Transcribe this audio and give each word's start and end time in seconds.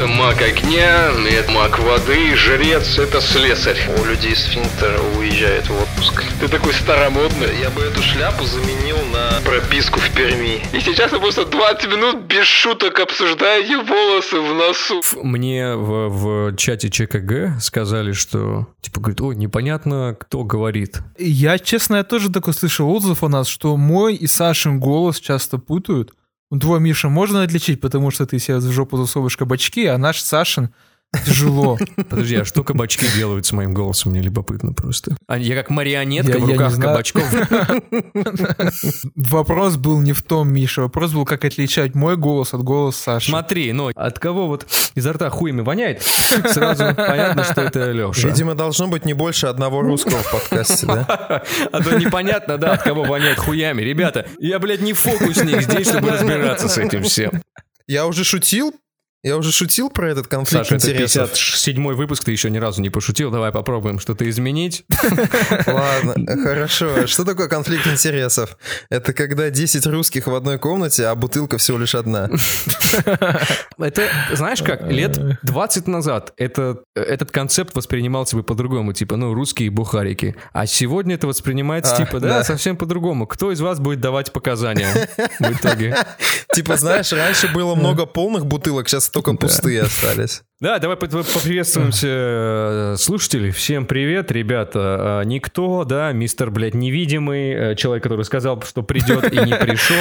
Это 0.00 0.08
маг 0.08 0.40
огня, 0.40 1.10
это 1.28 1.52
маг 1.52 1.78
воды, 1.78 2.34
жрец, 2.34 2.98
это 2.98 3.20
слесарь. 3.20 3.76
У 4.00 4.04
людей 4.06 4.34
сфинктер 4.34 4.98
уезжает 5.18 5.68
в 5.68 5.78
отпуск. 5.78 6.24
Ты 6.40 6.48
такой 6.48 6.72
старомодный. 6.72 7.60
Я 7.60 7.68
бы 7.68 7.82
эту 7.82 8.00
шляпу 8.00 8.44
заменил 8.44 8.96
на 9.12 9.42
прописку 9.44 10.00
в 10.00 10.10
Перми. 10.14 10.62
И 10.72 10.80
сейчас 10.80 11.12
вы 11.12 11.20
просто 11.20 11.44
20 11.44 11.92
минут 11.92 12.22
без 12.22 12.46
шуток 12.46 12.98
обсуждаете 12.98 13.76
волосы 13.76 14.40
в 14.40 14.54
носу. 14.54 15.02
Мне 15.22 15.76
в, 15.76 16.08
в 16.08 16.56
чате 16.56 16.88
ЧКГ 16.88 17.60
сказали, 17.60 18.12
что, 18.12 18.68
типа, 18.80 19.00
говорит, 19.00 19.20
ой, 19.20 19.36
непонятно, 19.36 20.16
кто 20.18 20.44
говорит. 20.44 21.00
Я, 21.18 21.58
честно, 21.58 21.96
я 21.96 22.04
тоже 22.04 22.30
такой 22.30 22.54
слышал 22.54 22.90
отзыв 22.90 23.22
у 23.22 23.28
нас, 23.28 23.48
что 23.48 23.76
мой 23.76 24.14
и 24.14 24.26
Сашин 24.26 24.80
голос 24.80 25.20
часто 25.20 25.58
путают. 25.58 26.14
Твой, 26.58 26.80
Миша, 26.80 27.08
можно 27.08 27.42
отличить, 27.42 27.80
потому 27.80 28.10
что 28.10 28.26
ты 28.26 28.40
себе 28.40 28.56
в 28.56 28.72
жопу 28.72 28.96
засовываешь 28.96 29.36
кабачки, 29.36 29.86
а 29.86 29.98
наш 29.98 30.20
Сашин 30.20 30.70
тяжело. 31.24 31.78
Подожди, 32.08 32.36
а 32.36 32.44
что 32.44 32.62
кабачки 32.64 33.06
делают 33.16 33.46
с 33.46 33.52
моим 33.52 33.74
голосом? 33.74 34.12
Мне 34.12 34.20
любопытно 34.22 34.72
просто. 34.72 35.16
А 35.26 35.38
я 35.38 35.54
как 35.54 35.70
марионетка 35.70 36.38
Я- 36.38 36.44
в 36.44 36.48
руках 36.48 36.76
кабачков. 36.76 37.24
Вопрос 39.16 39.76
был 39.76 40.00
не 40.00 40.12
в 40.12 40.22
том, 40.22 40.48
Миша. 40.48 40.82
Вопрос 40.82 41.12
был, 41.12 41.24
как 41.24 41.44
отличать 41.44 41.94
мой 41.94 42.16
голос 42.16 42.54
от 42.54 42.62
голоса 42.62 43.00
Саши. 43.00 43.30
Смотри, 43.30 43.72
ну, 43.72 43.90
от 43.94 44.18
кого 44.18 44.46
вот 44.46 44.66
изо 44.94 45.12
рта 45.12 45.30
хуями 45.30 45.62
воняет, 45.62 46.02
сразу 46.02 46.94
понятно, 46.94 47.44
что 47.44 47.62
это 47.62 47.90
Леша. 47.90 48.28
Видимо, 48.28 48.54
должно 48.54 48.88
быть 48.88 49.04
не 49.04 49.14
больше 49.14 49.46
одного 49.46 49.82
русского 49.82 50.18
в 50.18 50.30
подкасте, 50.30 50.86
да? 50.86 51.42
А 51.72 51.82
то 51.82 51.98
непонятно, 51.98 52.58
да, 52.58 52.72
от 52.72 52.82
кого 52.82 53.04
воняет 53.04 53.38
хуями. 53.38 53.82
Ребята, 53.82 54.26
я, 54.38 54.58
блядь, 54.58 54.80
не 54.82 54.92
фокусник 54.92 55.62
здесь, 55.62 55.88
чтобы 55.88 56.10
разбираться 56.10 56.68
с 56.68 56.78
этим 56.78 57.02
всем. 57.02 57.42
Я 57.86 58.06
уже 58.06 58.24
шутил, 58.24 58.72
я 59.22 59.36
уже 59.36 59.52
шутил 59.52 59.90
про 59.90 60.10
этот 60.10 60.28
конфликт 60.28 60.66
Саша, 60.66 60.76
это 60.76 60.90
интересов. 60.90 61.32
57-й 61.32 61.94
выпуск, 61.94 62.24
ты 62.24 62.32
еще 62.32 62.48
ни 62.48 62.56
разу 62.56 62.80
не 62.80 62.88
пошутил. 62.88 63.30
Давай 63.30 63.52
попробуем 63.52 63.98
что-то 63.98 64.28
изменить. 64.30 64.84
Ладно, 65.66 66.14
хорошо. 66.42 67.06
Что 67.06 67.24
такое 67.24 67.48
конфликт 67.48 67.86
интересов? 67.86 68.56
Это 68.88 69.12
когда 69.12 69.50
10 69.50 69.86
русских 69.86 70.26
в 70.26 70.34
одной 70.34 70.58
комнате, 70.58 71.06
а 71.06 71.14
бутылка 71.14 71.58
всего 71.58 71.76
лишь 71.76 71.94
одна. 71.94 72.30
Это, 73.78 74.02
знаешь 74.32 74.62
как, 74.62 74.90
лет 74.90 75.18
20 75.42 75.86
назад 75.86 76.32
это, 76.36 76.78
этот 76.94 77.30
концепт 77.30 77.74
воспринимался 77.74 78.36
бы 78.36 78.42
по-другому, 78.42 78.92
типа, 78.92 79.16
ну, 79.16 79.34
русские 79.34 79.70
бухарики. 79.70 80.36
А 80.52 80.66
сегодня 80.66 81.14
это 81.14 81.26
воспринимается, 81.26 81.94
А, 81.94 81.96
типа, 81.98 82.20
да, 82.20 82.28
да. 82.28 82.44
совсем 82.44 82.76
по-другому. 82.76 83.26
Кто 83.26 83.52
из 83.52 83.60
вас 83.60 83.80
будет 83.80 84.00
давать 84.00 84.32
показания 84.32 85.08
в 85.38 85.52
итоге? 85.52 85.96
Типа, 86.54 86.76
знаешь, 86.76 87.12
раньше 87.12 87.48
было 87.48 87.74
много 87.74 88.06
полных 88.06 88.46
бутылок, 88.46 88.88
сейчас 88.88 89.09
только 89.12 89.34
пустые 89.34 89.82
остались. 89.82 90.42
Да, 90.60 90.78
давай 90.78 90.98
по- 90.98 91.06
поприветствуемся 91.06 92.06
э, 92.10 92.96
слушателей. 92.98 93.50
Всем 93.50 93.86
привет, 93.86 94.30
ребята. 94.30 95.22
Э, 95.22 95.26
Никто, 95.26 95.84
да, 95.84 96.12
мистер, 96.12 96.50
блядь, 96.50 96.74
невидимый, 96.74 97.50
э, 97.72 97.74
человек, 97.76 98.02
который 98.02 98.26
сказал, 98.26 98.60
что 98.68 98.82
придет 98.82 99.32
и 99.32 99.38
не 99.38 99.54
пришел. 99.56 99.96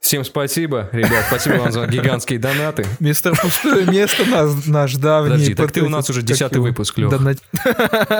Всем 0.00 0.24
спасибо, 0.24 0.88
ребят, 0.90 1.26
спасибо 1.28 1.54
вам 1.58 1.70
за 1.70 1.86
гигантские 1.86 2.40
донаты. 2.40 2.84
Мистер 2.98 3.38
Пустое 3.40 3.86
Место 3.86 4.24
наш, 4.28 4.66
наш 4.66 4.94
давний... 4.96 5.30
Подожди, 5.34 5.54
так 5.54 5.70
ты 5.70 5.82
у 5.82 5.88
нас 5.88 6.10
уже 6.10 6.22
десятый 6.22 6.56
его? 6.56 6.66
выпуск. 6.66 6.98
Донат- 6.98 7.38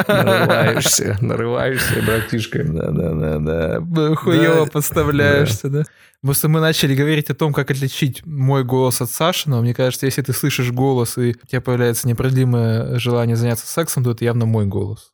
Нарываешься, 0.06 1.18
нарываешься, 1.20 2.00
братишка. 2.06 2.62
Да-да-да. 2.62 4.14
Хуево 4.14 4.66
Да. 4.66 4.70
подставляешься, 4.70 5.68
да? 5.68 5.82
Просто 6.22 6.48
мы 6.48 6.60
начали 6.60 6.94
говорить 6.94 7.30
о 7.30 7.34
том, 7.34 7.52
как 7.52 7.70
отличить 7.72 8.24
мой 8.24 8.62
голос 8.62 9.00
от 9.00 9.10
Сашиного. 9.10 9.62
Мне 9.62 9.74
кажется, 9.74 10.06
если 10.06 10.22
ты 10.22 10.32
слышишь 10.32 10.70
голос, 10.70 11.18
и 11.18 11.34
у 11.42 11.46
тебя 11.46 11.60
появляется 11.60 12.06
непродлимое 12.06 12.98
желание 12.98 13.34
заняться 13.34 13.66
сексом, 13.66 14.04
то 14.04 14.12
это 14.12 14.24
явно 14.24 14.46
мой 14.46 14.66
голос. 14.66 15.12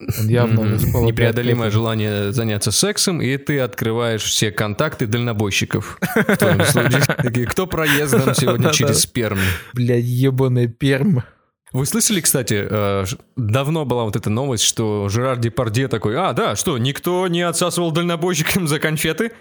Он 0.00 0.28
явно 0.28 0.60
Непреодолимое 1.04 1.70
желание 1.70 2.32
заняться 2.32 2.70
сексом, 2.70 3.22
и 3.22 3.36
ты 3.38 3.60
открываешь 3.60 4.22
все 4.22 4.50
контакты 4.50 5.06
дальнобойщиков. 5.06 5.98
В 6.14 6.36
твоем 6.36 6.64
случае. 6.64 7.02
Такие, 7.02 7.46
кто 7.46 7.66
проездом 7.66 8.34
сегодня 8.34 8.70
через 8.72 9.06
Пермь? 9.06 9.38
Бля, 9.74 9.96
ебаная 9.96 10.68
перм. 10.68 11.22
Вы 11.72 11.84
слышали, 11.84 12.20
кстати, 12.20 12.66
э, 12.68 13.04
давно 13.36 13.84
была 13.84 14.04
вот 14.04 14.16
эта 14.16 14.30
новость, 14.30 14.64
что 14.64 15.08
Жерар 15.08 15.38
Депардье 15.38 15.88
такой, 15.88 16.16
а, 16.16 16.32
да, 16.32 16.56
что, 16.56 16.78
никто 16.78 17.26
не 17.28 17.42
отсасывал 17.42 17.90
дальнобойщикам 17.90 18.68
за 18.68 18.78
конфеты? 18.78 19.32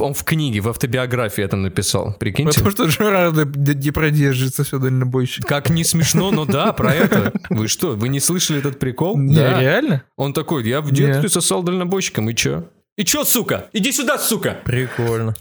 Он 0.00 0.12
в 0.12 0.24
книге, 0.24 0.60
в 0.60 0.68
автобиографии 0.68 1.44
это 1.44 1.56
написал, 1.56 2.14
прикиньте. 2.18 2.58
Потому 2.60 2.70
что 2.72 2.88
Жерардо 2.88 3.44
Депре 3.44 4.10
держится 4.10 4.64
все 4.64 4.78
дальнобойщик. 4.78 5.46
Как 5.46 5.70
не 5.70 5.84
смешно, 5.84 6.32
но 6.32 6.44
да, 6.44 6.72
про 6.72 6.92
это. 6.92 7.32
Вы 7.48 7.68
что, 7.68 7.92
вы 7.94 8.08
не 8.08 8.18
слышали 8.18 8.58
этот 8.58 8.80
прикол? 8.80 9.16
Не, 9.16 9.36
Да. 9.36 9.60
реально? 9.60 10.02
Он 10.16 10.32
такой, 10.32 10.66
я 10.68 10.80
в 10.80 10.90
детстве 10.90 11.22
Нет. 11.22 11.32
сосал 11.32 11.62
дальнобойщиком, 11.62 12.28
и 12.28 12.34
чё? 12.34 12.64
И 12.96 13.04
чё, 13.04 13.22
сука? 13.24 13.68
Иди 13.72 13.92
сюда, 13.92 14.18
сука! 14.18 14.56
Прикольно. 14.64 15.36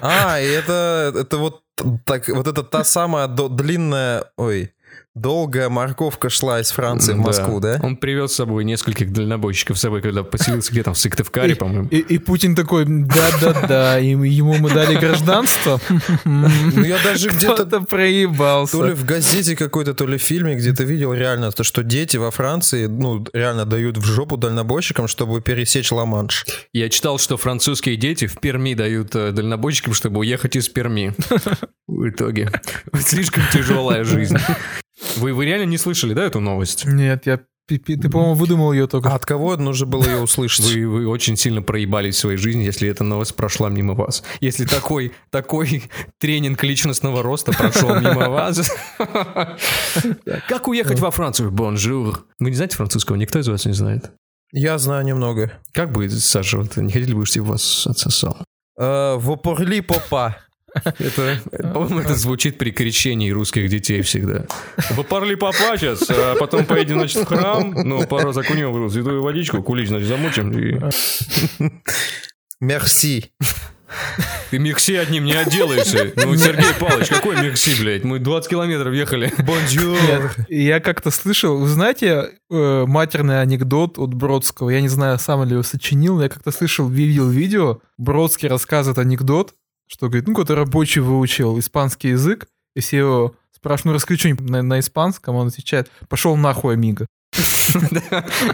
А, 0.00 0.40
и 0.40 0.46
это, 0.46 1.12
это 1.18 1.38
вот 1.38 1.62
так, 2.04 2.28
вот 2.28 2.46
это 2.46 2.62
та 2.62 2.84
самая 2.84 3.26
длинная, 3.26 4.26
ой, 4.36 4.70
долгая 5.16 5.70
морковка 5.70 6.28
шла 6.28 6.60
из 6.60 6.70
Франции 6.70 7.14
в 7.14 7.16
Москву, 7.16 7.58
да? 7.58 7.80
Он 7.82 7.96
привез 7.96 8.32
с 8.32 8.36
собой 8.36 8.64
нескольких 8.64 9.12
дальнобойщиков 9.12 9.78
с 9.78 9.80
собой, 9.80 10.02
когда 10.02 10.22
поселился 10.22 10.70
где-то 10.70 10.92
в 10.92 10.98
Сыктывкаре, 10.98 11.56
по-моему. 11.56 11.88
И, 11.88 11.98
и 11.98 12.18
Путин 12.18 12.54
такой, 12.54 12.84
да-да-да, 12.86 13.98
и 13.98 14.10
ему 14.10 14.54
мы 14.58 14.70
дали 14.70 14.94
гражданство. 14.94 15.80
Ну 16.24 16.84
я 16.84 16.98
даже 17.02 17.30
где-то 17.30 17.80
проебался. 17.80 18.76
то 18.76 18.86
ли 18.86 18.92
в 18.92 19.04
газете 19.04 19.56
какой-то, 19.56 19.94
то 19.94 20.06
ли 20.06 20.18
в 20.18 20.22
фильме 20.22 20.54
где-то 20.54 20.84
видел 20.84 21.14
реально, 21.14 21.50
то, 21.50 21.64
что 21.64 21.82
дети 21.82 22.18
во 22.18 22.30
Франции, 22.30 22.86
ну, 22.86 23.24
реально 23.32 23.64
дают 23.64 23.96
в 23.96 24.04
жопу 24.04 24.36
дальнобойщикам, 24.36 25.08
чтобы 25.08 25.40
пересечь 25.40 25.90
Ла-Манш. 25.90 26.44
Я 26.72 26.90
читал, 26.90 27.18
что 27.18 27.38
французские 27.38 27.96
дети 27.96 28.26
в 28.26 28.38
Перми 28.38 28.74
дают 28.74 29.14
э, 29.14 29.32
дальнобойщикам, 29.32 29.94
чтобы 29.94 30.20
уехать 30.20 30.56
из 30.56 30.68
Перми. 30.68 31.14
В 31.86 32.08
итоге. 32.08 32.50
Слишком 33.00 33.44
тяжелая 33.52 34.04
жизнь. 34.04 34.36
Вы, 35.16 35.32
вы 35.32 35.44
реально 35.44 35.64
не 35.70 35.78
слышали, 35.78 36.14
да, 36.14 36.24
эту 36.24 36.40
новость? 36.40 36.84
Нет, 36.86 37.26
я... 37.26 37.40
Ты, 37.68 37.80
по-моему, 37.80 38.34
выдумал 38.34 38.72
ее 38.72 38.84
А 38.84 38.86
только. 38.86 39.12
от 39.12 39.26
кого 39.26 39.56
нужно 39.56 39.86
было 39.86 40.04
ее 40.04 40.20
услышать? 40.20 40.64
Вы, 40.66 40.86
вы 40.88 41.08
очень 41.08 41.36
сильно 41.36 41.62
проебались 41.62 42.14
в 42.14 42.18
своей 42.18 42.36
жизни, 42.36 42.62
если 42.62 42.88
эта 42.88 43.02
новость 43.02 43.34
прошла 43.34 43.68
мимо 43.68 43.94
вас. 43.94 44.22
Если 44.40 44.64
такой, 44.66 45.12
такой 45.30 45.82
тренинг 46.20 46.62
личностного 46.62 47.24
роста 47.24 47.50
прошел 47.52 47.98
мимо 47.98 48.28
вас. 48.30 48.70
Как 50.48 50.68
уехать 50.68 51.00
во 51.00 51.10
Францию? 51.10 51.50
Bonjour. 51.50 52.26
Вы 52.38 52.50
не 52.50 52.56
знаете 52.56 52.76
французского? 52.76 53.16
Никто 53.16 53.40
из 53.40 53.48
вас 53.48 53.64
не 53.64 53.72
знает. 53.72 54.12
Я 54.52 54.78
знаю 54.78 55.04
немного. 55.04 55.52
Как 55.72 55.90
будет, 55.90 56.12
Саша, 56.12 56.58
вот 56.58 56.76
не 56.76 56.92
хотели 56.92 57.14
бы, 57.14 57.26
чтобы 57.26 57.48
вас 57.48 57.86
отсосал? 57.86 58.36
Э, 58.78 59.16
Vous 59.16 59.42
parlez 59.42 59.80
papa. 59.80 60.36
Это, 60.98 61.40
по-моему, 61.72 62.00
это 62.00 62.14
звучит 62.14 62.58
при 62.58 62.70
крещении 62.70 63.30
русских 63.30 63.68
детей 63.68 64.02
всегда. 64.02 64.46
Vous 64.90 65.04
parlez 65.04 65.34
papa 65.34 65.76
сейчас, 65.76 66.08
а 66.10 66.36
потом 66.38 66.64
поедем, 66.64 66.98
значит, 66.98 67.22
в 67.22 67.26
храм, 67.26 67.72
ну, 67.72 68.06
пару 68.06 68.28
раз 68.28 68.36
окунем 68.36 68.72
в 68.72 68.90
святую 68.90 69.22
водичку, 69.22 69.62
кулич, 69.62 69.88
значит, 69.88 70.08
замочим, 70.08 70.52
и 70.52 70.78
Merci. 72.60 73.30
ты 74.50 74.58
merci 74.58 74.96
одним 74.96 75.24
не 75.24 75.34
отделаешься. 75.34 76.12
Ну, 76.16 76.34
Сергей 76.36 76.72
Павлович, 76.78 77.08
какой 77.08 77.40
merci, 77.42 77.80
блядь? 77.80 78.04
Мы 78.04 78.18
20 78.18 78.50
километров 78.50 78.94
ехали. 78.94 79.32
Bonjour. 79.38 80.32
Я 80.48 80.80
как-то 80.80 81.10
слышал, 81.10 81.58
вы 81.58 81.68
знаете, 81.68 82.30
э, 82.50 82.84
матерный 82.86 83.40
анекдот 83.40 83.98
от 83.98 84.14
Бродского, 84.14 84.70
я 84.70 84.80
не 84.80 84.88
знаю, 84.88 85.18
сам 85.18 85.44
ли 85.44 85.52
его 85.52 85.62
сочинил, 85.62 86.16
но 86.16 86.24
я 86.24 86.28
как-то 86.28 86.50
слышал, 86.50 86.88
видел 86.88 87.28
видео, 87.28 87.80
Бродский 87.98 88.48
рассказывает 88.48 88.98
анекдот, 88.98 89.54
что, 89.86 90.06
говорит, 90.06 90.26
ну, 90.26 90.34
какой-то 90.34 90.54
рабочий 90.54 91.00
выучил 91.00 91.58
испанский 91.58 92.08
язык, 92.08 92.46
и 92.74 92.80
все 92.80 92.98
его 92.98 93.34
спрашивают, 93.52 93.86
ну, 93.86 93.92
расскажи 93.94 94.20
что-нибудь 94.20 94.48
на, 94.48 94.62
на 94.62 94.80
испанском, 94.80 95.36
он 95.36 95.48
отвечает, 95.48 95.90
пошел 96.08 96.36
нахуй, 96.36 96.74
амиго. 96.74 97.06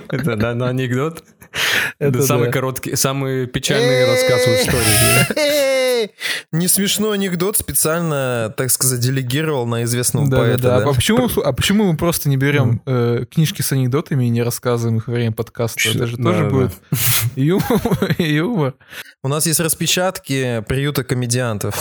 Это 0.09 0.37
да, 0.37 0.55
на 0.55 0.69
анекдот. 0.69 1.25
Это 1.99 2.23
самый 2.23 2.47
да. 2.47 2.53
короткий, 2.53 2.97
самый 2.97 3.47
печальный 3.47 4.07
рассказ 4.07 4.41
в 4.47 4.49
истории. 4.49 6.11
Не 6.51 6.67
смешной 6.69 7.15
анекдот 7.15 7.57
специально, 7.57 8.53
так 8.57 8.71
сказать, 8.71 8.99
делегировал 9.01 9.67
на 9.67 9.85
известного 9.85 10.29
Да, 10.29 10.37
поэта. 10.39 10.63
да, 10.63 10.79
да. 10.79 10.85
да? 10.85 10.91
А 10.91 10.95
почему, 10.95 11.29
а 11.45 11.53
почему 11.53 11.85
мы 11.93 11.97
просто 11.97 12.29
не 12.29 12.37
берем 12.37 12.83
э, 12.87 13.25
книжки 13.31 13.63
с 13.63 13.71
анекдотами 13.73 14.25
и 14.25 14.29
не 14.29 14.43
рассказываем 14.43 14.99
их 14.99 15.07
во 15.07 15.15
время 15.15 15.33
подкаста? 15.33 15.81
Это 15.89 16.07
же 16.07 16.17
Да, 16.17 16.23
тоже 16.25 16.45
да. 16.45 16.51
будет 16.51 16.73
юмор. 17.37 18.15
юмор. 18.19 18.75
У 19.23 19.29
нас 19.29 19.47
есть 19.47 19.61
распечатки 19.61 20.65
приюта 20.67 21.05
комедиантов. 21.05 21.77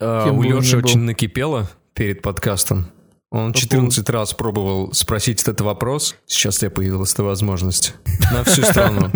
А, 0.00 0.30
У 0.30 0.42
Леши 0.42 0.76
очень 0.76 1.00
накипело 1.00 1.70
перед 1.94 2.20
подкастом. 2.20 2.90
Он 3.34 3.52
По 3.52 3.58
14 3.58 4.08
раз 4.10 4.32
пробовал 4.32 4.92
спросить 4.92 5.42
этот 5.42 5.60
вопрос. 5.60 6.14
Сейчас 6.24 6.58
тебе 6.58 6.70
появилась 6.70 7.12
эта 7.14 7.24
возможность. 7.24 7.96
На 8.32 8.44
всю 8.44 8.62
страну. 8.62 9.10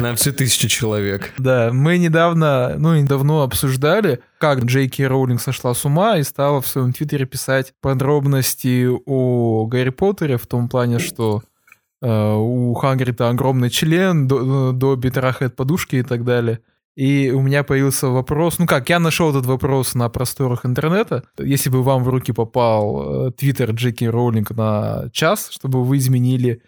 На 0.00 0.14
всю 0.14 0.32
тысячу 0.32 0.66
человек. 0.66 1.34
Да, 1.36 1.68
мы 1.70 1.98
недавно, 1.98 2.76
ну, 2.78 2.98
недавно 2.98 3.42
обсуждали, 3.42 4.20
как 4.38 4.64
Джей 4.64 4.88
Кей 4.88 5.08
Роулинг 5.08 5.42
сошла 5.42 5.74
с 5.74 5.84
ума 5.84 6.16
и 6.16 6.22
стала 6.22 6.62
в 6.62 6.66
своем 6.66 6.94
твиттере 6.94 7.26
писать 7.26 7.74
подробности 7.82 8.88
о 9.04 9.66
Гарри 9.66 9.90
Поттере 9.90 10.38
в 10.38 10.46
том 10.46 10.70
плане, 10.70 10.98
что 10.98 11.42
э, 12.00 12.34
у 12.34 12.72
Хагрида 12.72 13.28
огромный 13.28 13.68
член, 13.68 14.26
до, 14.26 14.72
Добби 14.72 15.10
трахает 15.10 15.54
подушки 15.54 15.96
и 15.96 16.02
так 16.02 16.24
далее. 16.24 16.60
И 16.96 17.30
у 17.30 17.40
меня 17.40 17.62
появился 17.62 18.08
вопрос, 18.08 18.58
ну 18.58 18.66
как, 18.66 18.88
я 18.88 18.98
нашел 18.98 19.30
этот 19.30 19.46
вопрос 19.46 19.94
на 19.94 20.08
просторах 20.08 20.66
интернета. 20.66 21.24
Если 21.38 21.70
бы 21.70 21.82
вам 21.82 22.04
в 22.04 22.08
руки 22.08 22.32
попал 22.32 23.28
э, 23.28 23.32
твиттер 23.32 23.70
Джеки 23.70 24.04
Роулинг 24.04 24.50
на 24.50 25.08
час, 25.12 25.48
чтобы 25.50 25.84
вы 25.84 25.98
изменили 25.98 26.62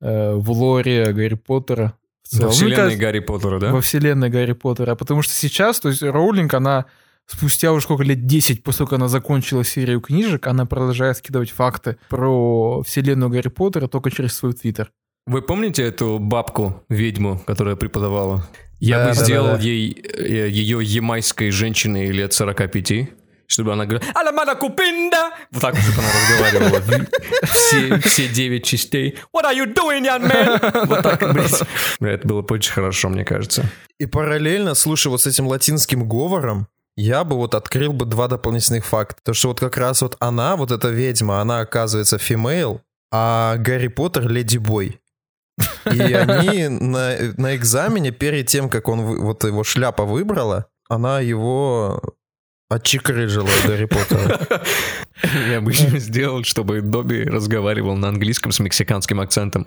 э, 0.00 0.34
в 0.34 0.50
лоре 0.50 1.12
Гарри 1.12 1.34
Поттера 1.34 1.94
в 2.22 2.28
целом. 2.28 2.46
Во 2.46 2.48
Мне 2.48 2.56
вселенной 2.56 2.76
кажется, 2.76 3.00
Гарри 3.00 3.18
Поттера, 3.20 3.60
да? 3.60 3.72
во 3.72 3.80
вселенной 3.80 4.30
Гарри 4.30 4.52
Поттера. 4.52 4.94
Потому 4.94 5.22
что 5.22 5.34
сейчас, 5.34 5.78
то 5.78 5.88
есть 5.90 6.02
Роулинг, 6.02 6.54
она 6.54 6.86
спустя 7.26 7.72
уже 7.72 7.84
сколько 7.84 8.02
лет 8.02 8.26
10, 8.26 8.62
после 8.62 8.78
того, 8.78 8.88
как 8.88 8.98
она 8.98 9.08
закончила 9.08 9.62
серию 9.62 10.00
книжек, 10.00 10.46
она 10.46 10.64
продолжает 10.64 11.18
скидывать 11.18 11.50
факты 11.50 11.98
про 12.08 12.82
вселенную 12.82 13.30
Гарри 13.30 13.48
Поттера 13.48 13.88
только 13.88 14.10
через 14.10 14.34
свой 14.34 14.54
твиттер. 14.54 14.90
Вы 15.26 15.42
помните 15.42 15.82
эту 15.82 16.18
бабку, 16.20 16.84
ведьму, 16.88 17.42
которая 17.46 17.74
преподавала? 17.74 18.46
Я 18.78 18.98
Да, 18.98 19.08
бы 19.10 19.14
да, 19.16 19.24
сделал 19.24 19.46
да, 19.52 19.56
да. 19.56 19.62
ей 19.62 20.02
э, 20.14 20.48
ее 20.50 20.80
ямайской 20.82 21.50
женщиной 21.50 22.10
лет 22.10 22.32
45, 22.34 23.08
чтобы 23.46 23.72
она 23.72 23.86
говорила 23.86 24.12
«Аламана 24.14 24.54
купинда!» 24.54 25.30
Вот 25.50 25.60
так, 25.62 25.76
чтобы 25.76 25.98
она 26.00 26.08
разговаривала. 26.50 27.06
Все, 27.44 27.98
все 28.00 28.28
девять 28.28 28.64
частей. 28.64 29.16
«What 29.34 29.44
are 29.44 29.54
you 29.56 29.72
doing, 29.74 30.04
young 30.04 30.28
man?» 30.30 30.86
Вот 30.86 31.02
так, 31.02 31.20
блядь. 31.32 31.62
Бля, 32.00 32.12
Это 32.12 32.28
было 32.28 32.42
бы 32.42 32.54
очень 32.54 32.72
хорошо, 32.72 33.08
мне 33.08 33.24
кажется. 33.24 33.64
И 33.98 34.06
параллельно, 34.06 34.74
слушай, 34.74 35.08
вот 35.08 35.22
с 35.22 35.26
этим 35.26 35.46
латинским 35.46 36.06
говором, 36.08 36.66
я 36.98 37.24
бы 37.24 37.36
вот 37.36 37.54
открыл 37.54 37.92
бы 37.92 38.04
два 38.04 38.26
дополнительных 38.28 38.84
факта. 38.84 39.20
То, 39.22 39.32
что 39.34 39.48
вот 39.48 39.60
как 39.60 39.76
раз 39.76 40.02
вот 40.02 40.16
она, 40.18 40.56
вот 40.56 40.70
эта 40.70 40.88
ведьма, 40.88 41.40
она 41.40 41.60
оказывается 41.60 42.18
фимейл, 42.18 42.80
а 43.12 43.56
Гарри 43.58 43.88
Поттер 43.88 44.28
леди 44.28 44.58
бой. 44.58 45.00
И 45.92 46.12
они 46.12 46.68
на, 46.68 47.16
на 47.36 47.56
экзамене, 47.56 48.10
перед 48.10 48.46
тем, 48.46 48.68
как 48.68 48.88
он 48.88 49.02
вот 49.02 49.44
его 49.44 49.64
шляпа 49.64 50.04
выбрала, 50.04 50.66
она 50.88 51.20
его 51.20 52.02
отчикрыжила 52.68 53.48
Гарри 53.64 53.86
Поттера. 53.86 54.40
Я 55.48 55.60
бы 55.60 55.70
еще 55.70 55.98
сделал, 55.98 56.44
чтобы 56.44 56.80
Добби 56.80 57.24
разговаривал 57.24 57.96
на 57.96 58.08
английском 58.08 58.52
с 58.52 58.58
мексиканским 58.58 59.20
акцентом. 59.20 59.66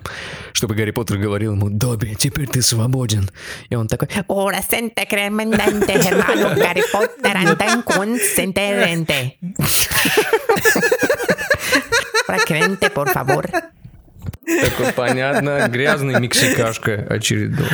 Чтобы 0.54 0.76
Гарри 0.76 0.92
Поттер 0.92 1.18
говорил 1.18 1.54
ему 1.54 1.70
«Добби, 1.70 2.16
теперь 2.16 2.48
ты 2.48 2.62
свободен». 2.62 3.30
И 3.70 3.76
он 3.76 3.88
такой 3.88 4.10
Ora 4.28 4.62
sente 4.62 5.08
cremendante, 5.08 5.94
hermano 5.94 6.54
Harry 6.56 6.84
Potter, 6.92 7.36
andan 7.36 7.84
consenterente. 7.84 9.38
Прокрente, 12.28 12.90
por 12.90 13.10
favor. 13.10 13.50
Такой, 14.46 14.94
понятно, 14.94 15.68
грязный 15.70 16.20
мексикашка 16.20 17.06
очередной. 17.10 17.68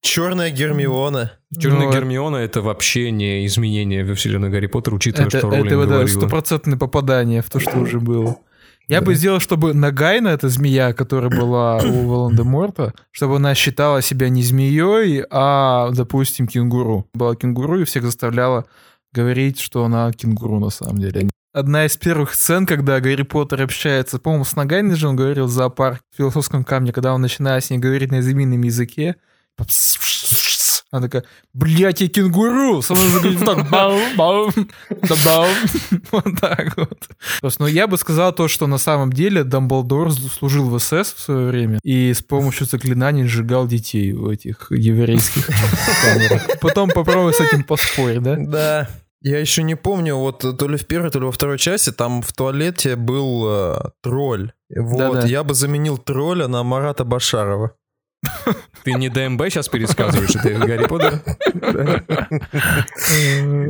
Черная 0.00 0.50
Гермиона. 0.50 1.32
Черная 1.58 1.86
Ну, 1.86 1.92
Гермиона— 1.92 2.36
это 2.36 2.62
вообще 2.62 3.10
не 3.10 3.46
изменение 3.46 4.04
во 4.04 4.14
вселенной 4.14 4.48
Гарри 4.48 4.66
Поттера, 4.66 4.94
учитывая, 4.94 5.26
Это, 5.26 5.38
что 5.38 5.48
это 5.48 5.56
Роулинг 5.56 5.70
да, 5.70 5.86
говорила. 5.86 6.20
стопроцентное 6.20 6.78
попадание 6.78 7.42
в 7.42 7.50
то, 7.50 7.58
что 7.58 7.78
уже 7.78 7.98
было. 7.98 8.36
Я 8.86 9.02
бы 9.02 9.14
сделал, 9.14 9.38
чтобы 9.38 9.74
Нагайна, 9.74 10.28
эта 10.28 10.48
змея, 10.48 10.94
которая 10.94 11.30
была 11.30 11.76
у 11.78 12.08
Волан-де-Морта, 12.08 12.94
чтобы 13.10 13.36
она 13.36 13.54
считала 13.54 14.00
себя 14.00 14.30
не 14.30 14.42
змеей, 14.42 15.24
а, 15.30 15.90
допустим, 15.90 16.46
кенгуру. 16.46 17.06
Была 17.12 17.34
кенгуру 17.34 17.80
и 17.80 17.84
всех 17.84 18.04
заставляла 18.04 18.64
говорить, 19.12 19.60
что 19.60 19.84
она 19.84 20.10
кенгуру 20.12 20.58
на 20.58 20.70
самом 20.70 20.98
деле. 20.98 21.28
Одна 21.58 21.86
из 21.86 21.96
первых 21.96 22.36
сцен, 22.36 22.66
когда 22.66 23.00
Гарри 23.00 23.22
Поттер 23.22 23.62
общается, 23.62 24.20
по-моему, 24.20 24.44
с 24.44 24.54
Нагайной 24.54 24.94
же 24.94 25.08
он 25.08 25.16
говорил 25.16 25.46
в 25.46 25.50
зоопарк 25.50 26.02
в 26.12 26.16
философском 26.16 26.62
камне, 26.62 26.92
когда 26.92 27.12
он 27.12 27.20
начинает 27.20 27.64
с 27.64 27.70
ней 27.70 27.78
говорить 27.78 28.12
на 28.12 28.22
змеином 28.22 28.62
языке. 28.62 29.16
Она 30.92 31.02
такая, 31.02 31.24
блядь, 31.52 32.00
я 32.00 32.08
кенгуру! 32.08 32.80
Со 32.80 32.94
мной 32.94 33.08
заговорит 33.08 33.44
так, 33.44 33.68
бау, 33.70 33.98
бау, 34.16 34.52
да 34.88 35.16
бау. 35.24 35.48
Вот 36.12 36.26
так 36.40 36.76
вот. 36.76 37.08
Просто, 37.40 37.62
ну, 37.62 37.66
я 37.66 37.88
бы 37.88 37.98
сказал 37.98 38.32
то, 38.32 38.46
что 38.46 38.68
на 38.68 38.78
самом 38.78 39.12
деле 39.12 39.42
Дамблдор 39.42 40.12
служил 40.12 40.70
в 40.70 40.78
СС 40.78 41.12
в 41.12 41.18
свое 41.18 41.48
время 41.48 41.80
и 41.82 42.14
с 42.14 42.22
помощью 42.22 42.66
заклинаний 42.66 43.24
сжигал 43.24 43.66
детей 43.66 44.12
в 44.12 44.28
этих 44.28 44.70
еврейских 44.70 45.50
камерах. 46.02 46.60
Потом 46.60 46.88
попробуй 46.88 47.34
с 47.34 47.40
этим 47.40 47.64
поспорить, 47.64 48.22
да? 48.22 48.36
Да. 48.38 48.88
Я 49.20 49.40
еще 49.40 49.62
не 49.64 49.74
помню, 49.74 50.16
вот 50.16 50.38
то 50.58 50.68
ли 50.68 50.76
в 50.76 50.86
первой, 50.86 51.10
то 51.10 51.18
ли 51.18 51.24
во 51.24 51.32
второй 51.32 51.58
части, 51.58 51.90
там 51.90 52.22
в 52.22 52.32
туалете 52.32 52.94
был 52.96 53.46
э, 53.48 53.78
тролль. 54.00 54.52
Вот, 54.74 55.14
Да-да. 55.14 55.26
я 55.26 55.42
бы 55.42 55.54
заменил 55.54 55.98
тролля 55.98 56.46
на 56.46 56.62
Марата 56.62 57.04
Башарова. 57.04 57.72
Ты 58.84 58.94
не 58.94 59.08
ДМБ 59.08 59.42
сейчас 59.44 59.68
пересказываешь, 59.68 60.34
это 60.34 60.50
Гарри 60.54 60.86
Поттер? 60.86 61.22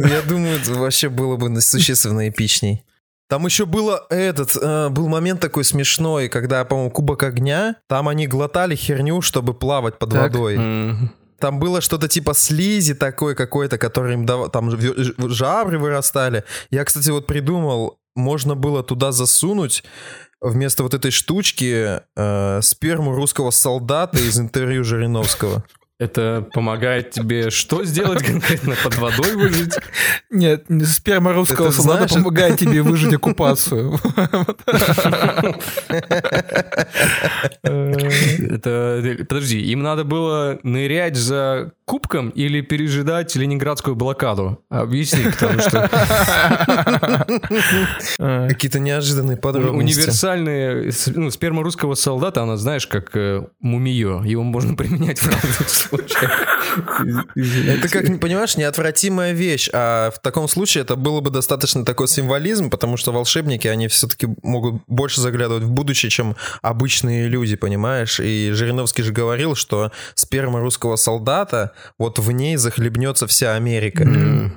Я 0.09 0.23
думаю, 0.23 0.57
это 0.61 0.75
вообще 0.75 1.09
было 1.09 1.37
бы 1.37 1.61
существенно 1.61 2.29
эпичней. 2.29 2.85
Там 3.29 3.45
еще 3.45 3.67
было 3.67 4.07
этот, 4.09 4.57
э, 4.57 4.89
был 4.89 5.07
момент 5.09 5.41
такой 5.41 5.65
смешной, 5.65 6.29
когда, 6.29 6.65
по-моему, 6.65 6.91
Кубок 6.91 7.23
Огня, 7.25 7.77
там 7.87 8.09
они 8.09 8.27
глотали 8.27 8.75
херню, 8.75 9.21
чтобы 9.21 9.53
плавать 9.53 9.99
под 9.99 10.11
Так. 10.13 10.23
водой. 10.23 10.57
Там 11.41 11.59
было 11.59 11.81
что-то 11.81 12.09
типа 12.09 12.35
слизи 12.35 12.95
такой 12.95 13.35
какой-то, 13.35 13.79
который 13.79 14.15
им 14.15 14.27
дав- 14.27 14.51
там 14.51 14.71
жабры 15.31 15.79
вырастали. 15.79 16.45
Я, 16.71 16.85
кстати, 16.85 17.11
вот 17.11 17.27
придумал, 17.27 17.99
можно 18.17 18.57
было 18.57 18.83
туда 18.83 19.13
засунуть 19.13 19.85
вместо 20.41 20.83
вот 20.83 20.95
этой 20.95 21.11
штучки 21.11 22.01
э, 22.17 22.61
сперму 22.63 23.15
русского 23.15 23.51
солдата 23.51 24.19
из 24.19 24.39
интервью 24.39 24.85
Жириновского. 24.85 25.65
Это 26.01 26.49
помогает 26.53 27.11
тебе 27.11 27.51
что 27.51 27.85
сделать 27.85 28.25
конкретно? 28.25 28.77
Под 28.85 28.97
водой 28.99 29.35
выжить? 29.35 29.75
Нет, 30.31 30.65
сперма 30.87 31.33
русского 31.33 31.73
солдата 31.73 32.07
знаешь, 32.07 32.13
помогает 32.13 32.57
тебе 32.57 32.83
выжить 32.83 33.15
оккупацию. 33.15 33.99
Это, 38.39 39.03
подожди, 39.29 39.61
им 39.61 39.83
надо 39.83 40.05
было 40.05 40.59
нырять 40.63 41.17
за 41.17 41.73
кубком 41.85 42.31
или 42.31 42.61
пережидать 42.61 43.35
ленинградскую 43.37 43.97
блокаду? 43.97 44.63
Объясни, 44.69 45.25
потому 45.31 45.61
что 45.61 45.89
Э, 48.19 48.49
Какие-то 48.49 48.79
неожиданные 48.79 49.37
подробности. 49.37 49.99
универсальные, 49.99 50.93
ну, 51.15 51.31
сперма 51.31 51.63
русского 51.63 51.95
солдата, 51.95 52.43
она, 52.43 52.57
знаешь, 52.57 52.87
как 52.87 53.15
э, 53.17 53.47
мумиё. 53.61 54.23
Его 54.25 54.43
можно 54.43 54.75
применять 54.77 55.19
в 55.19 55.27
разных 55.27 55.69
случаях. 55.69 56.31
Это 57.27 57.89
как, 57.89 58.21
понимаешь, 58.21 58.57
неотвратимая 58.57 59.33
вещь, 59.33 59.69
а 59.73 60.11
в 60.11 60.21
таком 60.21 60.49
случае 60.49 60.83
это 60.83 60.97
было 60.97 61.21
бы 61.21 61.31
достаточно 61.31 61.85
такой 61.85 62.09
символизм, 62.09 62.71
потому 62.71 62.97
что 62.97 63.13
волшебники, 63.13 63.67
они 63.69 63.89
все-таки 63.89 64.29
могут 64.43 64.83
больше 64.87 65.21
заглядывать 65.21 65.65
в 65.65 65.71
будущее, 65.71 66.11
чем 66.11 66.37
обычные 66.63 67.29
люди, 67.29 67.57
понимаешь? 67.57 67.88
И 68.21 68.51
Жириновский 68.53 69.03
же 69.03 69.13
говорил, 69.13 69.55
что 69.55 69.93
сперма 70.15 70.61
русского 70.61 70.97
солдата, 70.97 71.73
вот 71.99 72.19
в 72.19 72.31
ней 72.31 72.57
захлебнется 72.57 73.27
вся 73.27 73.55
Америка. 73.55 74.05
М. 74.05 74.55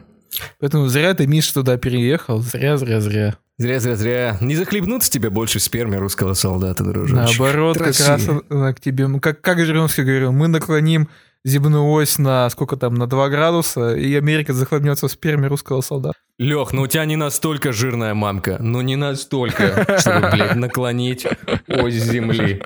Поэтому 0.60 0.88
зря 0.88 1.14
ты, 1.14 1.28
Миша, 1.28 1.54
туда 1.54 1.78
переехал. 1.78 2.40
Зря, 2.40 2.78
зря, 2.78 3.02
зря. 3.02 3.36
Зря, 3.58 3.80
зря, 3.80 3.96
зря. 3.96 4.38
Не 4.42 4.56
захлебнуться 4.56 5.12
тебе 5.12 5.30
больше 5.30 5.60
в 5.60 5.62
сперме 5.62 5.98
русского 5.98 6.34
солдата, 6.34 6.84
дружочек. 6.84 7.40
Наоборот, 7.40 7.78
как 7.78 7.88
Россия. 7.88 8.08
раз 8.08 8.28
она 8.50 8.74
к 8.74 8.80
тебе, 8.80 9.08
как, 9.20 9.42
как 9.42 9.60
Жириновский 9.60 10.04
говорил, 10.04 10.32
мы 10.32 10.48
наклоним 10.48 11.10
земную 11.44 11.86
ось 11.86 12.18
на 12.18 12.50
сколько 12.50 12.78
там, 12.78 12.96
на 12.96 13.08
2 13.08 13.30
градуса, 13.30 13.96
и 13.96 14.16
Америка 14.16 14.54
захлебнется 14.54 15.08
в 15.08 15.12
сперме 15.12 15.48
русского 15.48 15.82
солдата. 15.82 16.18
Лех, 16.40 16.74
ну 16.74 16.84
у 16.84 16.88
тебя 16.88 17.06
не 17.06 17.18
настолько 17.18 17.72
жирная 17.72 18.16
мамка. 18.16 18.58
Ну 18.60 18.82
не 18.82 18.96
настолько, 18.96 19.86
чтобы, 20.00 20.32
блядь, 20.32 20.56
наклонить 20.56 21.28
ось 21.68 21.94
земли. 21.94 22.64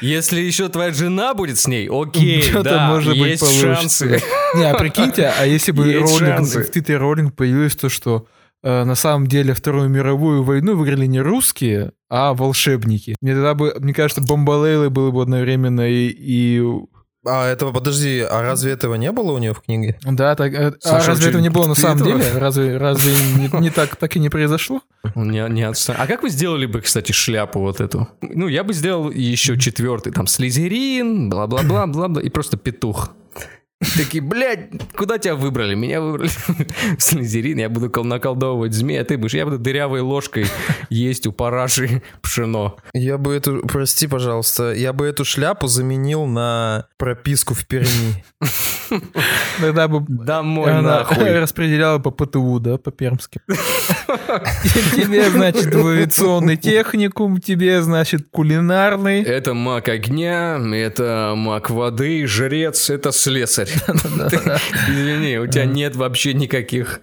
Если 0.00 0.40
еще 0.40 0.68
твоя 0.68 0.92
жена 0.92 1.34
будет 1.34 1.58
с 1.58 1.66
ней, 1.66 1.88
окей, 1.90 2.42
Что-то, 2.42 2.62
да, 2.70 2.88
может 2.88 3.16
быть, 3.18 3.30
есть 3.30 3.40
получится. 3.40 3.74
шансы. 3.74 4.22
Не, 4.56 4.64
а 4.70 4.74
прикиньте, 4.74 5.32
а 5.38 5.44
если 5.46 5.72
бы 5.72 5.86
Есть 5.88 6.00
Роллинг, 6.20 6.36
шансы. 6.36 6.62
в 6.64 6.70
Твиттере 6.70 6.98
Роллинг 6.98 7.34
появилось 7.34 7.76
то, 7.76 7.88
что 7.88 8.26
э, 8.62 8.84
на 8.84 8.94
самом 8.94 9.26
деле 9.26 9.54
Вторую 9.54 9.88
мировую 9.88 10.42
войну 10.42 10.76
выиграли 10.76 11.06
не 11.06 11.20
русские, 11.20 11.92
а 12.08 12.34
волшебники. 12.34 13.16
Мне 13.20 13.34
тогда 13.34 13.54
бы, 13.54 13.74
мне 13.78 13.94
кажется, 13.94 14.20
бомбалейлы 14.22 14.90
было 14.90 15.10
бы 15.10 15.22
одновременно 15.22 15.88
и, 15.88 16.08
и 16.08 16.62
А 17.28 17.46
этого, 17.46 17.72
подожди, 17.72 18.20
а 18.20 18.42
разве 18.42 18.72
этого 18.72 18.94
не 18.94 19.10
было 19.12 19.32
у 19.32 19.38
нее 19.38 19.52
в 19.52 19.60
книге? 19.60 19.98
Да, 20.04 20.34
так, 20.36 20.52
э, 20.54 20.72
а 20.84 21.04
разве 21.06 21.28
этого 21.30 21.42
не 21.42 21.48
было 21.50 21.66
на 21.66 21.74
самом 21.74 21.96
этого? 22.02 22.18
деле? 22.18 22.38
Разве, 22.38 22.76
разве 22.76 23.12
не, 23.36 23.60
не 23.60 23.70
так, 23.70 23.96
так 23.96 24.14
и 24.16 24.18
не 24.18 24.28
произошло? 24.28 24.80
Не, 25.14 25.48
не 25.48 25.62
отста- 25.62 25.94
А 25.98 26.06
как 26.06 26.22
вы 26.22 26.28
сделали 26.30 26.66
бы, 26.66 26.80
кстати, 26.80 27.12
шляпу 27.12 27.60
вот 27.60 27.80
эту? 27.80 28.08
Ну, 28.22 28.48
я 28.48 28.64
бы 28.64 28.72
сделал 28.72 29.10
еще 29.10 29.58
четвертый, 29.58 30.12
там, 30.12 30.26
слизерин, 30.26 31.28
бла-бла-бла, 31.30 31.86
бла-бла, 31.86 32.22
и 32.22 32.28
просто 32.28 32.56
петух. 32.56 33.10
Такие, 33.80 34.22
блядь, 34.22 34.70
куда 34.96 35.18
тебя 35.18 35.34
выбрали? 35.34 35.74
Меня 35.74 36.00
выбрали 36.00 36.30
слизерин, 36.98 37.58
я 37.58 37.68
буду 37.68 37.90
кол- 37.90 38.04
наколдовывать 38.04 38.72
змея, 38.72 39.04
ты 39.04 39.18
будешь, 39.18 39.34
я 39.34 39.44
буду 39.44 39.58
дырявой 39.58 40.00
ложкой 40.00 40.46
есть 40.88 41.26
у 41.26 41.32
параши 41.32 42.00
пшено. 42.22 42.76
Я 42.94 43.18
бы 43.18 43.34
эту, 43.34 43.58
прости, 43.66 44.06
пожалуйста, 44.06 44.72
я 44.72 44.94
бы 44.94 45.04
эту 45.06 45.26
шляпу 45.26 45.66
заменил 45.66 46.24
на 46.24 46.86
прописку 46.96 47.52
в 47.52 47.66
Перми. 47.66 48.24
Тогда 49.60 49.88
бы 49.88 50.04
Домой 50.08 50.70
она 50.70 50.98
нахуй. 51.00 51.38
распределяла 51.38 51.98
по 51.98 52.10
ПТУ, 52.10 52.60
да, 52.60 52.78
по 52.78 52.90
пермски. 52.90 53.40
Тебе, 54.94 55.28
значит, 55.30 55.74
в 55.74 55.86
авиационный 55.86 56.56
техникум, 56.56 57.40
тебе, 57.40 57.82
значит, 57.82 58.28
кулинарный. 58.30 59.22
Это 59.22 59.54
маг 59.54 59.88
огня, 59.88 60.58
это 60.74 61.34
маг 61.36 61.68
воды, 61.70 62.26
жрец, 62.26 62.88
это 62.90 63.12
слесарь. 63.12 63.65
Ты- 64.30 64.60
Извини, 64.88 65.38
у 65.38 65.46
тебя 65.46 65.64
нет 65.64 65.96
вообще 65.96 66.34
никаких... 66.34 67.00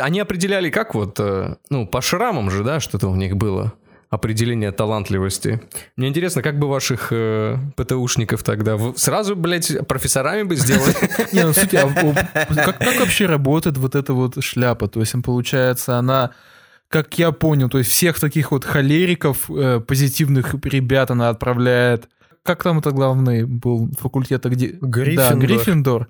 Они 0.00 0.20
определяли 0.20 0.70
как 0.70 0.94
вот, 0.94 1.18
э, 1.20 1.56
ну, 1.70 1.86
по 1.86 2.00
шрамам 2.00 2.50
же, 2.50 2.64
да, 2.64 2.80
что-то 2.80 3.08
у 3.08 3.14
них 3.14 3.36
было? 3.36 3.72
Определение 4.10 4.72
талантливости. 4.72 5.60
Мне 5.96 6.08
интересно, 6.08 6.40
как 6.42 6.58
бы 6.58 6.66
ваших 6.68 7.08
э, 7.10 7.56
ПТУшников 7.76 8.42
тогда... 8.42 8.78
Сразу, 8.96 9.36
блядь, 9.36 9.86
профессорами 9.86 10.44
бы 10.44 10.56
сделали? 10.56 10.94
Не, 11.32 11.44
ну, 11.44 11.52
кстати, 11.52 11.76
а 11.76 11.88
как, 12.54 12.80
вообще 12.98 13.26
работает 13.26 13.76
вот 13.76 13.94
эта 13.94 14.14
вот 14.14 14.42
шляпа? 14.42 14.88
То 14.88 15.00
есть, 15.00 15.12
получается, 15.22 15.98
она, 15.98 16.30
как 16.88 17.18
я 17.18 17.32
понял, 17.32 17.68
то 17.68 17.78
есть 17.78 17.90
всех 17.90 18.18
таких 18.18 18.50
вот 18.50 18.64
холериков, 18.64 19.50
э, 19.50 19.80
позитивных 19.80 20.54
ребят 20.64 21.10
она 21.10 21.28
отправляет. 21.28 22.08
Как 22.48 22.62
там 22.62 22.78
это 22.78 22.92
главный 22.92 23.44
был 23.44 23.90
факультет? 24.00 24.46
а 24.46 24.48
Где? 24.48 24.68
Да, 24.80 24.88
Гриффиндор. 24.88 25.38
Гриффиндор. 25.38 26.08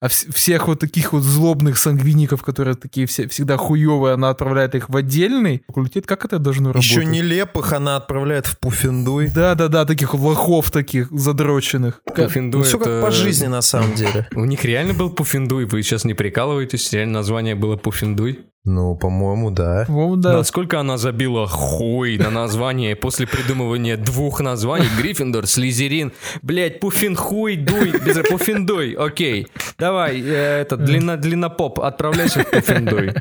А 0.00 0.08
вс- 0.08 0.30
всех 0.32 0.66
вот 0.66 0.80
таких 0.80 1.12
вот 1.12 1.22
злобных 1.22 1.78
сангвиников, 1.78 2.42
которые 2.42 2.74
такие 2.74 3.06
все, 3.06 3.28
всегда 3.28 3.56
хуевые, 3.56 4.14
она 4.14 4.30
отправляет 4.30 4.74
их 4.74 4.88
в 4.90 4.96
отдельный 4.96 5.62
факультет. 5.68 6.04
Как 6.06 6.24
это 6.24 6.38
должно 6.40 6.72
работать? 6.72 6.90
Еще 6.90 7.04
нелепых 7.04 7.72
она 7.72 7.94
отправляет 7.96 8.46
в 8.46 8.58
Пуффиндуй. 8.58 9.28
Да-да-да, 9.28 9.84
таких 9.84 10.12
лохов 10.14 10.70
таких 10.72 11.08
задроченных. 11.12 12.02
Как- 12.04 12.26
Пуффиндуй 12.26 12.62
Ну, 12.62 12.66
все 12.66 12.78
как 12.78 12.88
это- 12.88 13.00
по 13.06 13.10
жизни 13.12 13.46
на 13.46 13.62
самом 13.62 13.94
деле. 14.00 14.26
У 14.34 14.44
них 14.44 14.64
реально 14.64 14.92
был 14.92 15.08
Пуффиндуй, 15.10 15.66
вы 15.66 15.82
сейчас 15.84 16.04
не 16.04 16.14
прикалываетесь, 16.14 16.92
реально 16.92 17.14
название 17.20 17.54
было 17.54 17.76
Пуффиндуй. 17.76 18.40
Ну, 18.66 18.96
по-моему, 18.96 19.52
да. 19.52 19.84
Во, 19.86 20.16
да. 20.16 20.32
Насколько 20.32 20.80
она 20.80 20.98
забила 20.98 21.46
хуй 21.46 22.18
на 22.18 22.30
название 22.30 22.96
после 22.96 23.24
придумывания 23.24 23.96
двух 23.96 24.40
названий? 24.40 24.88
Гриффиндор, 24.98 25.46
Слизерин. 25.46 26.12
Блять, 26.42 26.80
Пуффинхуй, 26.80 27.56
дуй, 27.56 27.92
без 27.92 28.18
Пуффиндуй, 28.28 28.94
окей. 28.94 29.46
Давай, 29.78 30.20
э, 30.20 30.62
это, 30.62 30.76
длинно, 30.76 31.16
длиннопоп, 31.16 31.78
отправляйся 31.78 32.40
в 32.40 32.50
Пуффиндуй. 32.50 33.12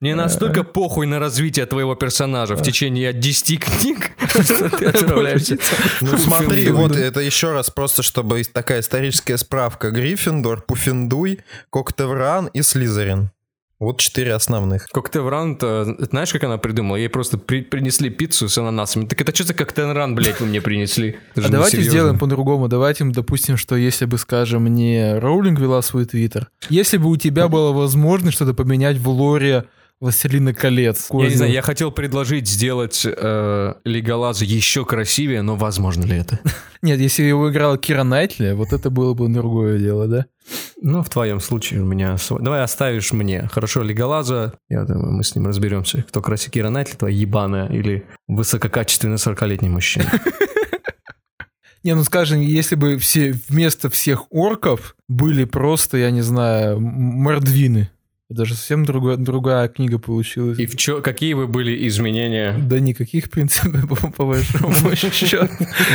Не 0.00 0.16
настолько 0.16 0.64
похуй 0.64 1.06
на 1.06 1.20
развитие 1.20 1.64
твоего 1.66 1.94
персонажа 1.94 2.56
в 2.56 2.62
течение 2.62 3.12
10 3.12 3.60
книг, 3.60 4.10
что 4.28 4.68
ты 4.68 4.86
отправляешься. 4.86 5.58
Ну 6.00 6.18
смотри, 6.18 6.68
вот 6.70 6.96
это 6.96 7.20
еще 7.20 7.52
раз 7.52 7.70
просто, 7.70 8.02
чтобы 8.02 8.42
такая 8.42 8.80
историческая 8.80 9.38
справка. 9.38 9.92
Гриффиндор, 9.92 10.62
Пуффиндуй, 10.62 11.38
Коктевран 11.70 12.46
и 12.46 12.62
Слизерин. 12.62 13.30
Вот 13.82 13.98
четыре 13.98 14.34
основных. 14.34 14.86
Коктевран, 14.92 15.58
знаешь, 15.58 16.32
как 16.32 16.44
она 16.44 16.56
придумала? 16.56 16.94
Ей 16.94 17.08
просто 17.08 17.36
при- 17.36 17.62
принесли 17.62 18.10
пиццу 18.10 18.48
с 18.48 18.56
ананасами. 18.56 19.06
Так 19.06 19.20
это 19.20 19.34
что 19.34 19.42
за 19.42 19.54
коктевран, 19.54 20.14
блядь, 20.14 20.38
вы 20.38 20.46
мне 20.46 20.60
принесли? 20.60 21.16
А 21.34 21.48
давайте 21.48 21.78
серьезно. 21.78 21.90
сделаем 21.90 22.18
по-другому. 22.20 22.68
Давайте, 22.68 23.04
допустим, 23.06 23.56
что 23.56 23.74
если 23.74 24.04
бы, 24.04 24.18
скажем, 24.18 24.72
не 24.72 25.18
Роулинг 25.18 25.58
вела 25.58 25.82
свой 25.82 26.04
твиттер, 26.04 26.48
если 26.68 26.96
бы 26.96 27.08
у 27.10 27.16
тебя 27.16 27.48
была 27.48 27.72
возможность 27.72 28.36
что-то 28.36 28.54
поменять 28.54 28.98
в 28.98 29.08
лоре 29.08 29.64
«Властелина 30.02 30.52
колец». 30.52 31.10
Я 31.12 31.28
не 31.28 31.34
знаю, 31.36 31.52
я 31.52 31.62
хотел 31.62 31.92
предложить 31.92 32.48
сделать 32.48 33.06
э, 33.06 33.74
Леголаза 33.84 34.44
еще 34.44 34.84
красивее, 34.84 35.42
но 35.42 35.54
возможно 35.54 36.02
ли 36.02 36.16
это? 36.16 36.40
Нет, 36.82 36.98
если 36.98 37.22
его 37.22 37.52
играла 37.52 37.78
Кира 37.78 38.02
Найтли, 38.02 38.50
вот 38.50 38.72
это 38.72 38.90
было 38.90 39.14
бы 39.14 39.28
другое 39.28 39.78
дело, 39.78 40.08
да? 40.08 40.26
Ну, 40.80 41.04
в 41.04 41.08
твоем 41.08 41.38
случае 41.38 41.82
у 41.82 41.84
меня... 41.84 42.16
Давай 42.40 42.64
оставишь 42.64 43.12
мне. 43.12 43.48
Хорошо, 43.52 43.84
Леголаза, 43.84 44.54
я 44.68 44.82
думаю, 44.82 45.12
мы 45.12 45.22
с 45.22 45.36
ним 45.36 45.46
разберемся. 45.46 46.02
Кто 46.02 46.20
красивее, 46.20 46.52
Кира 46.52 46.70
Найтли, 46.70 46.96
твоя 46.96 47.16
ебаная, 47.16 47.68
или 47.68 48.04
высококачественный 48.26 49.18
40-летний 49.18 49.68
мужчина. 49.68 50.10
Не, 51.84 51.94
ну 51.94 52.02
скажем, 52.02 52.40
если 52.40 52.74
бы 52.74 52.98
все 52.98 53.38
вместо 53.48 53.88
всех 53.88 54.24
орков 54.30 54.96
были 55.08 55.44
просто, 55.44 55.96
я 55.96 56.10
не 56.10 56.22
знаю, 56.22 56.80
мордвины. 56.80 57.90
Это 58.32 58.46
же 58.46 58.54
совсем 58.54 58.86
другая, 58.86 59.18
другая 59.18 59.68
книга 59.68 59.98
получилась. 59.98 60.58
И 60.58 60.64
в 60.64 60.74
чё, 60.76 61.02
какие 61.02 61.34
бы 61.34 61.46
были 61.46 61.86
изменения? 61.86 62.56
Да 62.58 62.80
никаких, 62.80 63.26
в 63.26 63.30
принципе, 63.30 63.86
по, 63.86 64.10
по 64.10 64.24
большому 64.26 64.72
счету. 64.96 65.48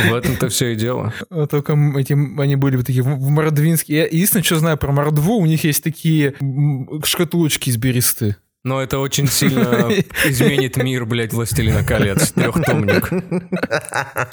В 0.08 0.14
этом-то 0.14 0.48
все 0.48 0.72
и 0.72 0.76
дело. 0.76 1.12
А 1.30 1.48
Только 1.48 1.72
эти, 1.96 2.12
они 2.12 2.54
были 2.54 2.76
вот 2.76 2.86
такие 2.86 3.02
в 3.02 3.30
мордвинские. 3.30 3.98
Я 3.98 4.04
единственное, 4.06 4.44
что 4.44 4.56
знаю 4.56 4.78
про 4.78 4.92
мордву, 4.92 5.34
у 5.34 5.46
них 5.46 5.64
есть 5.64 5.82
такие 5.82 6.34
шкатулочки 7.02 7.70
из 7.70 7.76
бересты. 7.76 8.36
Но 8.64 8.82
это 8.82 8.98
очень 8.98 9.26
сильно 9.28 9.88
изменит 10.24 10.76
мир, 10.76 11.06
блядь, 11.06 11.32
Властелина 11.32 11.84
колец. 11.84 12.32
Трехтомник. 12.32 13.10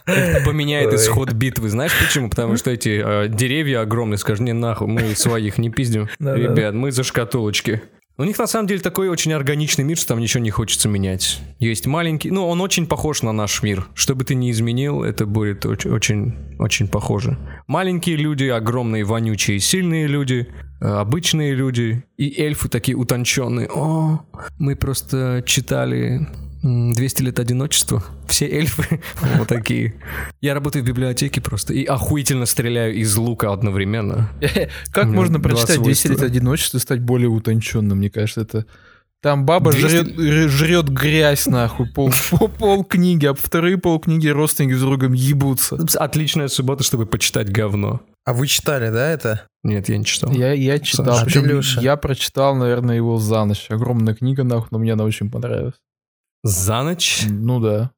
Это 0.06 0.46
поменяет 0.46 0.94
исход 0.94 1.32
битвы. 1.34 1.70
Знаешь 1.70 1.94
почему? 2.00 2.30
Потому 2.30 2.58
что 2.58 2.72
эти 2.72 3.02
э, 3.04 3.28
деревья 3.28 3.82
огромные, 3.82 4.18
скажи, 4.18 4.44
не 4.44 4.54
нахуй, 4.54 4.88
мы 4.88 5.16
своих 5.16 5.58
не 5.58 5.70
пиздим. 5.70 6.10
Да-да. 6.20 6.38
Ребят, 6.38 6.74
мы 6.74 6.92
за 6.92 7.04
шкатулочки. 7.04 7.82
У 8.18 8.24
них 8.24 8.38
на 8.40 8.48
самом 8.48 8.68
деле 8.68 8.80
такой 8.80 9.10
очень 9.10 9.34
органичный 9.34 9.84
мир, 9.84 9.98
что 9.98 10.10
там 10.10 10.20
ничего 10.20 10.42
не 10.42 10.50
хочется 10.50 10.88
менять. 10.88 11.42
Есть 11.60 11.86
маленький, 11.86 12.32
ну 12.32 12.48
он 12.48 12.62
очень 12.62 12.88
похож 12.88 13.22
на 13.24 13.34
наш 13.34 13.62
мир. 13.62 13.88
Что 13.94 14.16
бы 14.16 14.24
ты 14.24 14.36
ни 14.36 14.50
изменил, 14.52 15.04
это 15.04 15.26
будет 15.26 15.66
оч- 15.66 15.90
очень, 15.90 16.34
очень 16.58 16.88
похоже. 16.88 17.38
Маленькие 17.68 18.16
люди, 18.16 18.46
огромные, 18.46 19.04
вонючие, 19.04 19.60
сильные 19.60 20.08
люди, 20.08 20.48
э, 20.80 20.86
обычные 20.86 21.54
люди 21.56 22.06
и 22.16 22.42
эльфы 22.42 22.70
такие 22.70 22.96
утонченные. 22.96 23.68
О, 23.70 24.22
мы 24.60 24.78
просто 24.78 25.44
читали 25.46 26.26
200 26.66 27.22
лет 27.22 27.40
одиночества. 27.40 28.04
Все 28.28 28.48
эльфы 28.48 29.00
вот 29.38 29.48
такие. 29.48 29.94
Я 30.42 30.56
работаю 30.56 30.84
в 30.84 30.88
библиотеке 30.88 31.40
просто 31.40 31.74
и 31.74 31.86
охуительно 31.86 32.46
стреляю 32.48 32.96
из 32.96 33.16
лука 33.16 33.54
одновременно. 33.54 34.32
Как 34.92 35.06
можно 35.06 35.40
прочитать 35.40 35.82
200 35.82 36.08
лет 36.08 36.22
одиночества 36.24 36.78
и 36.78 36.82
стать 36.82 37.02
более 37.02 37.30
утонченным, 37.30 38.00
мне 38.00 38.10
кажется, 38.10 38.42
это... 38.42 38.66
Там 39.22 39.44
баба 39.46 39.72
200 39.72 39.88
жрет, 39.88 40.20
р- 40.20 40.50
жрет 40.50 40.90
грязь, 40.90 41.48
нахуй, 41.48 41.88
пол, 41.90 42.12
пол, 42.30 42.48
пол 42.48 42.84
книги, 42.84 43.26
а 43.26 43.34
вторые 43.34 43.78
пол 43.78 44.00
книги 44.00 44.28
родственники 44.28 44.74
с 44.74 44.82
другом 44.82 45.14
ебутся. 45.14 45.78
Отличная 45.96 46.48
суббота, 46.48 46.84
чтобы 46.84 47.06
почитать 47.08 47.52
говно. 47.52 48.02
А 48.24 48.34
вы 48.34 48.46
читали, 48.46 48.90
да, 48.92 49.10
это? 49.10 49.48
Нет, 49.64 49.90
я 49.90 49.98
не 49.98 50.06
читал. 50.06 50.32
Я, 50.32 50.54
я 50.54 50.78
читал, 50.80 51.06
Саша, 51.06 51.26
причем 51.26 51.46
Илюша. 51.46 51.82
я 51.82 51.96
прочитал, 51.96 52.56
наверное, 52.56 52.96
его 52.96 53.18
за 53.18 53.46
ночь. 53.46 53.66
Огромная 53.70 54.14
книга, 54.14 54.44
нахуй, 54.44 54.68
но 54.72 54.78
мне 54.78 54.94
она 54.94 55.04
очень 55.04 55.32
понравилась. 55.32 55.76
За 56.46 56.84
ночь? 56.84 57.24
Ну 57.28 57.60
да. 57.60 57.90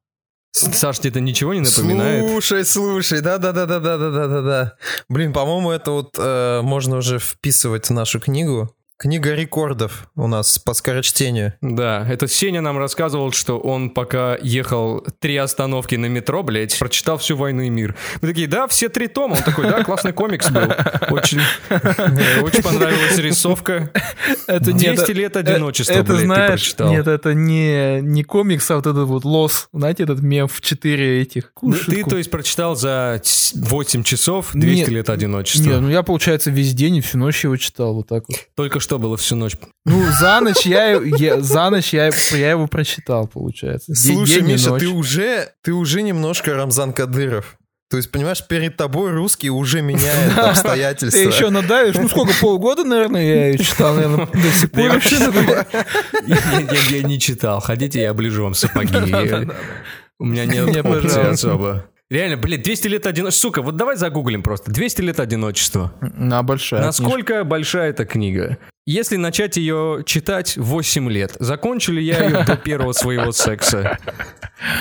Саш, 0.52 1.00
тебе 1.00 1.10
это 1.10 1.20
ничего 1.20 1.52
не 1.52 1.60
напоминает? 1.60 2.30
Слушай, 2.30 2.64
слушай, 2.64 3.20
да-да-да-да-да-да-да-да. 3.20 4.72
Блин, 5.10 5.34
по-моему, 5.34 5.70
это 5.70 5.90
вот 5.90 6.16
э, 6.18 6.62
можно 6.62 6.96
уже 6.96 7.18
вписывать 7.18 7.90
в 7.90 7.92
нашу 7.92 8.20
книгу. 8.20 8.74
Книга 9.00 9.34
рекордов 9.34 10.08
у 10.16 10.26
нас 10.26 10.58
по 10.58 10.74
скорочтению. 10.74 11.54
Да, 11.60 12.04
это 12.10 12.26
Сеня 12.26 12.60
нам 12.62 12.78
рассказывал, 12.78 13.30
что 13.30 13.60
он 13.60 13.90
пока 13.90 14.36
ехал 14.42 15.06
три 15.20 15.36
остановки 15.36 15.94
на 15.94 16.06
метро, 16.06 16.42
блядь, 16.42 16.76
прочитал 16.76 17.16
всю 17.16 17.36
«Войну 17.36 17.62
и 17.62 17.70
мир». 17.70 17.94
Мы 18.20 18.26
такие, 18.26 18.48
да, 18.48 18.66
все 18.66 18.88
три 18.88 19.06
тома. 19.06 19.34
Он 19.34 19.42
такой, 19.44 19.70
да, 19.70 19.84
классный 19.84 20.12
комикс 20.12 20.50
был. 20.50 20.72
Очень, 21.10 21.40
э, 21.68 22.40
очень 22.42 22.60
понравилась 22.60 23.16
рисовка. 23.18 23.92
Это 24.48 24.72
200 24.72 25.12
лет 25.12 25.36
одиночества, 25.36 25.92
это, 25.92 26.02
блядь, 26.02 26.18
ты 26.18 26.24
знаешь, 26.24 26.50
прочитал. 26.50 26.90
Нет, 26.90 27.06
это 27.06 27.34
не, 27.34 28.00
не 28.00 28.24
комикс, 28.24 28.68
а 28.72 28.76
вот 28.76 28.88
этот 28.88 29.06
вот 29.06 29.24
лос. 29.24 29.68
Знаете, 29.72 30.02
этот 30.02 30.22
мем 30.22 30.48
в 30.48 30.60
4 30.60 31.22
этих. 31.22 31.52
Кушай, 31.52 32.02
Ты, 32.02 32.02
то 32.04 32.16
есть, 32.16 32.32
прочитал 32.32 32.74
за 32.74 33.22
8 33.54 34.02
часов 34.02 34.50
200 34.54 34.76
Нет. 34.76 34.88
лет 34.88 35.08
одиночества. 35.08 35.70
Не, 35.70 35.78
ну 35.78 35.88
я, 35.88 36.02
получается, 36.02 36.50
весь 36.50 36.74
день 36.74 36.96
и 36.96 37.00
всю 37.00 37.18
ночь 37.18 37.44
его 37.44 37.56
читал 37.56 37.94
вот 37.94 38.08
так 38.08 38.24
вот. 38.26 38.36
Только 38.56 38.80
что 38.80 38.87
было 38.96 39.18
всю 39.18 39.36
ночь. 39.36 39.56
Ну, 39.84 40.02
за 40.18 40.40
ночь 40.40 40.64
я, 40.64 40.92
я- 40.92 41.40
за 41.40 41.68
ночь 41.68 41.92
я, 41.92 42.10
я 42.30 42.50
его 42.52 42.66
прочитал, 42.66 43.26
получается. 43.28 43.92
День- 43.92 44.16
Слушай, 44.16 44.34
день 44.36 44.46
Миша, 44.46 44.76
ты 44.76 44.88
уже, 44.88 45.48
ты 45.62 45.72
уже 45.74 46.00
немножко 46.00 46.54
Рамзан 46.54 46.94
Кадыров. 46.94 47.56
То 47.90 47.96
есть, 47.96 48.10
понимаешь, 48.10 48.46
перед 48.46 48.76
тобой 48.76 49.12
русский 49.12 49.48
уже 49.50 49.80
меняет 49.82 50.36
обстоятельства. 50.38 51.20
Ты 51.22 51.26
еще 51.28 51.48
надавишь, 51.50 51.94
ну 51.96 52.08
сколько, 52.08 52.34
полгода, 52.40 52.84
наверное, 52.84 53.22
я 53.22 53.46
ее 53.48 53.58
читал, 53.58 53.94
наверное, 53.94 54.26
до 54.26 54.52
сих 54.52 54.70
пор. 54.70 55.00
Я, 56.90 57.02
не 57.02 57.18
читал. 57.18 57.60
Хотите, 57.60 58.00
я 58.02 58.10
оближу 58.10 58.42
вам 58.44 58.54
сапоги. 58.54 58.94
У 60.18 60.24
меня 60.24 60.44
нет 60.46 60.82
пожалуйста. 60.82 61.30
особо. 61.30 61.86
Реально, 62.10 62.38
блин, 62.38 62.62
200 62.62 62.86
лет 62.88 63.06
одиночества. 63.06 63.48
Сука, 63.48 63.62
вот 63.62 63.76
давай 63.76 63.96
загуглим 63.96 64.42
просто. 64.42 64.70
200 64.70 65.02
лет 65.02 65.20
одиночества. 65.20 65.92
На 66.00 66.42
большая. 66.42 66.82
Насколько 66.82 67.44
большая 67.44 67.90
эта 67.90 68.06
книга? 68.06 68.56
Если 68.86 69.16
начать 69.16 69.58
ее 69.58 70.02
читать 70.06 70.56
8 70.56 71.10
лет, 71.10 71.36
закончу 71.38 71.92
ли 71.92 72.02
я 72.02 72.24
ее 72.24 72.44
до 72.44 72.56
первого 72.64 72.92
своего 72.92 73.32
секса? 73.32 73.98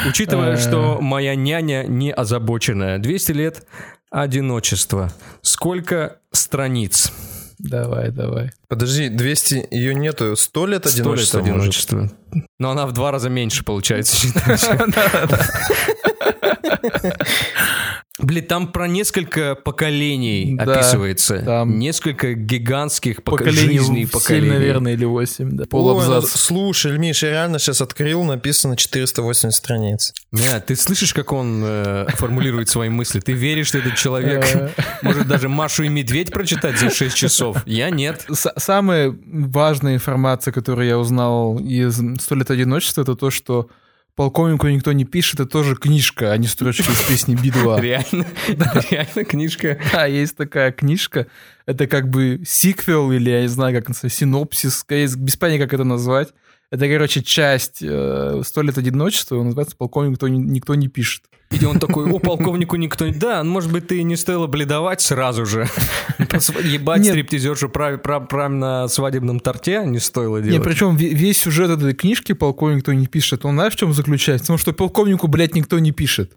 Учитывая, 0.07 0.53
Э. 0.53 0.57
что 0.57 0.99
моя 1.01 1.35
няня 1.35 1.83
не 1.83 2.13
озабоченная. 2.13 2.97
200 2.99 3.31
лет 3.33 3.63
одиночества. 4.09 5.11
Сколько 5.41 6.19
страниц? 6.31 7.11
Давай, 7.59 8.11
давай. 8.11 8.51
Подожди, 8.69 9.09
200, 9.09 9.67
ее 9.71 9.95
нету, 9.95 10.35
100 10.37 10.67
лет 10.67 10.85
100 10.85 10.89
лет 10.89 10.95
одиночества 11.01 11.39
может? 11.39 11.53
одиночества. 11.57 12.11
Но 12.59 12.69
она 12.69 12.85
в 12.85 12.93
два 12.93 13.11
раза 13.11 13.29
меньше 13.29 13.65
получается 13.65 14.15
считать. 14.17 14.63
Блин, 18.19 18.45
там 18.45 18.71
про 18.71 18.87
несколько 18.87 19.53
поколений 19.53 20.55
Да, 20.57 20.73
описывается. 20.73 21.37
там 21.37 21.77
Несколько 21.77 22.33
гигантских 22.33 23.21
пока- 23.21 23.43
Поколение 23.45 23.77
жизней 23.79 24.05
поколений. 24.07 24.47
7, 24.47 24.53
наверное, 24.57 24.93
или 24.93 25.05
8, 25.05 25.51
да. 25.51 25.63
Ой, 25.63 25.67
Полабзац. 25.67 26.23
ну, 26.23 26.27
слушай, 26.27 26.97
Миш, 26.97 27.21
я 27.21 27.29
реально 27.29 27.59
сейчас 27.59 27.79
открыл, 27.79 28.23
написано 28.23 28.75
480 28.75 29.53
страниц. 29.53 30.13
Мя, 30.31 30.59
ты 30.59 30.75
слышишь, 30.75 31.13
как 31.13 31.31
он 31.31 31.61
э, 31.63 32.07
формулирует 32.15 32.69
свои 32.69 32.89
мысли? 32.89 33.19
Ты 33.19 33.33
веришь, 33.33 33.67
что 33.67 33.77
этот 33.77 33.95
человек 33.95 34.43
Э. 34.51 34.69
может 35.03 35.27
даже 35.27 35.47
Машу 35.47 35.83
и 35.83 35.87
Медведь 35.89 36.31
прочитать 36.31 36.79
за 36.79 36.89
6 36.89 37.15
часов? 37.15 37.57
Я 37.67 37.91
нет. 37.91 38.25
С- 38.29 38.51
Самая 38.57 39.15
важная 39.31 39.93
информация, 39.93 40.51
которую 40.51 40.87
я 40.87 40.97
узнал 40.97 41.59
из 41.59 42.01
«Сто 42.19 42.33
лет 42.33 42.49
одиночества», 42.49 43.03
это 43.03 43.13
то, 43.15 43.29
что 43.29 43.69
полковнику 44.17 44.67
никто 44.67 44.91
не 44.91 45.05
пишет, 45.05 45.35
это 45.39 45.49
тоже 45.49 45.75
книжка, 45.75 46.33
а 46.33 46.37
не 46.37 46.47
строчки 46.47 46.81
из 46.81 47.03
песни 47.03 47.35
Би-2. 47.35 47.79
Реально, 47.81 48.25
реально 48.89 49.23
книжка. 49.23 49.79
Да, 49.93 50.05
есть 50.07 50.35
такая 50.35 50.71
книжка. 50.71 51.27
Это 51.67 51.85
как 51.87 52.09
бы 52.09 52.41
сиквел 52.45 53.11
или, 53.11 53.29
я 53.29 53.41
не 53.43 53.47
знаю, 53.47 53.81
как 53.81 53.95
синопсис, 53.95 54.83
без 54.89 55.37
понятия, 55.37 55.63
как 55.63 55.73
это 55.73 55.83
назвать. 55.83 56.29
Это, 56.69 56.87
короче, 56.89 57.23
часть 57.23 57.79
э, 57.81 58.41
«Сто 58.43 58.61
лет 58.61 58.77
одиночества», 58.77 59.37
он 59.37 59.45
называется 59.45 59.77
«Полковнику 59.77 60.27
никто 60.27 60.27
никто 60.27 60.75
не 60.75 60.89
пишет». 60.89 61.23
И 61.49 61.63
он 61.63 61.79
такой, 61.79 62.11
о, 62.11 62.19
полковнику 62.19 62.75
никто 62.75 63.07
не... 63.07 63.13
Да, 63.13 63.41
может 63.41 63.71
быть, 63.71 63.87
ты 63.87 64.03
не 64.03 64.17
стоило 64.17 64.47
бледовать 64.47 64.99
сразу 64.99 65.45
же. 65.45 65.65
Ебать 66.19 67.03
Нет. 67.03 67.13
стриптизершу 67.13 67.69
прямо 67.69 68.49
на 68.49 68.87
свадебном 68.89 69.39
торте 69.39 69.83
не 69.85 69.99
стоило 69.99 70.41
делать. 70.41 70.61
причем 70.63 70.97
ве- 70.97 71.13
весь 71.13 71.37
сюжет 71.37 71.69
этой 71.69 71.93
книжки 71.93 72.33
«Полковник 72.33 72.79
никто 72.79 72.91
не 72.91 73.07
пишет», 73.07 73.45
он 73.45 73.55
знаешь, 73.55 73.73
в 73.73 73.77
чем 73.77 73.93
заключается? 73.93 74.43
В 74.43 74.47
том, 74.47 74.57
что 74.57 74.73
полковнику, 74.73 75.27
блядь, 75.27 75.55
никто 75.55 75.79
не 75.79 75.93
пишет. 75.93 76.33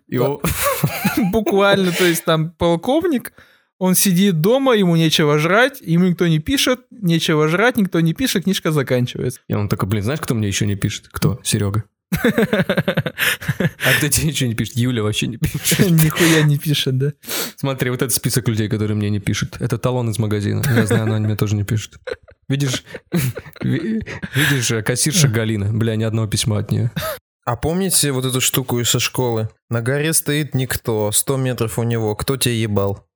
Буквально, 1.33 1.91
то 1.91 2.05
есть 2.05 2.25
там 2.25 2.53
полковник, 2.53 3.33
он 3.81 3.95
сидит 3.95 4.43
дома, 4.43 4.75
ему 4.77 4.95
нечего 4.95 5.39
жрать, 5.39 5.81
ему 5.81 6.07
никто 6.07 6.27
не 6.29 6.39
пишет, 6.39 6.81
нечего 6.91 7.49
жрать, 7.49 7.79
никто 7.79 7.99
не 8.01 8.13
пишет, 8.13 8.45
книжка 8.45 8.73
заканчивается. 8.73 9.41
И 9.49 9.55
он 9.55 9.69
такой, 9.71 9.89
блин, 9.89 10.05
знаешь, 10.05 10.21
кто 10.21 10.35
мне 10.35 10.47
еще 10.47 10.67
не 10.67 10.77
пишет? 10.77 11.09
Кто? 11.11 11.41
Серега. 11.43 11.85
А 12.23 13.93
кто 13.99 14.09
тебе 14.09 14.29
ничего 14.29 14.49
не 14.49 14.55
пишет? 14.55 14.77
Юля 14.77 15.03
вообще 15.03 15.27
не 15.29 15.39
пишет. 15.39 15.91
Нихуя 15.91 16.43
не 16.43 16.59
пишет, 16.59 16.99
да? 16.99 17.13
Смотри, 17.57 17.91
вот 17.91 18.03
этот 18.03 18.13
список 18.13 18.49
людей, 18.49 18.69
которые 18.69 18.97
мне 18.97 19.09
не 19.11 19.19
пишут. 19.21 19.57
Это 19.61 19.79
талон 19.79 20.11
из 20.11 20.19
магазина. 20.19 20.63
Я 20.75 20.87
знаю, 20.87 21.07
но 21.07 21.15
они 21.15 21.27
мне 21.27 21.37
тоже 21.37 21.57
не 21.57 21.65
пишут. 21.65 21.99
Видишь, 22.49 22.85
ви- 23.63 24.03
видишь, 24.35 24.85
кассирша 24.85 25.29
Галина. 25.29 25.73
Бля, 25.73 25.97
ни 25.97 26.05
одного 26.05 26.27
письма 26.27 26.59
от 26.59 26.71
нее. 26.71 26.91
А 27.47 27.57
помните 27.57 28.13
вот 28.13 28.25
эту 28.27 28.41
штуку 28.41 28.79
из 28.81 28.91
со 28.91 29.01
школы? 29.01 29.49
На 29.71 29.81
горе 29.81 30.13
стоит 30.13 30.55
никто, 30.55 31.11
100 31.13 31.37
метров 31.39 31.79
у 31.79 31.83
него, 31.83 32.15
кто 32.15 32.37
тебя 32.37 32.55
ебал? 32.55 33.07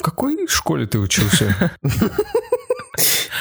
В 0.00 0.02
какой 0.02 0.46
школе 0.48 0.86
ты 0.86 0.98
учился? 0.98 1.72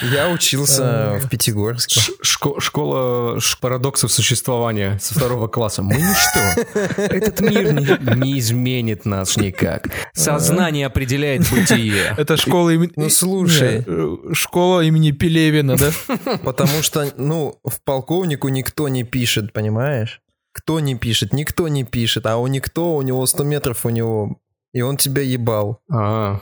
Я 0.01 0.29
учился 0.29 1.17
в 1.23 1.29
Пятигорске. 1.29 2.01
Школа 2.21 3.39
парадоксов 3.61 4.11
существования 4.11 4.99
со 4.99 5.13
второго 5.13 5.47
класса. 5.47 5.83
Мы 5.83 5.93
ничто. 5.93 7.01
Этот 7.01 7.39
мир 7.39 7.71
не, 8.17 8.39
изменит 8.39 9.05
нас 9.05 9.37
никак. 9.37 9.87
Сознание 10.13 10.87
определяет 10.87 11.49
бытие. 11.49 12.13
Это 12.17 12.35
школа 12.35 12.71
имени... 12.71 12.91
Ну, 12.97 13.09
слушай. 13.09 13.85
Э, 13.87 14.17
школа 14.33 14.81
имени 14.81 15.11
Пелевина, 15.11 15.77
да? 15.77 15.91
Потому 16.43 16.81
что, 16.81 17.09
ну, 17.15 17.57
в 17.63 17.81
полковнику 17.85 18.49
никто 18.49 18.89
не 18.89 19.03
пишет, 19.03 19.53
понимаешь? 19.53 20.21
Кто 20.51 20.81
не 20.81 20.95
пишет? 20.95 21.31
Никто 21.31 21.69
не 21.69 21.85
пишет. 21.85 22.25
А 22.25 22.35
у 22.35 22.47
никто, 22.47 22.97
у 22.97 23.01
него 23.01 23.25
100 23.25 23.43
метров 23.45 23.85
у 23.85 23.89
него. 23.89 24.41
И 24.71 24.81
он 24.81 24.97
тебя 24.97 25.23
ебал. 25.23 25.81
А, 25.91 26.41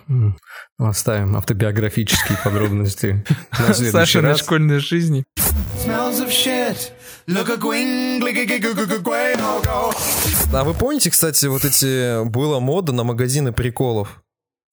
оставим 0.77 1.37
автобиографические 1.37 2.37
подробности 2.43 3.25
на 3.57 3.73
следующий 3.73 3.91
Саша 3.91 4.21
на 4.21 4.35
школьной 4.35 4.79
жизни. 4.79 5.23
А 10.53 10.63
вы 10.63 10.73
помните, 10.73 11.09
кстати, 11.09 11.45
вот 11.45 11.63
эти... 11.63 12.25
Была 12.25 12.59
мода 12.59 12.91
на 12.91 13.03
магазины 13.03 13.53
приколов? 13.53 14.21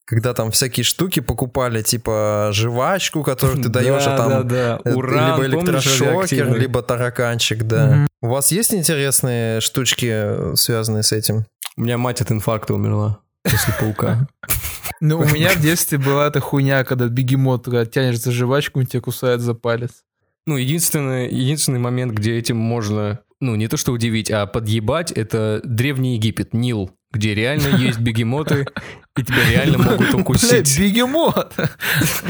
Когда 0.06 0.34
там 0.34 0.50
всякие 0.50 0.84
штуки 0.84 1.20
покупали, 1.20 1.80
типа 1.82 2.50
жвачку, 2.52 3.22
которую 3.22 3.62
ты 3.62 3.68
даешь, 3.68 4.02
а 4.06 4.16
там... 4.16 4.48
Да, 4.48 4.80
да, 4.84 4.92
Уран, 4.92 5.40
либо 5.40 5.46
электрошокер, 5.46 6.54
либо 6.56 6.82
тараканчик, 6.82 7.62
да. 7.62 8.06
У 8.20 8.28
вас 8.28 8.50
есть 8.50 8.74
интересные 8.74 9.60
штучки, 9.60 10.56
связанные 10.56 11.04
с 11.04 11.12
этим? 11.12 11.46
У 11.76 11.82
меня 11.82 11.98
мать 11.98 12.20
от 12.20 12.30
инфаркта 12.30 12.74
умерла 12.74 13.23
после 13.44 13.74
паука. 13.78 14.26
Ну, 15.00 15.18
у 15.18 15.24
меня 15.24 15.50
в 15.50 15.60
детстве 15.60 15.98
была 15.98 16.28
эта 16.28 16.40
хуйня, 16.40 16.84
когда 16.84 17.08
бегемот, 17.08 17.64
тянешь 17.90 18.20
за 18.20 18.32
жвачку, 18.32 18.78
он 18.80 18.86
тебя 18.86 19.02
кусает 19.02 19.40
за 19.40 19.52
палец. 19.52 20.04
Ну, 20.46 20.56
единственный, 20.56 21.28
единственный 21.28 21.78
момент, 21.78 22.12
где 22.12 22.36
этим 22.38 22.56
можно, 22.56 23.20
ну, 23.40 23.54
не 23.54 23.68
то 23.68 23.76
что 23.76 23.92
удивить, 23.92 24.30
а 24.30 24.46
подъебать, 24.46 25.10
это 25.10 25.60
Древний 25.64 26.14
Египет, 26.14 26.54
Нил, 26.54 26.90
где 27.10 27.34
реально 27.34 27.76
есть 27.76 27.98
бегемоты, 27.98 28.66
и 29.16 29.22
тебя 29.22 29.48
реально 29.48 29.78
могут 29.78 29.98
Блядь, 29.98 30.14
укусить. 30.14 30.78
бегемот! 30.78 31.54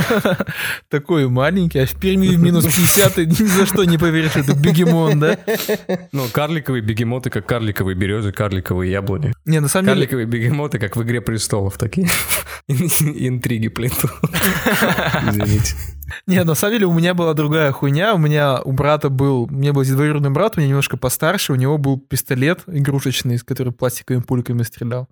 Такой 0.90 1.28
маленький, 1.30 1.78
а 1.78 1.86
в 1.86 1.94
Перми 1.98 2.28
в 2.28 2.38
минус 2.38 2.64
50 2.64 3.14
ты 3.14 3.24
ни 3.26 3.32
за 3.32 3.64
что 3.64 3.84
не 3.84 3.96
поверишь, 3.96 4.36
это 4.36 4.54
бегемон, 4.54 5.18
да? 5.18 5.38
Ну, 6.12 6.24
карликовые 6.30 6.82
бегемоты, 6.82 7.30
как 7.30 7.46
карликовые 7.46 7.96
березы, 7.96 8.32
карликовые 8.32 8.92
яблони. 8.92 9.32
Не, 9.46 9.60
на 9.60 9.68
самом 9.68 9.86
деле, 9.86 10.06
Карликовые 10.06 10.26
бегемоты, 10.26 10.78
как 10.78 10.96
в 10.96 11.02
«Игре 11.02 11.22
престолов», 11.22 11.78
такие 11.78 12.06
интриги 12.68 13.68
плету. 13.68 14.10
Извините. 15.26 15.76
не, 16.26 16.44
на 16.44 16.54
самом 16.54 16.74
деле 16.74 16.86
у 16.86 16.92
меня 16.92 17.14
была 17.14 17.32
другая 17.32 17.72
хуйня. 17.72 18.14
У 18.14 18.18
меня 18.18 18.60
у 18.60 18.72
брата 18.72 19.08
был, 19.08 19.44
у 19.44 19.48
меня 19.48 19.72
был 19.72 19.84
двоюродный 19.84 20.30
брат, 20.30 20.56
у 20.56 20.60
меня 20.60 20.68
немножко 20.68 20.98
постарше, 20.98 21.54
у 21.54 21.56
него 21.56 21.78
был 21.78 21.98
пистолет 21.98 22.60
игрушечный, 22.66 23.36
из 23.36 23.42
которого 23.42 23.72
пластиковыми 23.72 24.22
пульками 24.22 24.62
стрелял. 24.64 25.08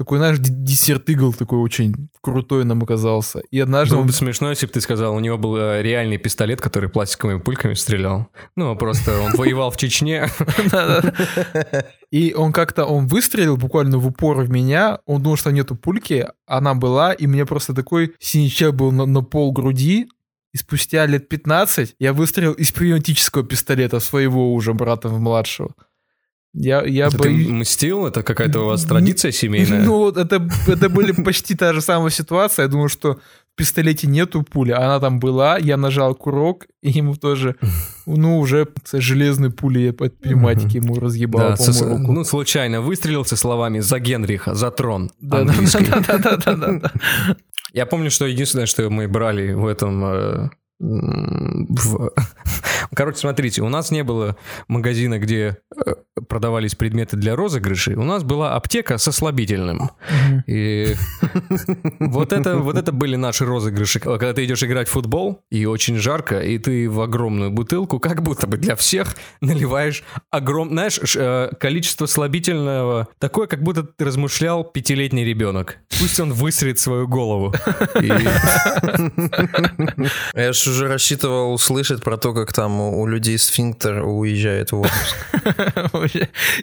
Такой, 0.00 0.18
д- 0.18 0.36
десерт 0.38 1.10
игл 1.10 1.34
такой 1.34 1.58
очень 1.58 1.94
крутой 2.22 2.64
нам 2.64 2.82
оказался. 2.82 3.40
И 3.50 3.60
однажды 3.60 3.96
Было 3.96 4.00
он 4.00 4.06
бы 4.06 4.14
смешно, 4.14 4.48
если 4.48 4.64
бы 4.64 4.72
ты 4.72 4.80
сказал, 4.80 5.14
у 5.14 5.20
него 5.20 5.36
был 5.36 5.58
э, 5.58 5.82
реальный 5.82 6.16
пистолет, 6.16 6.58
который 6.62 6.88
пластиковыми 6.88 7.38
пульками 7.38 7.74
стрелял. 7.74 8.28
Ну, 8.56 8.74
просто 8.76 9.20
он 9.20 9.32
воевал 9.32 9.70
в 9.70 9.76
Чечне. 9.76 10.30
И 12.10 12.32
он 12.32 12.52
как-то, 12.52 12.86
он 12.86 13.08
выстрелил 13.08 13.58
буквально 13.58 13.98
в 13.98 14.06
упор 14.06 14.40
в 14.40 14.48
меня, 14.48 15.00
он 15.04 15.22
думал, 15.22 15.36
что 15.36 15.50
нету 15.50 15.76
пульки, 15.76 16.28
она 16.46 16.74
была, 16.74 17.12
и 17.12 17.26
мне 17.26 17.44
просто 17.44 17.74
такой 17.74 18.14
синячок 18.18 18.74
был 18.74 18.92
на, 18.92 19.04
на 19.04 19.20
пол 19.20 19.52
груди, 19.52 20.08
и 20.54 20.56
спустя 20.56 21.04
лет 21.04 21.28
15 21.28 21.96
я 21.98 22.14
выстрелил 22.14 22.54
из 22.54 22.72
пневматического 22.72 23.44
пистолета 23.44 24.00
своего 24.00 24.54
уже 24.54 24.72
брата 24.72 25.10
младшего. 25.10 25.74
Я, 26.52 26.82
я 26.84 27.06
Это 27.06 27.16
ты 27.18 27.28
боюсь... 27.28 27.48
мстил? 27.48 28.06
Это 28.06 28.22
какая-то 28.24 28.60
у 28.62 28.66
вас 28.66 28.84
традиция 28.84 29.30
семейная? 29.30 29.84
Ну, 29.84 29.98
вот 29.98 30.16
это, 30.16 30.48
это 30.66 30.88
были 30.88 31.12
почти 31.12 31.54
та 31.54 31.72
же 31.72 31.80
самая 31.80 32.10
ситуация. 32.10 32.64
Я 32.64 32.68
думаю, 32.68 32.88
что 32.88 33.14
в 33.14 33.56
пистолете 33.56 34.08
нету 34.08 34.42
пули, 34.42 34.72
она 34.72 34.98
там 34.98 35.20
была, 35.20 35.58
я 35.58 35.76
нажал 35.76 36.14
курок, 36.14 36.66
и 36.82 36.90
ему 36.90 37.14
тоже, 37.14 37.54
ну, 38.06 38.38
уже 38.38 38.66
с 38.84 38.98
железной 38.98 39.50
пулей 39.52 39.90
от 39.90 40.18
пневматики 40.18 40.78
ему 40.78 40.98
разъебало, 40.98 41.50
Да, 41.50 41.56
по-моему, 41.56 41.72
со- 41.78 41.88
руку. 41.88 42.12
ну, 42.12 42.24
случайно 42.24 42.80
выстрелил 42.80 43.24
со 43.24 43.36
словами 43.36 43.78
«За 43.80 43.98
Генриха, 44.00 44.54
за 44.54 44.70
трон» 44.72 45.10
Да, 45.20 45.44
да, 45.44 45.52
английский. 45.52 45.86
да, 45.86 46.00
да, 46.00 46.18
да, 46.18 46.36
да, 46.36 46.54
да, 46.56 46.72
да. 46.80 46.92
Я 47.72 47.86
помню, 47.86 48.10
что 48.10 48.26
единственное, 48.26 48.66
что 48.66 48.90
мы 48.90 49.06
брали 49.08 49.52
в 49.52 49.66
этом... 49.66 50.04
э, 50.04 50.48
в- 50.80 52.10
Короче, 52.94 53.18
смотрите, 53.18 53.62
у 53.62 53.68
нас 53.68 53.90
не 53.90 54.02
было 54.02 54.36
магазина, 54.68 55.18
где 55.18 55.58
э, 55.86 55.94
продавались 56.28 56.74
предметы 56.74 57.16
для 57.16 57.34
розыгрышей, 57.36 57.94
у 57.94 58.04
нас 58.04 58.22
была 58.22 58.54
аптека 58.54 58.98
со 58.98 59.12
слабительным. 59.12 59.90
И 60.46 60.94
вот 62.00 62.32
это, 62.32 62.58
вот 62.58 62.76
это 62.76 62.92
были 62.92 63.16
наши 63.16 63.44
розыгрыши. 63.44 64.00
Когда 64.00 64.32
ты 64.32 64.44
идешь 64.44 64.62
играть 64.62 64.88
в 64.88 64.92
футбол, 64.92 65.42
и 65.50 65.66
очень 65.66 65.96
жарко, 65.96 66.40
и 66.40 66.58
ты 66.58 66.88
в 66.88 67.00
огромную 67.00 67.50
бутылку, 67.50 67.98
как 67.98 68.22
будто 68.22 68.46
бы 68.46 68.56
для 68.56 68.76
всех 68.76 69.16
наливаешь 69.40 70.04
огромное, 70.30 70.90
знаешь, 70.90 71.16
э, 71.16 71.50
количество 71.58 72.06
слабительного 72.06 73.08
такое, 73.18 73.46
как 73.46 73.62
будто 73.62 73.82
ты 73.82 74.04
размышлял 74.04 74.64
пятилетний 74.64 75.24
ребенок. 75.24 75.78
Пусть 75.98 76.20
он 76.20 76.32
высрет 76.32 76.78
свою 76.78 77.08
голову. 77.08 77.52
Я 80.34 80.52
же 80.52 80.70
уже 80.70 80.88
рассчитывал 80.88 81.52
услышать 81.52 82.02
про 82.02 82.16
то, 82.16 82.32
как 82.32 82.52
там 82.52 82.80
у 82.80 83.00
у 83.00 83.06
людей 83.06 83.38
сфинктер 83.38 84.02
уезжает 84.04 84.72
в 84.72 84.80
отпуск. 84.80 85.16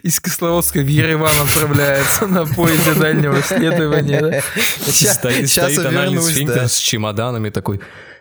Из 0.02 0.20
Кисловодска 0.20 0.80
в 0.80 0.86
Ереван 0.86 1.32
отправляется 1.40 2.26
на 2.26 2.46
поезде 2.46 2.94
дальнего 2.94 3.40
следования. 3.42 4.42
стоит, 4.86 5.78
анальный 5.78 6.22
сфинктер 6.22 6.68
с 6.68 6.78
чемоданами 6.78 7.50
такой. 7.50 7.80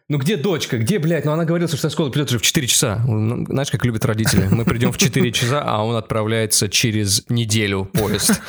Ну 0.09 0.19
где 0.19 0.37
дочка? 0.37 0.77
Где, 0.77 0.99
блядь? 0.99 1.25
Ну 1.25 1.33
она 1.33 1.43
говорила, 1.43 1.67
что 1.67 1.75
со 1.75 1.89
школы 1.89 2.11
придет 2.11 2.29
уже 2.29 2.39
в 2.39 2.41
4 2.41 2.65
часа. 2.67 3.01
Ну, 3.05 3.45
Знаешь, 3.45 3.69
как 3.69 3.83
любят 3.83 4.05
родители. 4.05 4.47
Мы 4.49 4.63
придем 4.63 4.93
в 4.93 4.97
4 4.97 5.31
часа, 5.33 5.61
а 5.65 5.83
он 5.83 5.97
отправляется 5.97 6.69
через 6.69 7.25
неделю 7.27 7.83
поезд. 7.83 8.41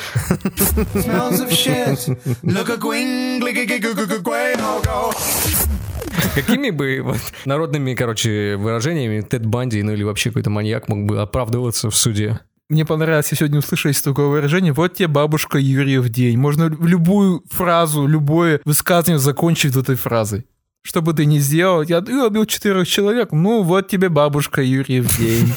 Какими 6.33 6.69
бы 6.69 7.01
вот 7.01 7.19
народными, 7.43 7.93
короче, 7.93 8.55
выражениями 8.55 9.19
Тед 9.19 9.45
Банди, 9.45 9.83
ну 9.83 9.91
или 9.91 10.03
вообще 10.03 10.29
какой-то 10.29 10.49
маньяк 10.49 10.87
мог 10.87 11.05
бы 11.05 11.19
оправдываться 11.19 11.89
в 11.89 11.95
суде? 11.95 12.39
Мне 12.69 12.85
понравилось, 12.85 13.31
я 13.31 13.37
сегодня 13.37 13.57
услышал 13.57 13.89
есть 13.89 14.03
такое 14.03 14.27
выражение. 14.27 14.73
Вот 14.73 14.93
тебе 14.93 15.07
бабушка 15.07 15.57
Юрьев 15.57 16.07
день. 16.09 16.37
Можно 16.37 16.67
в 16.67 16.85
любую 16.85 17.43
фразу, 17.49 18.05
любое 18.05 18.61
высказывание 18.63 19.17
закончить 19.17 19.75
этой 19.75 19.95
фразой. 19.95 20.45
Что 20.83 21.01
бы 21.01 21.13
ты 21.13 21.25
ни 21.25 21.39
сделал, 21.39 21.81
я, 21.81 22.03
я 22.07 22.27
убил 22.27 22.45
четырех 22.45 22.87
человек, 22.87 23.31
ну 23.31 23.63
вот 23.63 23.87
тебе 23.87 24.09
бабушка 24.09 24.61
Юрьев 24.61 25.17
день. 25.17 25.51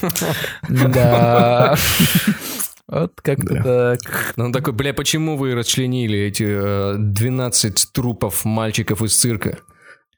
Да. 0.69 1.77
Вот 2.89 3.21
как-то 3.21 3.63
так. 3.63 4.33
Ну 4.37 4.47
он 4.47 4.53
такой, 4.53 4.73
бля, 4.73 4.93
почему 4.93 5.37
вы 5.37 5.55
расчленили 5.55 6.19
эти 6.19 6.45
э, 6.45 6.97
12 6.99 7.93
трупов 7.93 8.45
мальчиков 8.45 9.03
из 9.03 9.17
цирка? 9.17 9.59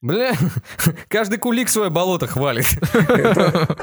Бля, 0.01 0.33
каждый 1.09 1.39
кулик 1.39 1.69
свое 1.69 1.91
болото 1.91 2.27
хвалит. 2.27 2.67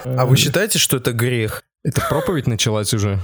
А 0.06 0.26
вы 0.26 0.38
считаете, 0.38 0.80
что 0.80 0.98
это 0.98 1.14
грех? 1.14 1.64
Это 1.84 2.02
проповедь 2.10 2.48
началась 2.48 2.94
уже. 2.94 3.20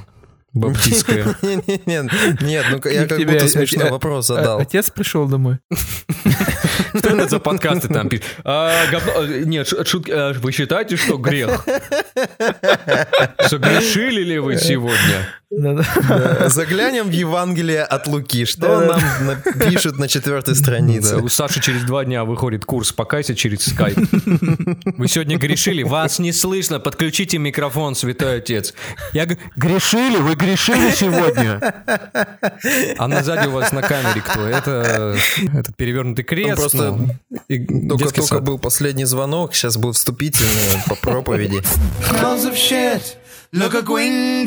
Баптистская. 0.54 1.36
Нет, 1.86 2.12
нет, 2.42 2.66
ну 2.72 2.90
я 2.90 3.06
как 3.06 3.20
будто 3.20 3.46
э, 3.46 3.48
смешной 3.48 3.88
э, 3.88 3.92
вопрос 3.92 4.28
задал. 4.28 4.60
Отец 4.60 4.90
пришел 4.90 5.28
домой. 5.28 5.60
Что 6.98 7.10
это 7.10 7.28
за 7.28 7.40
подкасты 7.40 7.90
там 7.90 8.10
пишут? 8.10 8.26
А, 8.44 8.72
а, 8.92 9.26
Нет, 9.26 9.68
шутки. 9.68 10.12
А, 10.12 10.34
Вы 10.34 10.52
считаете, 10.52 10.96
что 10.96 11.18
грех? 11.18 11.66
Согрешили 13.40 14.24
ли 14.24 14.40
вы 14.40 14.58
сегодня? 14.58 15.28
Заглянем 15.50 17.06
в 17.06 17.12
Евангелие 17.12 17.84
от 17.84 18.08
Луки. 18.08 18.46
Что 18.46 18.82
нам 18.82 19.02
напишут 19.22 19.98
на 19.98 20.08
четвертой 20.08 20.56
странице? 20.56 21.18
у 21.18 21.30
Саши 21.30 21.62
через 21.62 21.84
два 21.84 22.04
дня 22.04 22.26
выходит 22.26 22.66
курс 22.66 22.92
«Покайся 22.92 23.34
через 23.34 23.66
скайп». 23.66 23.98
Вы 24.98 25.08
сегодня 25.08 25.38
грешили? 25.38 25.84
Вас 25.84 26.20
не 26.20 26.34
слышно. 26.34 26.80
Подключите 26.80 27.38
микрофон, 27.38 27.96
святой 27.96 28.38
отец. 28.38 28.74
Я 29.14 29.26
грешили? 29.56 30.18
Вы 30.18 30.36
грешили 30.38 30.92
сегодня? 30.92 31.60
А 32.98 33.08
на 33.08 33.24
сзади 33.24 33.48
у 33.48 33.52
вас 33.52 33.72
на 33.72 33.82
камере 33.82 34.22
кто? 34.22 34.48
Это 34.48 35.18
этот 35.54 35.76
перевернутый 35.76 36.24
крест. 36.26 36.56
просто 36.60 36.92
ну, 36.92 37.10
и 37.48 37.58
детский 37.58 37.88
Только-только 37.88 38.36
сад. 38.36 38.44
был 38.44 38.60
последний 38.60 39.06
звонок, 39.06 39.54
сейчас 39.54 39.78
будет 39.78 39.96
вступительный 39.96 40.82
по 40.88 40.96
проповеди. 40.96 41.62
Look 43.54 43.76
a 43.76 43.82
gwing, 43.82 44.46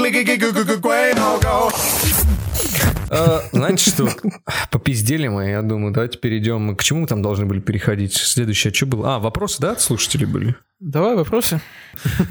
Знаете 3.70 3.90
что? 3.90 4.08
Попиздели 4.70 5.28
мы, 5.28 5.50
я 5.50 5.62
думаю, 5.62 5.92
давайте 5.92 6.18
перейдем. 6.18 6.74
К 6.76 6.82
чему 6.82 7.02
мы 7.02 7.06
там 7.06 7.22
должны 7.22 7.46
были 7.46 7.60
переходить? 7.60 8.14
Следующее, 8.14 8.72
что 8.72 8.86
было? 8.86 9.16
А, 9.16 9.18
вопросы, 9.18 9.60
да, 9.60 9.72
от 9.72 9.80
слушателей 9.80 10.26
были? 10.26 10.56
Давай 10.80 11.14
вопросы. 11.14 11.60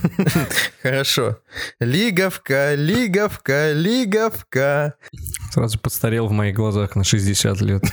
Хорошо. 0.82 1.38
Лиговка, 1.80 2.73
лиговка, 2.75 3.73
лиговка. 3.73 4.95
Сразу 5.52 5.80
подстарел 5.80 6.28
в 6.28 6.32
моих 6.32 6.56
глазах 6.56 6.95
на 6.95 7.04
60 7.04 7.62
лет. 7.62 7.84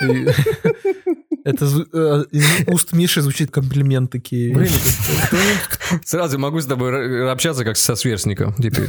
Это 1.44 1.64
э, 1.92 2.24
из 2.30 2.68
уст 2.68 2.92
Миши 2.92 3.20
звучит 3.20 3.50
комплимент 3.50 4.10
такие. 4.12 4.54
Блин, 4.54 4.70
Сразу 6.04 6.38
могу 6.38 6.60
с 6.60 6.66
тобой 6.66 7.30
общаться 7.30 7.64
как 7.64 7.76
со 7.76 7.96
сверстником 7.96 8.54
теперь. 8.54 8.88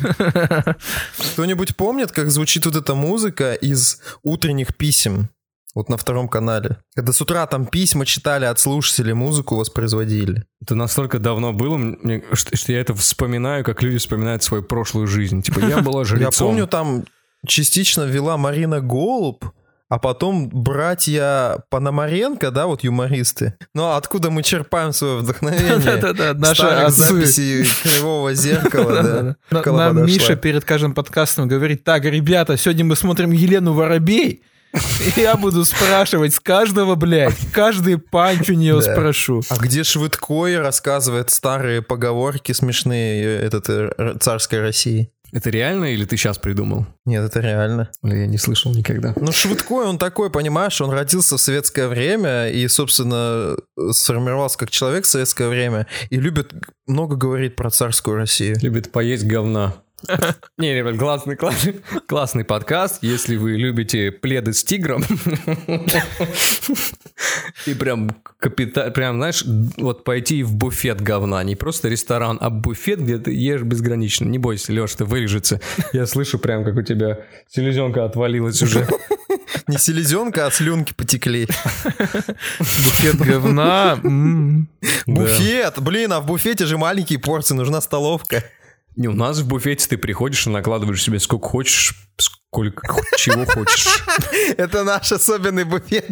Кто-нибудь 1.33 1.75
помнит, 1.75 2.11
как 2.11 2.29
звучит 2.29 2.65
вот 2.65 2.75
эта 2.75 2.95
музыка 2.95 3.53
из 3.53 3.99
утренних 4.23 4.75
писем? 4.75 5.29
Вот 5.75 5.89
на 5.89 5.97
втором 5.97 6.27
канале. 6.29 6.77
Когда 6.95 7.11
с 7.13 7.19
утра 7.21 7.47
там 7.47 7.65
письма 7.65 8.05
читали 8.05 8.45
от 8.45 8.59
слушателей, 8.59 9.13
музыку 9.13 9.55
воспроизводили. 9.55 10.43
Это 10.61 10.75
настолько 10.75 11.17
давно 11.17 11.51
было, 11.51 11.77
мне- 11.77 12.23
что, 12.33 12.55
что 12.55 12.71
я 12.71 12.79
это 12.79 12.93
вспоминаю, 12.93 13.63
как 13.63 13.81
люди 13.81 13.97
вспоминают 13.97 14.43
свою 14.43 14.61
прошлую 14.61 15.07
жизнь. 15.07 15.41
Типа, 15.41 15.59
я 15.61 15.79
была 15.81 16.03
жрецом. 16.05 16.47
Я 16.47 16.47
помню, 16.51 16.67
там 16.67 17.05
частично 17.47 18.03
вела 18.03 18.37
Марина 18.37 18.81
Голуб, 18.81 19.45
а 19.89 19.99
потом 19.99 20.49
братья 20.49 21.63
Пономаренко, 21.69 22.51
да, 22.51 22.65
вот 22.67 22.83
юмористы. 22.83 23.55
Ну, 23.73 23.83
а 23.83 23.97
откуда 23.97 24.31
мы 24.31 24.41
черпаем 24.43 24.93
свое 24.93 25.17
вдохновение? 25.17 25.77
Да-да-да, 26.01 26.33
наши 26.33 26.65
отцы. 26.65 27.63
Кривого 27.83 28.33
зеркала, 28.33 29.35
да. 29.51 29.61
Нам. 29.71 30.05
Миша 30.05 30.35
перед 30.35 30.65
каждым 30.65 30.93
подкастом 30.93 31.47
говорит, 31.47 31.83
так, 31.83 32.05
ребята, 32.05 32.57
сегодня 32.57 32.85
мы 32.85 32.95
смотрим 32.95 33.31
Елену 33.31 33.73
Воробей, 33.73 34.43
я 35.15 35.35
буду 35.35 35.65
спрашивать 35.65 36.33
с 36.33 36.39
каждого, 36.39 36.95
блядь, 36.95 37.37
каждый 37.51 37.97
панч 37.99 38.49
у 38.49 38.53
нее 38.53 38.81
Да. 38.81 38.93
спрошу. 38.93 39.43
А 39.49 39.57
где 39.57 39.83
Швыдкой 39.83 40.59
рассказывает 40.59 41.29
старые 41.29 41.81
поговорки 41.83 42.51
смешные 42.53 43.23
э, 43.23 43.45
этот, 43.45 43.69
э, 43.69 44.15
царской 44.19 44.61
России? 44.61 45.11
Это 45.33 45.49
реально 45.49 45.85
или 45.85 46.05
ты 46.05 46.15
сейчас 46.15 46.37
придумал? 46.37 46.85
Нет, 47.05 47.25
это 47.25 47.39
реально. 47.39 47.89
Я 48.03 48.27
не 48.27 48.37
слышал 48.37 48.71
никогда. 48.73 49.13
Ну, 49.15 49.31
Швыдкой, 49.31 49.87
он 49.87 49.97
такой, 49.97 50.29
понимаешь, 50.29 50.79
он 50.79 50.91
родился 50.91 51.37
в 51.37 51.41
советское 51.41 51.87
время 51.87 52.49
и, 52.49 52.67
собственно, 52.67 53.55
сформировался 53.91 54.59
как 54.59 54.69
человек 54.69 55.05
в 55.05 55.07
советское 55.07 55.49
время 55.49 55.87
и 56.11 56.19
любит 56.19 56.53
много 56.85 57.15
говорить 57.15 57.55
про 57.55 57.71
царскую 57.71 58.15
Россию. 58.15 58.57
Любит 58.61 58.91
поесть 58.91 59.25
говна. 59.25 59.73
Не, 60.57 60.73
ребят, 60.73 60.97
классный, 60.97 61.35
классный, 61.35 61.81
классный 62.07 62.43
подкаст. 62.43 62.99
Если 63.01 63.35
вы 63.35 63.53
любите 63.53 64.11
пледы 64.11 64.53
с 64.53 64.63
тигром, 64.63 65.03
и 67.65 67.73
прям 67.73 68.09
капита, 68.39 68.91
прям, 68.91 69.17
знаешь, 69.17 69.43
вот 69.77 70.03
пойти 70.03 70.43
в 70.43 70.55
буфет 70.55 71.01
говна. 71.01 71.43
Не 71.43 71.55
просто 71.55 71.89
ресторан, 71.89 72.37
а 72.41 72.49
буфет, 72.49 73.01
где 73.01 73.17
ты 73.17 73.33
ешь 73.33 73.61
безгранично. 73.61 74.25
Не 74.25 74.37
бойся, 74.37 74.73
Леш, 74.73 74.95
ты 74.95 75.05
вырежется. 75.05 75.61
Я 75.93 76.05
слышу 76.05 76.39
прям, 76.39 76.65
как 76.65 76.75
у 76.75 76.81
тебя 76.81 77.19
селезенка 77.49 78.05
отвалилась 78.05 78.61
уже. 78.61 78.87
Не 79.67 79.77
селезенка, 79.77 80.47
а 80.47 80.51
слюнки 80.51 80.93
потекли. 80.93 81.47
Буфет 82.59 83.17
говна. 83.17 83.99
Буфет! 85.05 85.79
Блин, 85.79 86.13
а 86.13 86.19
в 86.19 86.25
буфете 86.25 86.65
же 86.65 86.77
маленькие 86.77 87.19
порции, 87.19 87.55
нужна 87.55 87.81
столовка. 87.81 88.43
Не, 88.95 89.07
у 89.07 89.13
нас 89.13 89.39
в 89.39 89.47
буфете 89.47 89.87
ты 89.89 89.97
приходишь 89.97 90.45
и 90.45 90.49
накладываешь 90.49 91.01
себе 91.03 91.19
сколько 91.19 91.47
хочешь, 91.49 91.95
сколько 92.17 92.95
чего 93.17 93.45
хочешь. 93.45 93.87
Это 94.57 94.83
наш 94.83 95.11
особенный 95.11 95.63
буфет. 95.63 96.05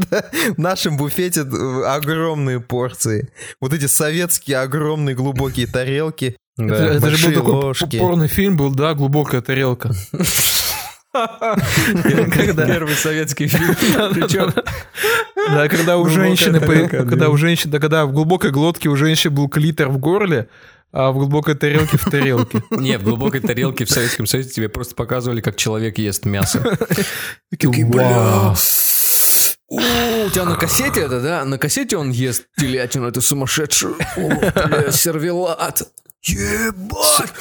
В 0.56 0.58
нашем 0.60 0.98
буфете 0.98 1.42
огромные 1.42 2.60
порции. 2.60 3.32
Вот 3.60 3.74
эти 3.74 3.86
советские 3.86 4.58
огромные 4.58 5.16
глубокие 5.16 5.68
тарелки. 5.68 6.36
Это, 6.58 6.68
Да. 6.70 6.86
это 6.86 6.94
же 6.94 7.00
большие 7.02 7.30
был 7.30 7.36
такой 7.42 7.54
ложки. 7.54 8.00
порный 8.00 8.28
фильм 8.28 8.58
был, 8.58 8.72
да, 8.72 8.94
глубокая 8.94 9.42
тарелка. 9.42 9.92
Когда- 11.14 12.66
Первый 12.66 12.96
советский 12.96 13.48
фильм. 13.48 13.76
Причем 14.14 14.54
Да, 15.50 15.68
когда 15.68 15.98
у 15.98 16.08
женщины, 16.10 16.60
когда 16.60 17.26
да. 17.26 17.30
у 17.30 17.38
женщин, 17.38 17.70
да, 17.70 17.80
когда 17.80 18.06
в 18.06 18.12
глубокой 18.14 18.52
глотке 18.52 18.90
у 18.90 18.96
женщины 18.96 19.32
был 19.34 19.50
клитор 19.50 19.90
в 19.90 19.98
горле, 19.98 20.48
а 20.92 21.12
в 21.12 21.16
глубокой 21.16 21.56
тарелке 21.56 21.98
в 21.98 22.06
тарелке. 22.06 22.64
Не, 22.72 22.98
в 22.98 23.04
глубокой 23.04 23.40
тарелке 23.42 23.86
в 23.86 23.90
Советском 23.90 24.26
Союзе 24.26 24.50
тебе 24.50 24.70
просто 24.70 24.96
показывали, 24.96 25.42
как 25.42 25.56
человек 25.56 25.98
ест 25.98 26.26
мясо. 26.26 26.60
У 29.70 29.78
тебя 30.30 30.44
на 30.44 30.56
кассете 30.58 31.02
это, 31.02 31.22
да? 31.22 31.46
На 31.46 31.58
кассете 31.58 31.96
он 31.96 32.10
ест 32.10 32.44
телятину, 32.58 33.08
это 33.08 33.22
сумасшедшую. 33.22 33.96
О, 34.18 34.92
сервелат. 34.92 35.84
Ебать! 36.24 37.34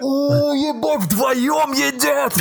ебать, 0.00 1.02
вдвоем 1.02 1.72
едят! 1.72 2.32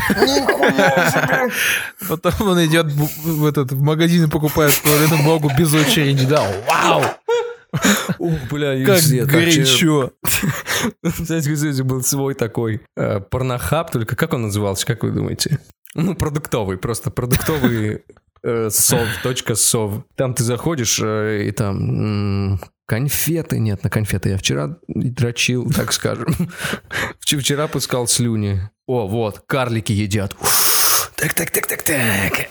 Потом 2.08 2.48
он 2.50 2.66
идет 2.66 2.86
в, 2.86 3.42
в 3.42 3.46
этот, 3.46 3.74
в 3.74 3.82
магазин 3.82 4.26
и 4.26 4.30
покупает 4.30 4.80
туалетную 4.82 5.24
бумагу 5.24 5.52
без 5.58 5.74
очереди, 5.74 6.26
да, 6.26 6.48
вау, 6.68 7.04
Ух, 8.20 8.34
бля, 8.52 8.86
как 8.86 9.02
горячо. 9.26 10.12
В 11.02 11.26
Советском 11.26 11.56
Союзе 11.58 11.84
был 11.84 12.04
свой 12.04 12.34
такой 12.36 12.82
э, 12.96 13.20
порнохаб, 13.20 13.92
только 13.92 14.16
как 14.16 14.34
он 14.34 14.44
назывался, 14.44 14.86
как 14.86 15.04
вы 15.04 15.12
думаете? 15.12 15.60
Ну, 15.96 16.16
продуктовый, 16.16 16.78
просто 16.78 17.12
продуктовый 17.12 18.04
э, 18.44 18.70
сов, 18.70 19.08
точка 19.24 19.56
сов. 19.56 20.04
Там 20.16 20.34
ты 20.34 20.44
заходишь, 20.44 21.00
э, 21.04 21.46
и 21.48 21.52
там 21.52 22.60
конфеты, 22.86 23.60
нет, 23.60 23.84
на 23.84 23.90
конфеты 23.90 24.30
я 24.30 24.38
вчера 24.38 24.78
дрочил, 24.88 25.70
так 25.72 25.94
скажем. 25.94 26.28
Вч- 27.26 27.38
Вчера 27.40 27.68
пускал 27.68 28.08
слюни. 28.08 28.62
О, 28.88 29.08
вот, 29.08 29.42
карлики 29.48 29.92
едят. 29.94 30.34
Уф, 30.42 30.83
Так, 31.24 31.34
так, 31.36 31.52
так, 31.52 31.68
так, 31.68 31.84
так. 31.84 32.50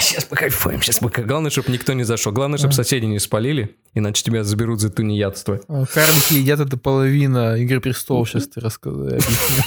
Сейчас 0.00 0.24
покайфуем, 0.26 0.80
сейчас 0.80 1.00
пока. 1.00 1.22
Главное, 1.22 1.50
чтобы 1.50 1.72
никто 1.72 1.92
не 1.92 2.04
зашел. 2.04 2.30
Главное, 2.32 2.56
чтобы 2.56 2.72
соседи 2.72 3.04
не 3.04 3.18
спалили, 3.18 3.76
иначе 3.94 4.22
тебя 4.22 4.44
заберут 4.44 4.78
за 4.78 4.90
тунеядство. 4.90 5.60
А, 5.66 5.84
Карлики 5.86 6.34
едят, 6.34 6.60
это 6.60 6.76
половина 6.76 7.56
Игры 7.56 7.80
престолов, 7.80 8.30
сейчас 8.30 8.46
ты 8.46 8.60
рассказал. 8.60 9.08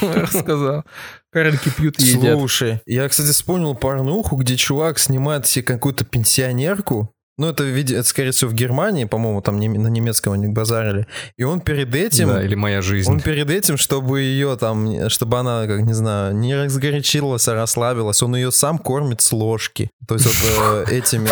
рассказал. 0.00 0.84
Карлики 1.30 1.68
пьют 1.68 2.00
и 2.00 2.06
едят. 2.06 2.38
Слушай, 2.38 2.80
я, 2.86 3.06
кстати, 3.10 3.30
вспомнил 3.30 3.74
порнуху, 3.74 4.36
где 4.36 4.56
чувак 4.56 4.98
снимает 4.98 5.46
себе 5.46 5.64
какую-то 5.64 6.06
пенсионерку. 6.06 7.14
Ну, 7.38 7.46
это, 7.46 7.62
это, 7.62 8.02
скорее 8.02 8.32
всего, 8.32 8.50
в 8.50 8.54
Германии, 8.54 9.04
по-моему, 9.04 9.40
там 9.42 9.58
на 9.60 9.88
немецком 9.88 10.32
они 10.32 10.48
базарили. 10.48 11.06
И 11.36 11.44
он 11.44 11.60
перед 11.60 11.94
этим... 11.94 12.26
Да, 12.26 12.42
или 12.42 12.56
моя 12.56 12.82
жизнь. 12.82 13.08
Он 13.08 13.20
перед 13.20 13.48
этим, 13.48 13.76
чтобы 13.76 14.22
ее 14.22 14.56
там, 14.56 15.08
чтобы 15.08 15.38
она, 15.38 15.68
как 15.68 15.82
не 15.82 15.92
знаю, 15.92 16.34
не 16.34 16.56
разгорячилась, 16.56 17.46
а 17.46 17.54
расслабилась, 17.54 18.24
он 18.24 18.34
ее 18.34 18.50
сам 18.50 18.78
кормит 18.78 19.20
с 19.20 19.30
ложки. 19.30 19.88
То 20.08 20.16
есть 20.16 20.26
вот 20.26 20.88
э, 20.88 20.96
этими... 20.96 21.28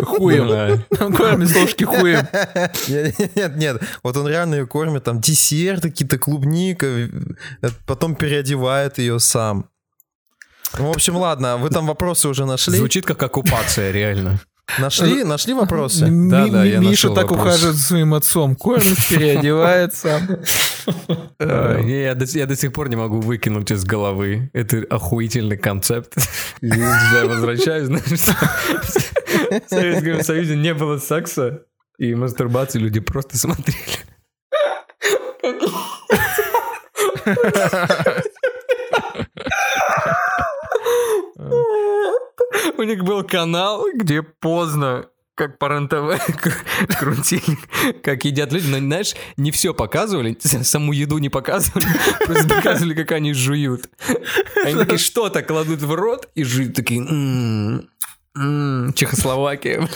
Хуем. 0.04 0.84
Кормит 1.16 1.48
с 1.48 1.56
ложки 1.56 1.84
хуем. 1.84 2.26
Нет, 2.88 3.36
нет, 3.36 3.56
нет, 3.56 3.82
вот 4.02 4.16
он 4.16 4.28
реально 4.28 4.56
ее 4.56 4.66
кормит, 4.66 5.04
там 5.04 5.20
десерты 5.20 5.90
какие-то, 5.90 6.18
клубника, 6.18 6.86
э, 6.86 7.08
потом 7.86 8.14
переодевает 8.14 8.98
ее 8.98 9.18
сам. 9.20 9.70
Ну, 10.78 10.88
В 10.88 10.90
общем, 10.90 11.16
ладно, 11.16 11.56
вы 11.56 11.70
там 11.70 11.86
вопросы 11.86 12.28
уже 12.28 12.44
нашли? 12.44 12.76
Звучит 12.76 13.06
как 13.06 13.22
оккупация, 13.22 13.90
реально. 13.90 14.40
Нашли? 14.78 15.24
Нашли 15.24 15.54
вопросы? 15.54 16.06
Да, 16.30 16.46
да, 16.46 16.64
я 16.64 16.78
Миша 16.78 17.08
нашел 17.08 17.14
так 17.14 17.30
вопрос. 17.30 17.46
ухаживает 17.48 17.76
за 17.76 17.82
своим 17.82 18.14
отцом. 18.14 18.56
Кормит, 18.56 18.96
переодевается. 19.08 20.20
Э, 21.38 21.80
не, 21.82 22.02
Я 22.02 22.14
до, 22.14 22.56
сих 22.56 22.72
пор 22.72 22.88
не 22.88 22.96
могу 22.96 23.20
выкинуть 23.20 23.70
из 23.70 23.84
головы. 23.84 24.50
Это 24.52 24.84
охуительный 24.90 25.56
концепт. 25.56 26.14
Я 26.60 27.24
возвращаюсь. 27.26 27.86
знаешь, 27.86 28.04
что 28.20 28.34
В 29.66 29.68
Советском 29.68 30.22
Союзе 30.22 30.56
не 30.56 30.74
было 30.74 30.98
секса, 30.98 31.62
и 31.98 32.14
мастурбации 32.14 32.78
люди 32.78 33.00
просто 33.00 33.38
смотрели. 33.38 33.76
У 42.80 42.82
них 42.82 43.04
был 43.04 43.22
канал, 43.24 43.84
где 43.94 44.22
поздно 44.22 45.04
как 45.34 45.58
по 45.58 45.66
РЕН-ТВ 45.66 46.98
крутили, 46.98 47.58
как 48.02 48.24
едят 48.24 48.52
люди. 48.54 48.68
Но, 48.68 48.78
знаешь, 48.78 49.14
не 49.36 49.50
все 49.50 49.74
показывали, 49.74 50.34
саму 50.40 50.92
еду 50.92 51.18
не 51.18 51.28
показывали, 51.28 51.84
просто 52.24 52.48
показывали, 52.48 52.94
как 52.94 53.12
они 53.12 53.34
жуют. 53.34 53.90
Они 54.64 54.76
такие 54.76 54.96
что-то 54.96 55.42
кладут 55.42 55.82
в 55.82 55.94
рот 55.94 56.30
и 56.34 56.42
жуют, 56.42 56.74
такие... 56.74 57.02
«М, 57.02 57.90
м, 58.34 58.94
Чехословакия. 58.94 59.86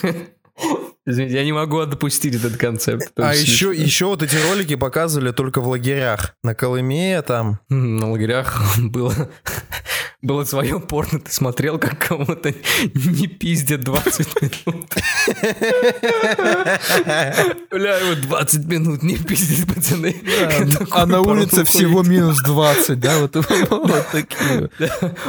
Извините, 1.06 1.34
я 1.34 1.44
не 1.44 1.52
могу 1.52 1.84
допустить 1.84 2.34
этот 2.34 2.56
концепт. 2.56 3.12
А 3.16 3.34
еще, 3.34 3.74
еще 3.74 4.06
вот 4.06 4.22
эти 4.22 4.36
ролики 4.48 4.74
показывали 4.74 5.32
только 5.32 5.60
в 5.60 5.68
лагерях. 5.68 6.34
На 6.42 6.54
Колыме 6.54 7.20
там. 7.20 7.60
На 7.68 8.10
лагерях 8.10 8.62
было, 8.78 9.12
было 10.22 10.44
свое 10.44 10.80
порно. 10.80 11.20
Ты 11.20 11.30
смотрел, 11.30 11.78
как 11.78 11.98
кого-то 11.98 12.54
не 12.94 13.26
пиздят 13.26 13.82
20 13.82 14.42
минут. 14.42 14.86
Бля, 17.70 17.98
вот 18.08 18.20
20 18.22 18.64
минут 18.64 19.02
не 19.02 19.18
пиздят, 19.18 19.74
пацаны. 19.74 20.12
Такое 20.12 20.86
А 20.90 21.04
на 21.04 21.20
улице 21.20 21.64
всего 21.64 22.02
минус 22.02 22.40
20, 22.40 22.98
да? 22.98 23.18
Вот 23.18 23.32
такие. 24.12 24.70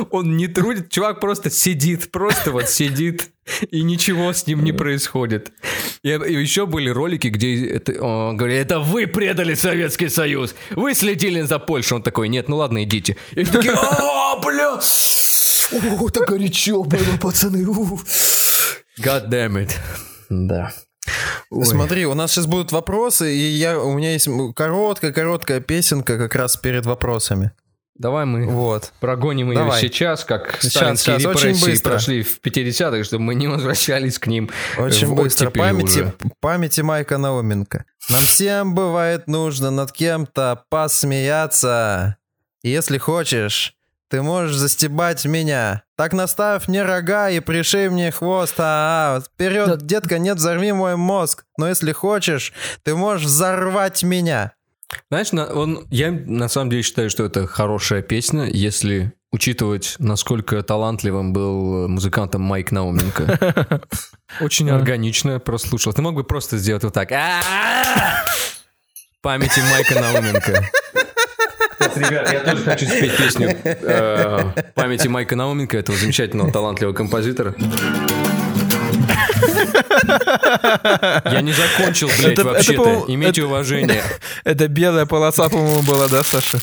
Он 0.10 0.38
не 0.38 0.48
трудит, 0.48 0.90
чувак 0.90 1.20
просто 1.20 1.50
сидит, 1.50 2.12
просто 2.12 2.52
вот 2.52 2.70
сидит, 2.70 3.30
и 3.72 3.84
ничего 3.84 4.34
с 4.34 4.48
ним 4.48 4.64
не 4.64 4.72
происходит. 4.72 5.52
И, 6.04 6.10
и 6.10 6.34
еще 6.34 6.66
были 6.66 6.90
ролики, 6.90 7.28
где 7.28 7.68
это, 7.68 8.04
он 8.04 8.38
говорит, 8.38 8.60
это 8.60 8.80
вы 8.80 9.08
предали 9.08 9.54
Советский 9.54 10.10
Союз, 10.10 10.56
вы 10.72 10.94
следили 10.94 11.42
за 11.42 11.60
Польшей. 11.60 11.98
Он 11.98 12.04
такой, 12.04 12.30
нет, 12.30 12.50
ну 12.50 12.58
ладно, 12.58 12.84
идите. 12.84 13.18
И 13.32 13.44
такие, 13.44 13.74
о, 13.74 14.40
бля, 14.42 14.74
о, 14.76 16.10
так 16.10 16.28
горячо 16.28 16.84
было, 16.84 17.18
пацаны. 17.22 17.66
у». 17.68 18.00
God 19.00 19.30
damn 19.30 19.58
it. 19.58 19.72
Да. 20.30 20.74
Ой. 21.52 21.66
Смотри, 21.66 22.06
у 22.06 22.14
нас 22.16 22.32
сейчас 22.32 22.48
будут 22.48 22.72
вопросы, 22.72 23.36
и 23.36 23.48
я, 23.52 23.80
у 23.80 23.94
меня 23.94 24.14
есть 24.14 24.28
короткая-короткая 24.56 25.60
песенка 25.60 26.18
как 26.18 26.36
раз 26.36 26.58
перед 26.58 26.86
вопросами. 26.86 27.52
Давай 27.98 28.26
мы 28.26 28.46
Вот. 28.46 28.92
прогоним 29.00 29.52
ее 29.52 29.60
Давай. 29.60 29.82
сейчас, 29.82 30.26
как 30.26 30.58
Сейчас, 30.62 30.74
сталинские 30.74 31.20
сейчас, 31.20 31.36
очень 31.36 31.50
репрессии 31.50 31.72
быстро. 31.72 31.90
прошли 31.92 32.24
в 32.24 32.42
50-х, 32.42 33.04
чтобы 33.06 33.24
мы 33.24 33.36
не 33.36 33.48
возвращались 33.48 34.20
к 34.20 34.28
ним 34.28 34.50
Очень 34.78 35.16
быстро. 35.16 35.50
Памяти, 35.50 36.00
уже. 36.00 36.14
памяти 36.42 36.82
Майка 36.82 37.18
Науменко. 37.18 37.86
Нам 38.10 38.22
всем 38.22 38.76
бывает 38.76 39.28
нужно 39.28 39.72
над 39.72 39.94
кем-то 39.94 40.64
посмеяться. 40.70 42.18
И 42.64 42.70
Если 42.70 42.98
хочешь, 42.98 43.76
ты 44.10 44.22
можешь 44.22 44.56
застебать 44.56 45.24
меня. 45.26 45.84
Так 45.98 46.14
наставь 46.14 46.68
мне 46.68 46.84
рога 46.84 47.30
и 47.30 47.40
пришей 47.40 47.90
мне 47.90 48.12
хвост. 48.12 48.56
А, 48.58 49.18
-а, 49.18 49.22
-а. 49.22 49.26
Вперед, 49.26 49.86
детка, 49.86 50.20
нет, 50.20 50.38
взорви 50.38 50.74
мой 50.74 50.96
мозг. 50.98 51.46
Но 51.58 51.70
если 51.70 51.92
хочешь, 51.94 52.52
ты 52.84 52.96
можешь 52.96 53.28
взорвать 53.28 54.04
меня. 54.04 54.52
Знаешь, 55.10 55.32
на- 55.32 55.48
он, 55.48 55.86
я 55.90 56.12
на 56.12 56.48
самом 56.48 56.70
деле 56.70 56.84
считаю, 56.84 57.10
что 57.10 57.26
это 57.26 57.48
хорошая 57.48 58.02
песня, 58.02 58.46
если 58.52 59.14
учитывать, 59.32 59.96
насколько 60.00 60.62
талантливым 60.64 61.34
был 61.34 61.88
музыкантом 61.88 62.42
Майк 62.42 62.72
Науменко. 62.72 63.82
Очень 64.42 64.70
органично 64.70 65.40
прослушал. 65.40 65.94
Ты 65.94 66.02
мог 66.02 66.16
бы 66.16 66.24
просто 66.24 66.58
сделать 66.58 66.84
вот 66.84 66.94
так. 66.94 67.10
Памяти 69.22 69.60
Майка 69.72 70.00
Науменко. 70.00 70.70
Вот, 71.80 71.98
ребят, 71.98 72.32
я 72.32 72.40
тоже 72.42 72.64
хочу 72.64 72.86
спеть 72.86 73.18
песню 73.18 73.58
э, 73.64 74.54
памяти 74.76 75.08
Майка 75.10 75.36
Науменко, 75.36 75.78
этого 75.78 75.98
замечательного 75.98 76.52
талантливого 76.52 76.94
композитора. 76.94 77.54
Я 81.26 81.42
не 81.42 81.54
закончил, 81.54 82.10
блядь, 82.20 82.40
вообще-то. 82.40 83.06
Имейте 83.08 83.44
уважение. 83.44 84.04
Это 84.44 84.68
белая 84.68 85.06
полоса, 85.06 85.50
по-моему, 85.50 85.82
была, 85.84 86.08
да, 86.08 86.24
Саша? 86.24 86.60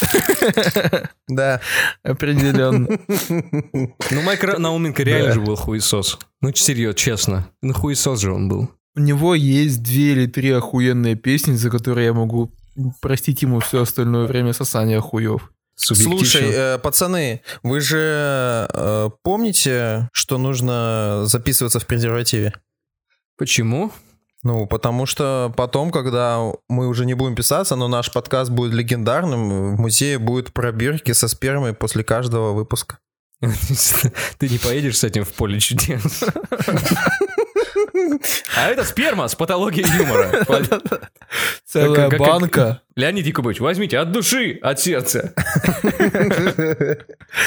Да. 1.28 1.60
Определенно. 2.02 2.88
Ну, 4.10 4.22
Майк 4.22 4.42
Науменко 4.58 5.02
реально 5.02 5.34
же 5.34 5.40
был 5.40 5.56
хуесос. 5.56 6.18
Ну, 6.40 6.52
серьезно, 6.54 6.94
честно. 6.94 7.50
Ну, 7.62 7.72
хуесос 7.72 8.20
же 8.20 8.32
он 8.32 8.48
был. 8.48 8.70
У 8.96 9.00
него 9.00 9.34
есть 9.34 9.82
две 9.82 10.12
или 10.12 10.26
три 10.26 10.50
охуенные 10.50 11.14
песни, 11.14 11.54
за 11.54 11.70
которые 11.70 12.06
я 12.06 12.12
могу 12.12 12.52
простить 13.00 13.42
ему 13.42 13.60
все 13.60 13.82
остальное 13.82 14.26
время 14.26 14.52
сосания 14.52 15.00
хуев. 15.00 15.52
Слушай, 15.80 16.50
э, 16.52 16.78
пацаны, 16.78 17.42
вы 17.62 17.80
же 17.80 18.68
э, 18.72 19.10
помните, 19.22 20.08
что 20.12 20.36
нужно 20.36 21.22
записываться 21.24 21.80
в 21.80 21.86
презервативе? 21.86 22.52
Почему? 23.38 23.90
Ну, 24.42 24.66
потому 24.66 25.06
что 25.06 25.52
потом, 25.56 25.90
когда 25.90 26.52
мы 26.68 26.86
уже 26.86 27.06
не 27.06 27.14
будем 27.14 27.34
писаться, 27.34 27.76
но 27.76 27.88
наш 27.88 28.12
подкаст 28.12 28.50
будет 28.50 28.72
легендарным, 28.72 29.74
в 29.74 29.80
музее 29.80 30.18
будут 30.18 30.52
пробирки 30.52 31.12
со 31.12 31.28
спермой 31.28 31.72
после 31.72 32.04
каждого 32.04 32.52
выпуска. 32.52 32.98
Ты 34.38 34.48
не 34.48 34.58
поедешь 34.58 34.98
с 34.98 35.04
этим 35.04 35.24
в 35.24 35.32
поле 35.32 35.60
чудес. 35.60 36.24
А 38.56 38.68
это 38.68 38.84
сперма 38.84 39.28
с 39.28 39.34
патологией 39.34 39.86
юмора. 39.96 40.44
Целая 41.66 42.10
банка. 42.18 42.82
Леонид 43.00 43.26
Якубович, 43.26 43.60
возьмте 43.60 43.98
от 43.98 44.12
души, 44.12 44.58
от 44.62 44.78
сердца. 44.80 45.32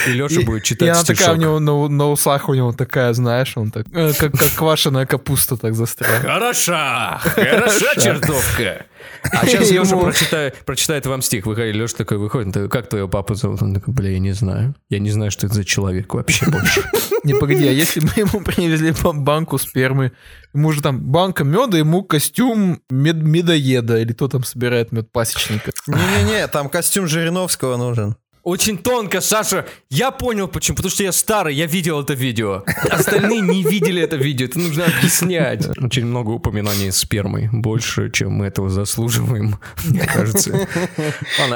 И 0.08 0.12
Леша 0.14 0.42
И- 0.42 0.46
будет 0.46 0.64
И 0.64 0.66
читать 0.66 0.90
она 0.90 1.04
такая 1.04 1.34
у 1.34 1.36
него 1.36 1.88
на, 1.90 2.10
усах 2.12 2.50
у 2.50 2.54
него 2.54 2.72
такая, 2.74 3.14
знаешь, 3.14 3.54
он 3.58 3.72
так, 3.72 3.86
э, 3.94 4.14
как, 4.18 4.34
квашеная 4.56 5.06
капуста 5.06 5.58
так 5.58 5.76
застряла. 5.76 6.20
Хороша, 6.20 7.20
хороша 7.24 7.96
чертовка. 8.02 8.86
А 9.32 9.46
сейчас 9.46 9.70
Леша 9.72 9.98
прочитает, 9.98 10.56
прочитает 10.66 11.06
вам 11.06 11.22
стих. 11.22 11.46
Выходит, 11.46 11.76
Леша 11.76 11.96
такой 11.98 12.18
выходит, 12.18 12.72
как 12.72 12.88
твоего 12.90 13.08
папу 13.08 13.36
зовут? 13.36 13.62
Он 13.62 13.74
такой, 13.74 13.94
бля, 13.94 14.10
я 14.12 14.20
не 14.20 14.32
знаю. 14.32 14.76
Я 14.90 15.00
не 15.00 15.12
знаю, 15.12 15.32
что 15.32 15.46
это 15.48 15.56
за 15.56 15.66
человек 15.66 16.14
вообще 16.14 16.46
больше. 16.50 16.84
Не, 17.24 17.34
погоди, 17.36 17.66
а 17.68 17.72
если 17.72 18.02
бы 18.02 18.10
ему 18.18 18.42
привезли 18.44 18.92
ба- 19.02 19.14
банку 19.14 19.58
спермы, 19.58 20.12
ему 20.54 20.72
же 20.72 20.82
там 20.82 21.00
банка 21.00 21.44
меда, 21.44 21.78
ему 21.78 22.04
костюм 22.04 22.82
мед- 22.90 23.16
медоеда, 23.24 24.00
или 24.00 24.14
кто 24.14 24.28
там 24.28 24.44
собирает 24.44 24.92
мед 24.92 25.12
пасечника. 25.12 25.72
Не-не-не, 25.88 26.48
там 26.48 26.70
костюм 26.70 27.08
Жириновского 27.08 27.78
нужен. 27.78 28.16
Очень 28.44 28.78
тонко, 28.78 29.22
Саша. 29.22 29.66
Я 29.90 30.12
понял 30.12 30.50
почему. 30.50 30.76
Потому 30.76 30.92
что 30.92 31.04
я 31.04 31.14
старый, 31.14 31.56
я 31.56 31.66
видел 31.66 32.02
это 32.02 32.14
видео. 32.14 32.66
Остальные 32.92 33.40
не 33.40 33.64
видели 33.64 34.02
это 34.02 34.18
видео. 34.18 34.48
Это 34.48 34.60
нужно 34.60 34.84
объяснять. 34.86 35.66
Очень 35.78 36.06
много 36.08 36.32
упоминаний 36.32 36.92
спермы. 36.92 37.48
Больше, 37.54 38.12
чем 38.12 38.34
мы 38.34 38.48
этого 38.48 38.70
заслуживаем, 38.70 39.60
мне 39.86 40.06
кажется. 40.06 40.52
Ладно, 40.52 40.68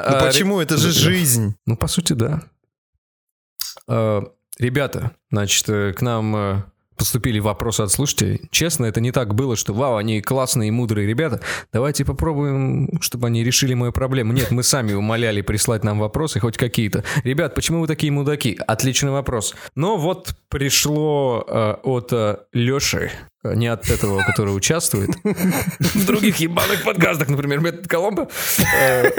Ну 0.09 0.15
а, 0.15 0.25
почему? 0.27 0.61
Это 0.61 0.77
же 0.77 0.93
жизнь. 0.93 1.55
Ну, 1.65 1.75
по 1.75 1.87
сути, 1.87 2.13
да. 2.13 2.43
Э, 3.89 4.21
Ребята, 4.57 5.11
значит, 5.29 5.67
э, 5.69 5.91
к 5.93 6.01
нам 6.01 6.35
э, 6.35 6.63
поступили 6.97 7.39
вопросы 7.39 7.81
от 7.81 7.91
слушателей. 7.91 8.41
Честно, 8.51 8.85
это 8.85 8.99
не 8.99 9.11
так 9.11 9.33
было, 9.35 9.55
что 9.55 9.73
вау, 9.73 9.97
они 9.97 10.21
классные 10.21 10.69
и 10.69 10.71
мудрые 10.71 11.07
ребята. 11.07 11.41
Давайте 11.71 12.03
попробуем, 12.05 12.99
чтобы 13.01 13.27
они 13.27 13.43
решили 13.43 13.73
мою 13.73 13.91
проблему. 13.91 14.33
Нет, 14.33 14.51
мы 14.51 14.63
сами 14.63 14.93
умоляли 14.93 15.41
прислать 15.41 15.83
нам 15.83 15.99
вопросы, 15.99 16.39
хоть 16.39 16.57
какие-то. 16.57 17.03
Ребят, 17.23 17.55
почему 17.55 17.81
вы 17.81 17.87
такие 17.87 18.11
мудаки? 18.11 18.57
Отличный 18.67 19.11
вопрос. 19.11 19.55
Но 19.75 19.97
вот 19.97 20.33
пришло 20.49 21.45
э, 21.47 21.75
от 21.83 22.09
э, 22.11 22.37
Леши, 22.53 23.11
э, 23.43 23.55
не 23.55 23.67
от 23.67 23.89
этого, 23.89 24.23
который 24.23 24.55
участвует, 24.55 25.11
в 25.23 26.05
других 26.05 26.37
ебаных 26.37 26.83
подкастах, 26.83 27.29
например, 27.29 27.59
Метод 27.59 27.87
Коломбо. 27.87 28.27
Э, 28.75 29.09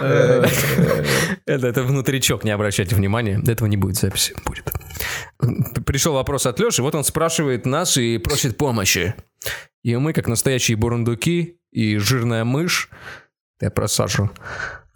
Э, 0.00 0.44
Это, 1.46 1.66
это 1.68 1.82
внутричок, 1.82 2.44
не 2.44 2.50
обращайте 2.50 2.94
внимания. 2.94 3.40
Этого 3.46 3.68
не 3.68 3.76
будет 3.76 3.96
записи. 3.96 4.34
Будет. 4.44 4.70
Пришел 5.86 6.14
вопрос 6.14 6.46
от 6.46 6.58
Леши, 6.60 6.82
вот 6.82 6.94
он 6.94 7.04
спрашивает 7.04 7.66
нас 7.66 7.96
и 7.96 8.18
просит 8.18 8.56
помощи. 8.56 9.14
И 9.82 9.96
мы, 9.96 10.12
как 10.12 10.28
настоящие 10.28 10.76
бурундуки 10.76 11.58
и 11.72 11.96
жирная 11.96 12.44
мышь, 12.44 12.90
я 13.60 13.70
про 13.70 13.88
Сашу, 13.88 14.30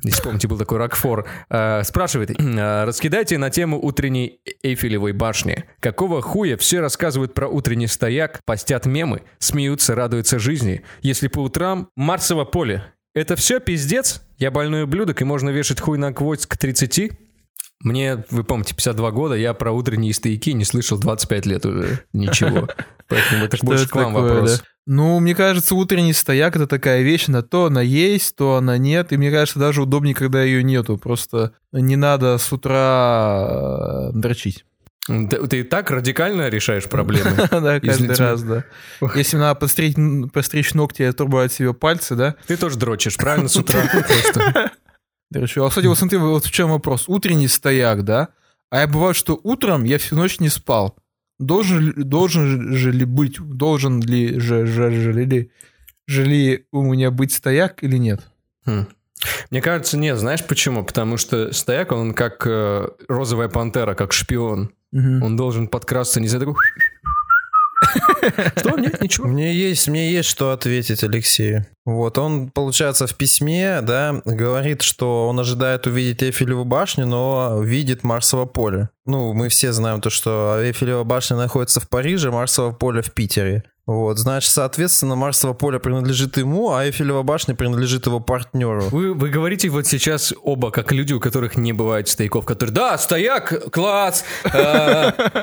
если 0.04 0.22
помните, 0.22 0.48
был 0.48 0.58
такой 0.58 0.78
Рокфор, 0.78 1.26
э, 1.48 1.82
спрашивает, 1.82 2.30
э, 2.30 2.84
раскидайте 2.84 3.38
на 3.38 3.48
тему 3.48 3.80
утренней 3.82 4.40
Эйфелевой 4.62 5.12
башни. 5.12 5.64
Какого 5.80 6.20
хуя 6.20 6.58
все 6.58 6.80
рассказывают 6.80 7.32
про 7.32 7.48
утренний 7.48 7.86
стояк, 7.86 8.40
постят 8.44 8.84
мемы, 8.84 9.22
смеются, 9.38 9.94
радуются 9.94 10.38
жизни, 10.38 10.82
если 11.00 11.28
по 11.28 11.40
утрам 11.40 11.88
Марсово 11.96 12.44
поле. 12.44 12.84
Это 13.14 13.34
все 13.36 13.60
пиздец? 13.60 14.22
Я 14.36 14.50
больной 14.50 14.82
ублюдок, 14.82 15.22
и 15.22 15.24
можно 15.24 15.48
вешать 15.48 15.80
хуй 15.80 15.96
на 15.96 16.10
гвоздь 16.10 16.46
к 16.46 16.56
30? 16.58 17.12
Мне, 17.84 18.24
вы 18.30 18.44
помните, 18.44 18.74
52 18.74 19.10
года, 19.10 19.34
я 19.34 19.52
про 19.52 19.70
утренние 19.70 20.14
стояки 20.14 20.50
не 20.50 20.64
слышал 20.64 20.98
25 20.98 21.46
лет 21.46 21.66
уже. 21.66 22.00
Ничего. 22.14 22.66
Поэтому 23.08 23.44
это 23.44 23.58
больше 23.62 23.86
к 23.86 23.94
вам 23.94 24.14
вопрос. 24.14 24.64
Ну, 24.86 25.20
мне 25.20 25.34
кажется, 25.34 25.74
утренний 25.74 26.14
стояк 26.14 26.56
это 26.56 26.66
такая 26.66 27.02
вещь, 27.02 27.26
на 27.28 27.42
то 27.42 27.66
она 27.66 27.82
есть, 27.82 28.36
то 28.36 28.56
она 28.56 28.78
нет. 28.78 29.12
И 29.12 29.18
мне 29.18 29.30
кажется, 29.30 29.58
даже 29.58 29.82
удобнее, 29.82 30.14
когда 30.14 30.42
ее 30.42 30.62
нету. 30.62 30.96
Просто 30.96 31.52
не 31.72 31.96
надо 31.96 32.38
с 32.38 32.50
утра 32.52 33.48
э, 33.50 34.10
дрочить. 34.14 34.64
Ты, 35.06 35.46
ты 35.46 35.64
так 35.64 35.90
радикально 35.90 36.48
решаешь 36.48 36.84
проблемы? 36.84 37.32
Да, 37.50 37.80
каждый 37.80 38.16
раз, 38.16 38.42
да. 38.42 38.64
Если 39.14 39.36
надо 39.36 39.60
постричь, 39.60 40.74
ногти 40.74 41.02
и 41.02 41.04
отрубать 41.04 41.52
себе 41.52 41.74
пальцы, 41.74 42.14
да? 42.14 42.36
Ты 42.46 42.56
тоже 42.56 42.78
дрочишь, 42.78 43.18
правильно, 43.18 43.48
с 43.48 43.56
утра? 43.56 43.82
Просто. 45.38 45.60
Дрочу. 45.60 45.64
А, 45.64 45.68
кстати, 45.68 45.86
вот 45.86 45.98
смотри, 45.98 46.18
вот 46.18 46.44
в 46.44 46.50
чем 46.50 46.70
вопрос. 46.70 47.08
Утренний 47.08 47.48
стояк, 47.48 48.04
да? 48.04 48.28
А 48.70 48.80
я 48.80 48.86
бывает, 48.86 49.16
что 49.16 49.38
утром 49.42 49.84
я 49.84 49.98
всю 49.98 50.16
ночь 50.16 50.40
не 50.40 50.48
спал. 50.48 50.96
Должен, 51.38 51.92
должен 51.96 52.74
же 52.74 52.92
ли 52.92 53.04
быть, 53.04 53.38
должен 53.40 54.00
ли 54.00 54.38
же, 54.38 54.66
же, 54.66 54.90
же 54.90 55.12
ли, 55.12 55.50
же 56.06 56.24
ли 56.24 56.66
у 56.72 56.82
меня 56.82 57.10
быть 57.10 57.32
стояк 57.32 57.82
или 57.82 57.96
нет? 57.96 58.20
Хм. 58.66 58.86
Мне 59.50 59.60
кажется, 59.60 59.96
нет. 59.96 60.18
Знаешь 60.18 60.44
почему? 60.44 60.84
Потому 60.84 61.16
что 61.16 61.52
стояк, 61.52 61.92
он 61.92 62.14
как 62.14 62.46
э, 62.46 62.88
розовая 63.08 63.48
пантера, 63.48 63.94
как 63.94 64.12
шпион. 64.12 64.70
Мгм. 64.92 65.22
Он 65.22 65.36
должен 65.36 65.68
подкрасться, 65.68 66.20
не 66.20 66.28
знаю, 66.28 66.46
такой... 66.46 66.62
Что? 68.56 68.78
Нет, 68.78 69.00
ничего. 69.00 69.26
Мне 69.26 69.54
есть, 69.54 69.88
мне 69.88 70.10
есть 70.10 70.28
что 70.28 70.52
ответить 70.52 71.02
Алексею. 71.04 71.66
Вот, 71.84 72.16
он, 72.16 72.50
получается, 72.50 73.06
в 73.06 73.14
письме, 73.14 73.80
да, 73.82 74.22
говорит, 74.24 74.82
что 74.82 75.28
он 75.28 75.38
ожидает 75.38 75.86
увидеть 75.86 76.22
Эйфелеву 76.22 76.64
башню, 76.64 77.06
но 77.06 77.60
видит 77.62 78.04
Марсово 78.04 78.46
поле. 78.46 78.88
Ну, 79.04 79.34
мы 79.34 79.50
все 79.50 79.72
знаем 79.72 80.00
то, 80.00 80.08
что 80.08 80.56
Эйфелева 80.58 81.04
башня 81.04 81.36
находится 81.36 81.80
в 81.80 81.88
Париже, 81.88 82.30
Марсово 82.30 82.72
поле 82.72 83.02
в 83.02 83.12
Питере. 83.12 83.64
Вот, 83.86 84.18
значит, 84.18 84.50
соответственно, 84.50 85.14
Марсово 85.14 85.52
поле 85.52 85.78
принадлежит 85.78 86.38
ему, 86.38 86.72
а 86.72 86.86
Эйфелева 86.86 87.22
башня 87.22 87.54
принадлежит 87.54 88.06
его 88.06 88.18
партнеру. 88.18 88.88
Вы, 88.88 89.12
вы 89.12 89.28
говорите 89.28 89.68
вот 89.68 89.86
сейчас 89.86 90.32
оба, 90.42 90.70
как 90.70 90.90
люди, 90.90 91.12
у 91.12 91.20
которых 91.20 91.56
не 91.56 91.74
бывает 91.74 92.08
стояков, 92.08 92.46
которые, 92.46 92.74
да, 92.74 92.96
стояк, 92.96 93.70
класс, 93.70 94.24
э, 94.44 94.48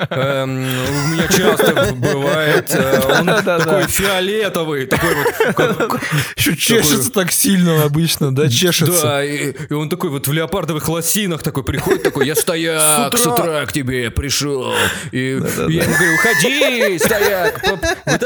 эм, 0.09 0.57
у 0.57 1.07
меня 1.09 1.27
часто 1.27 1.93
бывает, 1.93 2.73
э, 2.73 3.19
он 3.19 3.27
такой 3.27 3.83
фиолетовый, 3.83 4.87
такой 4.87 5.13
вот, 5.13 6.01
Еще 6.35 6.57
чешется 6.57 7.11
так 7.11 7.31
сильно 7.31 7.83
обычно, 7.83 8.33
да, 8.33 8.49
чешется. 8.49 9.03
да, 9.03 9.23
и, 9.23 9.53
он 9.71 9.87
такой 9.87 10.09
вот 10.09 10.27
в 10.27 10.33
леопардовых 10.33 10.89
лосинах 10.89 11.43
такой 11.43 11.63
приходит, 11.63 12.01
такой, 12.01 12.25
я 12.25 12.33
стояк, 12.33 13.15
с 13.15 13.27
утра! 13.27 13.67
к 13.67 13.71
тебе 13.71 14.09
пришел, 14.09 14.73
и 15.11 15.17
я 15.17 15.83
ему 15.83 15.93
говорю, 15.95 16.15
уходи, 16.15 16.97
стояк, 16.97 17.61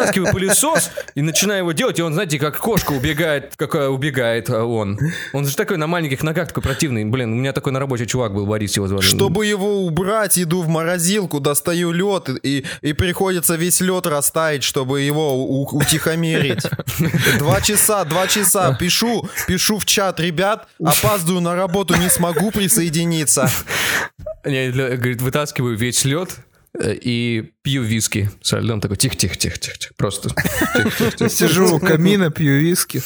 вытаскиваю 0.05 0.33
пылесос 0.33 0.91
и 1.15 1.21
начинаю 1.21 1.59
его 1.59 1.71
делать, 1.71 1.99
и 1.99 2.01
он, 2.01 2.13
знаете, 2.13 2.39
как 2.39 2.57
кошка 2.57 2.91
убегает, 2.91 3.53
какая 3.55 3.89
убегает 3.89 4.49
а 4.49 4.63
он. 4.63 4.99
Он 5.33 5.45
же 5.47 5.55
такой 5.55 5.77
на 5.77 5.87
маленьких 5.87 6.23
ногах 6.23 6.49
такой 6.49 6.63
противный, 6.63 7.05
блин, 7.05 7.33
у 7.33 7.35
меня 7.35 7.53
такой 7.53 7.71
на 7.71 7.79
работе 7.79 8.05
чувак 8.05 8.33
был, 8.33 8.45
Борис 8.45 8.75
его 8.75 8.87
звали. 8.87 9.03
Чтобы 9.03 9.45
его 9.45 9.85
убрать, 9.85 10.37
иду 10.39 10.61
в 10.61 10.67
морозилку, 10.67 11.39
достаю 11.39 11.91
лед, 11.91 12.29
и, 12.43 12.65
и 12.81 12.93
приходится 12.93 13.55
весь 13.55 13.81
лед 13.81 14.05
растаять, 14.07 14.63
чтобы 14.63 15.01
его 15.01 15.35
у- 15.35 15.77
утихомирить. 15.77 16.63
Два 17.39 17.61
часа, 17.61 18.03
два 18.05 18.27
часа, 18.27 18.75
пишу, 18.75 19.27
пишу 19.47 19.77
в 19.77 19.85
чат, 19.85 20.19
ребят, 20.19 20.67
опаздываю 20.83 21.41
на 21.41 21.55
работу, 21.55 21.95
не 21.95 22.09
смогу 22.09 22.51
присоединиться. 22.51 23.49
Я, 24.43 24.71
говорит, 24.71 25.21
вытаскиваю 25.21 25.77
весь 25.77 26.05
лед 26.05 26.37
и 26.79 27.51
пью 27.61 27.83
виски 27.83 28.29
со 28.41 28.59
льдом, 28.59 28.81
такой 28.81 28.97
тихо-тихо-тихо-тихо, 28.97 29.93
просто. 29.97 30.29
Я 31.19 31.29
Сижу 31.29 31.75
у 31.75 31.79
камина, 31.79 32.31
пью 32.31 32.59
виски. 32.59 33.01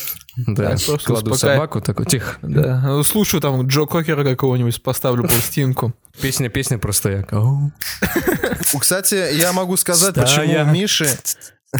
Да, 0.48 0.70
просто 0.70 0.98
кладу 1.00 1.34
собаку, 1.36 1.82
такой, 1.82 2.06
тихо. 2.06 2.38
Да. 2.42 3.04
Слушаю 3.04 3.42
там 3.42 3.68
Джо 3.68 3.86
Кокера 3.86 4.24
какого-нибудь, 4.24 4.82
поставлю 4.82 5.28
пластинку. 5.28 5.94
Песня, 6.22 6.50
песня 6.50 6.78
про 6.78 6.94
стояк. 6.94 7.34
Ау. 7.34 7.72
Кстати, 8.80 9.36
я 9.36 9.52
могу 9.54 9.78
сказать, 9.78 10.16
почему 10.16 10.72
Миши... 10.72 11.10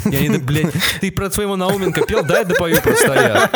Я 0.06 0.28
не, 0.28 0.38
блядь, 0.38 0.72
ты 1.02 1.12
про 1.12 1.32
своего 1.32 1.56
Науменко 1.56 2.06
пел, 2.06 2.24
дай 2.24 2.46
допою 2.46 2.80
про 2.80 2.96
стояк. 2.96 3.52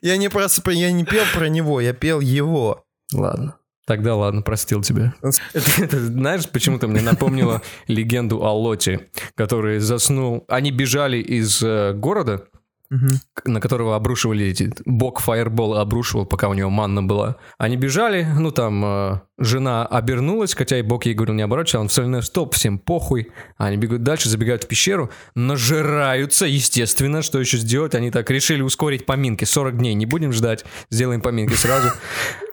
Я 0.00 0.16
не, 0.16 0.30
про, 0.30 0.46
я 0.72 0.90
не 0.92 1.04
пел 1.04 1.24
про 1.34 1.50
него, 1.50 1.80
я 1.82 1.92
пел 1.92 2.20
его. 2.20 2.86
Ладно. 3.12 3.56
Тогда 3.86 4.16
ладно, 4.16 4.42
простил 4.42 4.82
тебя. 4.82 5.14
Это, 5.22 5.70
это, 5.82 6.00
знаешь, 6.00 6.48
почему-то 6.48 6.88
мне 6.88 7.00
напомнило 7.00 7.62
легенду 7.86 8.44
о 8.44 8.52
Лоте, 8.52 9.08
который 9.34 9.78
заснул. 9.78 10.44
Они 10.48 10.72
бежали 10.72 11.18
из 11.18 11.62
э, 11.62 11.92
города, 11.94 12.44
Мгм. 12.88 13.18
на 13.46 13.60
которого 13.60 13.96
обрушивали 13.96 14.46
эти... 14.46 14.72
Бог 14.84 15.18
фаербол 15.18 15.76
обрушивал, 15.76 16.24
пока 16.24 16.48
у 16.48 16.54
него 16.54 16.70
манна 16.70 17.02
была. 17.02 17.34
Они 17.58 17.76
бежали, 17.76 18.24
ну 18.38 18.52
там 18.52 18.84
э, 18.84 19.20
жена 19.38 19.84
обернулась, 19.86 20.54
хотя 20.54 20.78
и 20.78 20.82
Бог 20.82 21.04
ей 21.04 21.14
говорил 21.14 21.34
не 21.34 21.42
оборачиваться, 21.42 21.80
он 21.80 21.88
соляной 21.88 22.22
стоп, 22.22 22.54
всем 22.54 22.78
похуй. 22.78 23.32
Они 23.56 23.76
бегут 23.76 24.04
дальше, 24.04 24.28
забегают 24.28 24.62
в 24.62 24.68
пещеру, 24.68 25.10
нажираются, 25.34 26.46
естественно, 26.46 27.22
что 27.22 27.40
еще 27.40 27.56
сделать? 27.56 27.96
Они 27.96 28.12
так 28.12 28.30
решили 28.30 28.62
ускорить 28.62 29.04
поминки, 29.04 29.44
40 29.44 29.78
дней, 29.78 29.94
не 29.94 30.06
будем 30.06 30.32
ждать, 30.32 30.64
сделаем 30.88 31.20
поминки 31.20 31.54
сразу. 31.54 31.88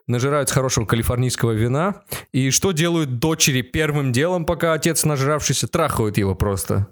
Нажираются 0.07 0.55
хорошего 0.55 0.85
калифорнийского 0.85 1.51
вина. 1.51 2.03
И 2.31 2.49
что 2.49 2.71
делают 2.71 3.19
дочери 3.19 3.61
первым 3.61 4.11
делом, 4.11 4.45
пока 4.45 4.73
отец 4.73 5.05
нажравшийся, 5.05 5.67
трахают 5.67 6.17
его 6.17 6.35
просто. 6.35 6.87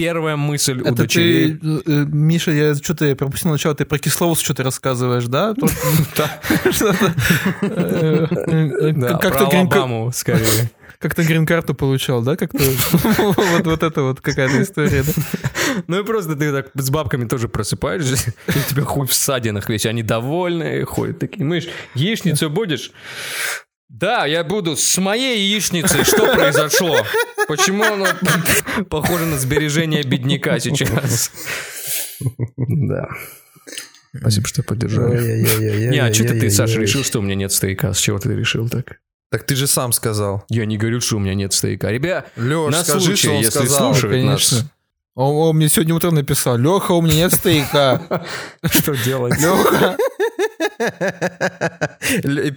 Первая 0.00 0.36
мысль 0.36 0.80
у 0.80 0.84
Это 0.84 0.94
дочерей. 0.94 1.56
ты, 1.56 1.66
э, 1.66 1.80
э, 1.86 2.04
Миша, 2.08 2.52
я 2.52 2.74
что-то 2.74 3.04
я 3.04 3.14
пропустил 3.14 3.50
начало, 3.50 3.74
ты 3.74 3.84
про 3.84 3.98
кисловост 3.98 4.42
что-то 4.42 4.62
рассказываешь, 4.62 5.26
да? 5.26 5.54
Э, 7.62 8.26
Как-то 9.20 9.46
Алабаму, 9.46 10.10
скорее. 10.12 10.70
как-то 10.98 11.22
грин-карту 11.22 11.74
получал, 11.74 12.22
да? 12.22 12.36
Как-то 12.36 12.58
вот 13.18 13.66
вот 13.66 13.82
это 13.82 14.02
вот 14.02 14.20
какая-то 14.20 14.62
история, 14.62 15.02
да? 15.02 15.12
Ну 15.86 16.00
и 16.00 16.04
просто 16.04 16.34
ты 16.36 16.52
так 16.52 16.70
с 16.74 16.90
бабками 16.90 17.26
тоже 17.26 17.48
просыпаешься, 17.48 18.32
и 18.48 18.58
у 18.58 18.62
тебя 18.70 18.84
хуй 18.84 19.06
в 19.06 19.14
ссадинах 19.14 19.68
весь, 19.68 19.86
они 19.86 20.02
довольные, 20.02 20.84
ходят 20.84 21.18
такие, 21.18 21.44
мышь, 21.44 21.68
яичницу 21.94 22.50
будешь? 22.50 22.92
Да, 23.90 24.24
я 24.24 24.44
буду 24.44 24.76
с 24.76 24.98
моей 24.98 25.40
яичницей. 25.40 26.04
Что 26.04 26.32
произошло? 26.32 27.04
Почему 27.48 27.82
оно 27.84 28.06
похоже 28.88 29.26
на 29.26 29.36
сбережение 29.36 30.04
бедняка 30.04 30.60
сейчас? 30.60 31.32
Да. 32.56 33.08
Спасибо, 34.16 34.46
что 34.46 34.62
поддержали. 34.62 35.90
Не, 35.90 35.98
а 35.98 36.14
что 36.14 36.24
ты, 36.24 36.50
Саша, 36.50 36.80
решил, 36.80 37.02
что 37.02 37.18
у 37.18 37.22
меня 37.22 37.34
нет 37.34 37.52
стояка? 37.52 37.92
С 37.92 37.98
чего 37.98 38.18
ты 38.18 38.32
решил 38.34 38.68
так? 38.68 39.00
Так 39.30 39.44
ты 39.44 39.54
же 39.56 39.66
сам 39.66 39.92
сказал. 39.92 40.44
Я 40.48 40.66
не 40.66 40.76
говорю, 40.76 41.00
что 41.00 41.16
у 41.16 41.18
меня 41.20 41.34
нет 41.34 41.52
стояка. 41.52 41.90
Ребят, 41.90 42.30
Леш, 42.36 42.72
на 42.72 42.84
скажи, 42.84 43.06
случай, 43.06 43.22
что 43.22 43.30
он 43.30 43.36
если 43.38 43.50
сказал. 43.50 43.94
слушают 43.94 44.24
нас. 44.24 44.64
Он, 45.20 45.48
он 45.50 45.56
мне 45.56 45.68
сегодня 45.68 45.94
утром 45.94 46.14
написал, 46.14 46.56
Леха, 46.56 46.92
у 46.92 47.02
меня 47.02 47.14
нет 47.14 47.34
стейка. 47.34 48.26
что 48.64 48.96
делать? 48.96 49.38
Леха, 49.38 49.98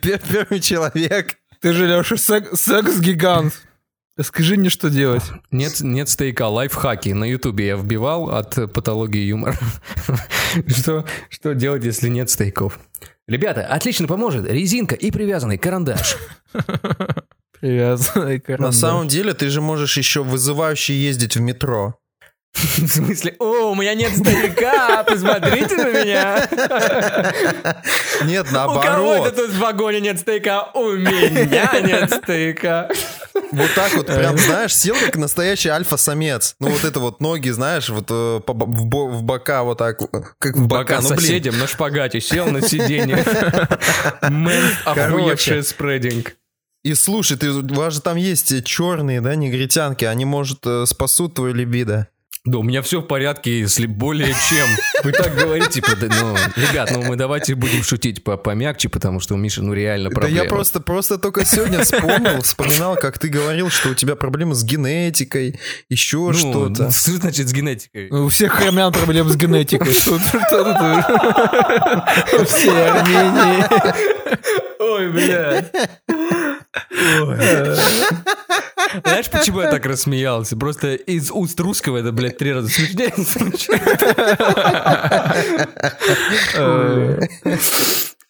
Первый 0.02 0.62
человек. 0.62 1.36
ты 1.60 1.74
же, 1.74 1.86
Леша, 1.86 2.16
секс-гигант. 2.16 3.54
Скажи 4.22 4.56
мне, 4.56 4.70
что 4.70 4.90
делать. 4.90 5.24
Нет, 5.52 5.82
нет 5.82 6.08
стейка, 6.08 6.48
лайфхаки. 6.48 7.10
На 7.10 7.26
ютубе 7.26 7.68
я 7.68 7.76
вбивал 7.76 8.30
от 8.30 8.72
патологии 8.72 9.26
юмора. 9.26 9.58
что, 10.68 11.06
что 11.30 11.56
делать, 11.56 11.84
если 11.84 12.08
нет 12.08 12.30
стейков? 12.30 12.80
Ребята, 13.28 13.66
отлично 13.66 14.08
поможет 14.08 14.50
резинка 14.50 14.96
и 14.96 15.12
привязанный 15.12 15.58
карандаш. 15.58 16.16
Привязанный 17.60 18.36
На 18.36 18.40
карандаш. 18.40 18.76
самом 18.76 19.10
деле 19.10 19.34
ты 19.34 19.50
же 19.50 19.60
можешь 19.60 19.98
еще 19.98 20.24
вызывающе 20.24 20.94
ездить 20.94 21.36
в 21.36 21.42
метро. 21.42 22.00
В 22.54 22.88
смысле, 22.88 23.36
о, 23.40 23.72
у 23.72 23.76
меня 23.76 23.94
нет 23.96 24.16
стояка, 24.16 25.04
посмотрите 25.04 25.76
на 25.76 25.90
меня. 25.90 26.48
Нет, 28.26 28.48
У 28.50 28.54
кого 28.54 28.74
это 28.80 28.84
наоборот. 28.84 29.36
тут 29.36 29.50
в 29.52 29.60
вагоне 29.60 30.00
нет 30.02 30.20
стояка? 30.20 30.70
У 30.74 30.92
меня 30.92 31.80
нет 31.82 32.12
стояка. 32.14 32.90
Вот 33.52 33.70
так 33.76 33.94
вот 33.96 34.08
прям, 34.08 34.38
знаешь, 34.38 34.76
сел 34.76 34.96
как 35.04 35.16
настоящий 35.18 35.70
альфа-самец. 35.70 36.56
Ну 36.60 36.70
вот 36.70 36.84
это 36.84 37.00
вот 37.00 37.22
ноги, 37.22 37.50
знаешь, 37.50 37.90
вот 37.90 38.06
э, 38.10 38.14
в, 38.46 38.86
бо- 38.86 39.08
в 39.10 39.24
бока 39.24 39.64
вот 39.64 39.78
так, 39.80 40.00
как 40.40 40.56
в 40.56 40.68
бока. 40.68 41.00
Ну 41.02 41.10
соседям 41.10 41.58
на 41.60 41.68
шпагате 41.68 42.22
сел 42.22 42.48
на 42.48 42.62
сиденье. 42.62 43.24
Мэн, 44.22 44.64
охуевший 44.86 45.64
спрединг. 45.64 46.36
И 46.84 46.94
слушай, 46.96 47.38
ты, 47.38 47.50
у 47.50 47.74
вас 47.76 47.94
же 47.94 48.02
там 48.02 48.18
есть 48.18 48.64
черные, 48.66 49.22
да, 49.22 49.36
негритянки, 49.36 50.04
они, 50.06 50.26
может, 50.26 50.60
э, 50.66 50.86
спасут 50.86 51.34
твою 51.36 51.54
либидо. 51.54 52.08
Да, 52.46 52.58
у 52.58 52.64
меня 52.64 52.82
все 52.82 53.00
в 53.00 53.04
порядке, 53.04 53.60
если 53.60 53.86
более 53.86 54.34
чем. 54.50 54.68
Вы 55.06 55.14
так 55.14 55.34
говорите, 55.34 55.80
типа, 55.80 55.96
да, 55.96 56.08
ну, 56.10 56.36
ребят, 56.58 56.92
ну 56.92 57.02
мы 57.02 57.16
давайте 57.16 57.56
будем 57.56 57.84
шутить 57.84 58.22
по 58.22 58.36
помягче, 58.36 58.90
потому 58.90 59.22
что 59.22 59.36
у 59.36 59.38
Миши, 59.38 59.62
ну 59.62 59.72
реально 59.72 60.10
Да 60.10 60.16
проблема. 60.16 60.44
я 60.44 60.50
просто, 60.50 60.82
просто 60.82 61.18
только 61.18 61.46
сегодня 61.46 61.86
вспомнил, 61.86 62.42
вспоминал, 62.42 62.98
как 62.98 63.18
ты 63.18 63.30
говорил, 63.30 63.70
что 63.70 63.92
у 63.92 63.94
тебя 63.94 64.18
проблемы 64.18 64.56
с 64.56 64.64
генетикой, 64.66 65.58
еще 65.88 66.18
Ну, 66.18 66.34
что-то. 66.34 66.92
Что 66.92 67.12
значит 67.12 67.48
с 67.48 67.54
генетикой? 67.54 68.10
У 68.10 68.28
всех 68.28 68.52
хромян 68.52 68.92
проблем 68.92 69.30
с 69.30 69.38
генетикой. 69.38 69.94
Что 70.04 70.18
тут? 70.18 70.26
Все 72.50 72.72
Армении. 72.72 73.64
Ой, 74.80 75.10
бля. 75.14 75.66
Знаешь, 79.04 79.30
почему 79.30 79.62
я 79.62 79.70
так 79.70 79.86
рассмеялся? 79.86 80.58
Просто 80.58 80.96
из 80.96 81.32
уст 81.32 81.60
русского 81.60 81.98
это, 81.98 82.12
блядь, 82.12 82.38
три 82.38 82.54
раза 82.54 82.70
смешнее 82.70 83.14
звучит. 83.18 83.82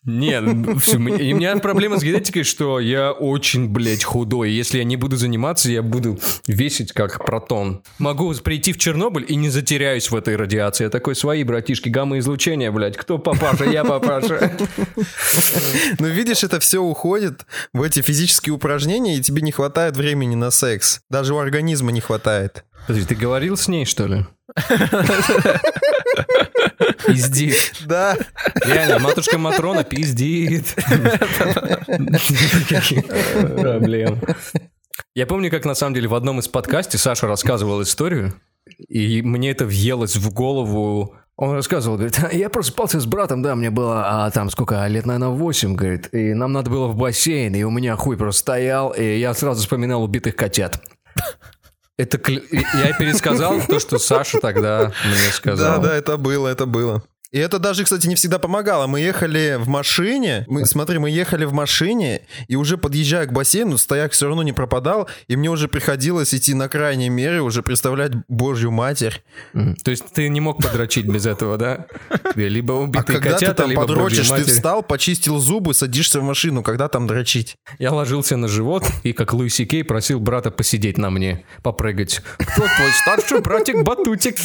Нет, 0.06 0.44
у 0.44 1.00
меня 1.00 1.56
проблема 1.58 1.98
с 1.98 2.04
генетикой, 2.04 2.44
что 2.44 2.80
я 2.80 3.12
очень, 3.12 3.70
блядь, 3.70 4.04
худой. 4.04 4.52
Если 4.52 4.80
я 4.80 4.84
не 4.84 4.98
буду 4.98 5.16
заниматься, 5.16 5.72
я 5.72 5.82
буду 5.82 6.20
весить 6.46 6.92
как 6.92 7.24
протон. 7.26 7.84
Могу 8.00 8.34
прийти 8.36 8.74
в 8.74 8.78
Чернобыль 8.78 9.26
и 9.28 9.36
не 9.36 9.50
затеряюсь 9.50 10.12
в 10.12 10.16
этой 10.16 10.36
радиации. 10.36 10.84
Я 10.86 10.90
такой, 10.90 11.16
свои 11.16 11.44
братишки, 11.44 11.88
гамма-излучение, 11.88 12.72
блядь. 12.72 12.98
Кто 12.98 13.18
папаша? 13.18 13.66
Я 13.66 13.84
папаша. 13.84 14.52
Ну, 16.00 16.08
видишь, 16.08 16.44
это 16.44 16.60
все 16.60 16.80
уходит 16.80 17.46
в 17.74 17.82
эти 17.82 18.02
физические 18.02 18.54
упражнения, 18.54 19.18
и 19.18 19.22
тебе 19.22 19.42
не 19.42 19.52
хватает 19.52 19.96
времени 19.96 20.36
на 20.36 20.52
секс. 20.52 21.02
Даже 21.10 21.34
у 21.34 21.38
организма 21.38 21.92
не 21.92 22.02
хватает. 22.02 22.66
Подожди, 22.88 23.08
ты 23.08 23.16
говорил 23.16 23.56
с 23.56 23.68
ней, 23.68 23.86
что 23.86 24.08
ли? 24.08 24.26
Пиздит. 27.06 27.74
Да. 27.86 28.18
Реально, 28.66 29.00
матушка 29.00 29.38
Матрона 29.38 29.84
пиздит. 29.84 30.76
Проблем. 33.60 34.22
Я 35.16 35.28
помню, 35.28 35.52
как 35.52 35.66
на 35.66 35.76
самом 35.76 35.94
деле 35.96 36.08
в 36.08 36.16
одном 36.16 36.40
из 36.40 36.48
подкастов 36.48 37.02
Саша 37.02 37.28
рассказывал 37.28 37.82
историю, 37.82 38.34
и 38.88 39.22
мне 39.22 39.52
это 39.52 39.66
въелось 39.66 40.16
в 40.16 40.32
голову. 40.34 41.16
Он 41.36 41.54
рассказывал, 41.54 41.98
говорит, 41.98 42.20
«А 42.24 42.34
я 42.36 42.50
просыпался 42.50 43.00
с 43.00 43.06
братом, 43.06 43.42
да, 43.42 43.56
мне 43.56 43.72
было, 43.72 44.26
а 44.26 44.32
там 44.32 44.50
сколько, 44.52 44.86
лет, 44.88 45.06
наверное, 45.06 45.30
8, 45.30 45.76
говорит, 45.76 46.10
и 46.14 46.34
нам 46.34 46.52
надо 46.52 46.70
было 46.70 46.88
в 46.88 46.96
бассейн, 46.96 47.56
и 47.56 47.64
у 47.64 47.72
меня 47.72 47.96
хуй 47.96 48.18
просто 48.18 48.40
стоял, 48.42 48.92
и 48.92 49.18
я 49.18 49.34
сразу 49.34 49.62
вспоминал 49.62 50.04
убитых 50.04 50.36
котят. 50.36 50.80
Это 51.98 52.20
я 52.30 52.94
пересказал 52.98 53.62
то, 53.68 53.80
что 53.80 54.00
Саша 54.00 54.40
тогда 54.40 54.92
мне 55.06 55.14
Да, 55.28 55.32
сказал. 55.34 55.82
да, 55.82 55.94
это 55.96 56.18
было, 56.18 56.48
это 56.48 56.66
было. 56.66 57.04
И 57.34 57.40
это 57.40 57.58
даже, 57.58 57.84
кстати, 57.84 58.06
не 58.06 58.14
всегда 58.14 58.38
помогало. 58.38 58.86
Мы 58.86 59.00
ехали 59.00 59.58
в 59.60 59.68
машине, 59.68 60.46
мы, 60.48 60.68
смотри, 60.68 61.00
мы 61.00 61.10
ехали 61.10 61.46
в 61.46 61.52
машине, 61.52 62.22
и 62.48 62.56
уже 62.56 62.78
подъезжая 62.78 63.26
к 63.26 63.34
бассейну, 63.34 63.80
стояк 63.80 64.12
все 64.12 64.28
равно 64.28 64.44
не 64.44 64.54
пропадал, 64.54 65.10
и 65.28 65.36
мне 65.36 65.50
уже 65.50 65.68
приходилось 65.68 66.32
идти 66.36 66.54
на 66.54 66.70
крайней 66.70 67.10
мере, 67.10 67.42
уже 67.42 67.64
представлять 67.64 68.12
Божью 68.28 68.70
Матерь. 68.70 69.24
То 69.84 69.90
есть 69.90 70.06
ты 70.14 70.30
не 70.30 70.42
мог 70.42 70.62
подрочить 70.62 71.08
без 71.08 71.26
этого, 71.26 71.58
да? 71.58 71.88
Тебе 72.34 72.50
либо 72.50 72.76
А 72.76 72.78
убитые 72.82 73.18
когда 73.20 73.32
ты 73.32 73.46
котята, 73.46 73.54
там 73.64 73.70
либо 73.72 73.82
подрочишь, 73.82 74.30
ты 74.30 74.44
встал, 74.44 74.84
почистил 74.84 75.40
зубы, 75.40 75.74
садишься 75.74 76.20
в 76.20 76.24
машину, 76.24 76.62
когда 76.62 76.88
там 76.88 77.08
дрочить? 77.08 77.56
Я 77.80 77.94
ложился 77.94 78.38
на 78.38 78.48
живот 78.48 78.86
и, 79.02 79.12
как 79.12 79.34
Луиси 79.34 79.66
Кей, 79.66 79.84
просил 79.84 80.20
брата 80.20 80.52
посидеть 80.52 81.00
на 81.00 81.10
мне, 81.10 81.44
попрыгать. 81.64 82.22
Кто 82.38 82.62
твой 82.62 82.92
старший 83.02 83.42
братик 83.42 83.84
Батутик? 83.84 84.36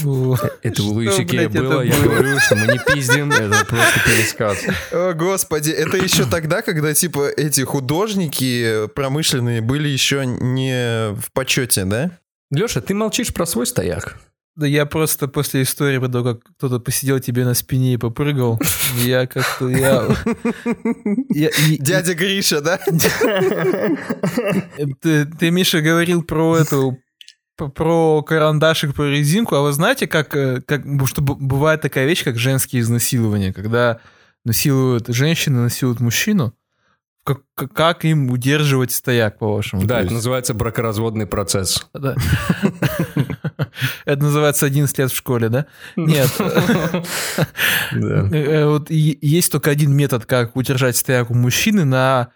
Это 0.62 0.82
у 0.82 0.94
блядь, 0.94 1.20
это 1.20 1.62
было, 1.62 1.82
я 1.82 2.00
говорю, 2.00 2.40
что 2.40 2.56
мы 2.56 2.66
не 2.66 2.77
пиздим, 2.86 3.30
это 3.30 3.64
просто 3.64 4.00
пересказ. 4.06 4.58
О, 4.92 5.12
господи, 5.14 5.70
это 5.70 5.96
еще 5.96 6.24
тогда, 6.26 6.62
когда, 6.62 6.94
типа, 6.94 7.28
эти 7.36 7.62
художники 7.62 8.86
промышленные 8.94 9.60
были 9.60 9.88
еще 9.88 10.24
не 10.26 11.12
в 11.14 11.32
почете, 11.32 11.84
да? 11.84 12.10
Леша, 12.50 12.80
ты 12.80 12.94
молчишь 12.94 13.32
про 13.34 13.44
свой 13.46 13.66
стояк? 13.66 14.16
Да 14.56 14.66
я 14.66 14.86
просто 14.86 15.28
после 15.28 15.62
истории, 15.62 15.98
про 15.98 16.08
то, 16.08 16.24
как 16.24 16.40
кто-то 16.56 16.80
посидел 16.80 17.20
тебе 17.20 17.44
на 17.44 17.54
спине 17.54 17.94
и 17.94 17.96
попрыгал, 17.96 18.60
я 19.04 19.26
как-то... 19.28 19.68
Я, 19.68 20.08
я- 21.30 21.50
и- 21.68 21.78
Дядя 21.78 22.14
Гриша, 22.14 22.60
да? 22.60 22.80
Ты, 25.00 25.26
ты, 25.26 25.50
Миша, 25.50 25.80
говорил 25.80 26.22
про 26.22 26.56
эту 26.58 26.98
про 27.66 28.22
карандашик, 28.22 28.94
про 28.94 29.04
резинку, 29.10 29.56
а 29.56 29.60
вы 29.62 29.72
знаете, 29.72 30.06
как, 30.06 30.34
э, 30.36 30.60
как 30.60 30.82
что 31.06 31.20
бывает 31.22 31.80
такая 31.80 32.06
вещь, 32.06 32.22
как 32.24 32.38
женские 32.38 32.82
изнасилования, 32.82 33.52
когда 33.52 33.98
насилуют 34.44 35.08
женщины, 35.08 35.60
насилуют 35.60 36.00
мужчину, 36.00 36.54
как, 37.24 37.40
как- 37.54 38.04
им 38.06 38.30
удерживать 38.30 38.90
стояк, 38.92 39.38
по-вашему? 39.38 39.82
Да, 39.84 39.96
То 39.98 40.04
это 40.06 40.14
называется 40.14 40.54
бракоразводный 40.54 41.26
процесс. 41.26 41.86
да. 41.92 42.14
Это 44.06 44.22
называется 44.22 44.64
11 44.64 44.96
лет 44.98 45.10
в 45.12 45.16
школе, 45.16 45.48
да? 45.50 45.66
Нет. 45.96 46.30
Э, 46.40 48.28
э, 48.32 48.66
Вот 48.66 48.90
есть 48.90 49.52
только 49.52 49.70
один 49.70 49.94
метод, 49.94 50.24
как 50.26 50.56
удержать 50.56 50.96
стояк 50.96 51.30
у 51.30 51.34
мужчины 51.34 51.84
на 51.84 52.28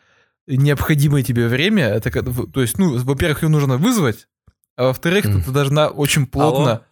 необходимое 0.46 1.22
тебе 1.22 1.46
время. 1.48 1.86
Это, 1.86 2.10
то 2.52 2.60
есть, 2.60 2.76
ну, 2.78 2.98
во-первых, 2.98 3.42
ее 3.44 3.48
нужно 3.48 3.76
вызвать, 3.78 4.28
а 4.76 4.84
во-вторых, 4.84 5.24
Мгм. 5.24 5.42
ты 5.42 5.50
должна 5.50 5.88
очень 5.88 6.26
плотно 6.26 6.84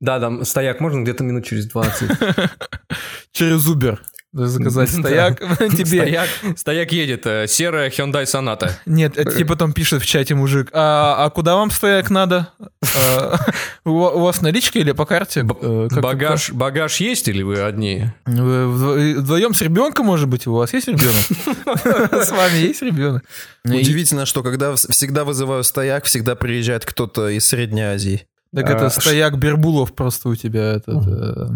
Да, 0.00 0.20
там 0.20 0.44
стояк 0.44 0.80
можно 0.80 1.00
где-то 1.02 1.24
минут 1.24 1.44
через 1.46 1.66
20. 1.66 2.10
через 3.32 3.66
Uber. 3.68 3.98
Заказать 4.36 4.90
стояк 4.92 5.38
тебе. 5.58 5.84
Стояк, 5.86 6.28
стояк 6.56 6.92
едет, 6.92 7.26
э, 7.26 7.46
серая 7.48 7.90
Hyundai 7.90 8.24
Sonata. 8.24 8.70
Нет, 8.86 9.16
это 9.16 9.32
тебе 9.32 9.46
потом 9.46 9.72
пишет 9.72 10.02
в 10.02 10.06
чате 10.06 10.34
мужик, 10.34 10.68
а, 10.72 11.24
а 11.24 11.30
куда 11.30 11.56
вам 11.56 11.70
стояк 11.70 12.10
надо? 12.10 12.48
А, 12.96 13.38
у, 13.84 14.20
вас 14.20 14.40
наличка 14.42 14.78
или 14.78 14.92
по 14.92 15.06
карте? 15.06 15.46
Э, 15.60 15.88
Багаж, 16.00 16.50
багаж 16.52 16.96
есть 16.96 17.28
или 17.28 17.42
вы 17.42 17.60
одни? 17.60 18.06
Вдво- 18.26 19.14
вдвоем 19.14 19.54
с 19.54 19.62
ребенком, 19.62 20.06
может 20.06 20.28
быть, 20.28 20.46
у 20.46 20.54
вас 20.54 20.72
есть 20.72 20.88
ребенок? 20.88 22.22
С 22.24 22.30
вами 22.30 22.58
есть 22.58 22.82
ребенок? 22.82 23.24
Удивительно, 23.64 24.26
что 24.26 24.42
когда 24.42 24.72
вс- 24.72 24.90
всегда 24.92 25.24
вызываю 25.24 25.64
стояк, 25.64 26.04
всегда 26.04 26.34
приезжает 26.34 26.84
кто-то 26.84 27.28
из 27.28 27.46
Средней 27.46 27.82
Азии. 27.82 28.26
Так 28.54 28.70
А, 28.70 28.72
это 28.72 28.90
стояк 28.90 29.38
Бербулов 29.38 29.94
просто 29.94 30.28
у 30.28 30.34
тебя 30.34 30.74
этот 30.74 31.06
э, 31.06 31.48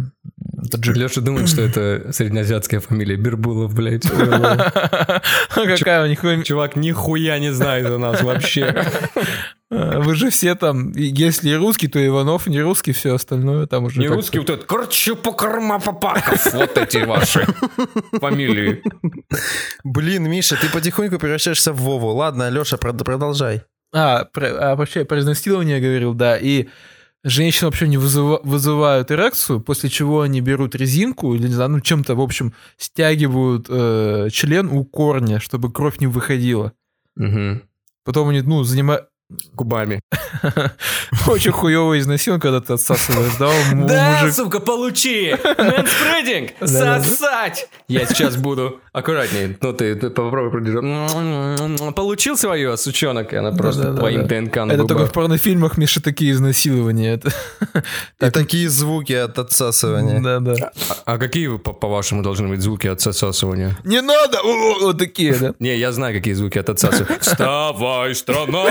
таджик. 0.71 0.97
Леша 0.97 1.21
думает, 1.21 1.49
что 1.49 1.63
это 1.63 2.13
среднеазиатская 2.13 2.81
фамилия. 2.81 3.17
Бербулов, 3.17 3.75
блядь. 3.75 4.03
Какая 5.55 6.05
у 6.05 6.07
них 6.07 6.21
Чувак 6.45 6.77
нихуя 6.77 7.39
не 7.39 7.53
знает 7.53 7.87
о 7.87 7.99
нас 7.99 8.23
вообще. 8.23 8.85
А, 9.71 10.01
Вы 10.01 10.15
же 10.15 10.31
все 10.31 10.55
там, 10.55 10.93
если 10.93 11.51
и 11.51 11.55
русский, 11.55 11.89
то 11.89 12.05
Иванов, 12.05 12.47
не 12.47 12.61
русский, 12.61 12.93
все 12.93 13.15
остальное 13.15 13.67
там 13.67 13.85
уже. 13.85 14.01
Не 14.01 14.09
русский 14.09 14.39
вот 14.39 14.51
этот 14.51 14.67
Корчупокармапапаков. 14.67 16.53
Вот 16.53 16.77
эти 16.77 16.99
ваши 16.99 17.47
фамилии. 18.21 18.83
Блин, 19.85 20.29
Миша, 20.29 20.57
ты 20.61 20.69
потихоньку 20.69 21.19
превращаешься 21.19 21.73
в 21.73 21.81
Вову. 21.81 22.09
Ладно, 22.09 22.51
Леша, 22.51 22.77
продолжай. 22.77 23.63
А, 23.93 24.25
про, 24.25 24.73
а 24.73 24.77
вообще 24.77 25.05
про 25.05 25.19
изнасилование 25.19 25.81
говорил, 25.81 26.15
да, 26.15 26.37
и 26.37 26.69
женщин 27.25 27.67
вообще 27.67 27.89
не 27.89 27.97
вызыва- 27.97 28.41
вызывают 28.45 29.11
эрекцию, 29.11 29.61
после 29.61 29.91
чего 29.91 30.23
они 30.23 30.41
берут 30.41 30.75
резинку 30.75 31.35
или, 31.35 31.49
не 31.49 31.55
знаю, 31.55 31.71
ну 31.71 31.81
чем-то, 31.81 32.15
в 32.15 32.21
общем, 32.21 32.55
стягивают 32.77 33.67
э, 33.69 34.29
член 34.33 34.69
у 34.69 34.85
корня, 34.85 35.41
чтобы 35.41 35.73
кровь 35.73 35.99
не 35.99 36.07
выходила. 36.07 36.73
Мгм. 37.17 37.63
Потом 38.05 38.29
они, 38.29 38.43
ну, 38.43 38.63
занимают... 38.63 39.09
Губами. 39.55 40.01
Очень 41.29 41.53
хуёво 41.53 41.99
изнасилование, 41.99 42.41
когда 42.41 42.61
ты 42.61 42.73
отсасываешь, 42.73 43.37
да, 43.39 43.51
Да, 43.87 44.33
сука, 44.33 44.61
получи! 44.61 45.35
Мэнспрединг! 45.59 46.53
Сосать! 46.61 47.69
Я 47.89 48.07
сейчас 48.07 48.37
буду 48.37 48.81
аккуратнее. 48.93 49.57
Ну, 49.61 49.73
ты, 49.73 49.95
попробуй 49.97 50.51
продержать. 50.51 51.95
Получил 51.95 52.37
свое, 52.37 52.77
сучонок, 52.77 53.33
и 53.33 53.37
она 53.37 53.53
просто 53.53 53.95
твоим 53.95 54.27
ДНК 54.27 54.57
на 54.57 54.73
Это 54.73 54.85
только 54.85 55.07
в 55.07 55.13
порнофильмах, 55.13 55.77
Миша, 55.77 56.03
такие 56.03 56.33
изнасилования. 56.33 57.15
Это... 57.15 57.33
И 58.21 58.31
такие 58.31 58.69
звуки 58.69 59.13
от 59.13 59.39
отсасывания. 59.39 60.21
Да, 60.21 60.41
да. 60.41 60.73
А 61.05 61.19
какие, 61.19 61.57
по-вашему, 61.57 62.23
должны 62.23 62.49
быть 62.49 62.61
звуки 62.61 62.89
от 62.89 63.01
отсасывания? 63.01 63.77
Не 63.85 64.01
надо! 64.01 64.39
Вот 64.43 64.99
такие, 64.99 65.35
да? 65.35 65.55
Не, 65.59 65.77
я 65.77 65.93
знаю, 65.93 66.15
какие 66.15 66.35
звуки 66.35 66.59
от 66.59 66.69
отсасывания. 66.69 67.19
Вставай, 67.21 68.15
страна 68.15 68.65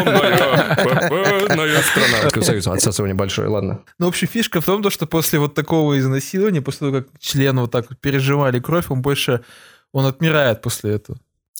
огромная, 0.00 0.76
победная 1.08 1.82
страна. 1.82 2.42
Союза, 2.42 2.72
отсасывание 2.72 3.14
большое, 3.14 3.48
ладно. 3.48 3.80
Ну, 3.98 4.06
в 4.06 4.08
общем, 4.08 4.28
фишка 4.28 4.60
в 4.60 4.64
том, 4.64 4.82
то, 4.82 4.90
что 4.90 5.06
после 5.06 5.38
вот 5.38 5.54
такого 5.54 5.98
изнасилования, 5.98 6.62
после 6.62 6.90
того, 6.90 7.02
как 7.02 7.08
члены 7.20 7.62
вот 7.62 7.70
так 7.70 7.88
вот 7.88 7.98
переживали 8.00 8.60
кровь, 8.60 8.86
он 8.90 9.02
больше, 9.02 9.42
он 9.92 10.06
отмирает 10.06 10.62
после 10.62 10.94
этого. 10.94 11.18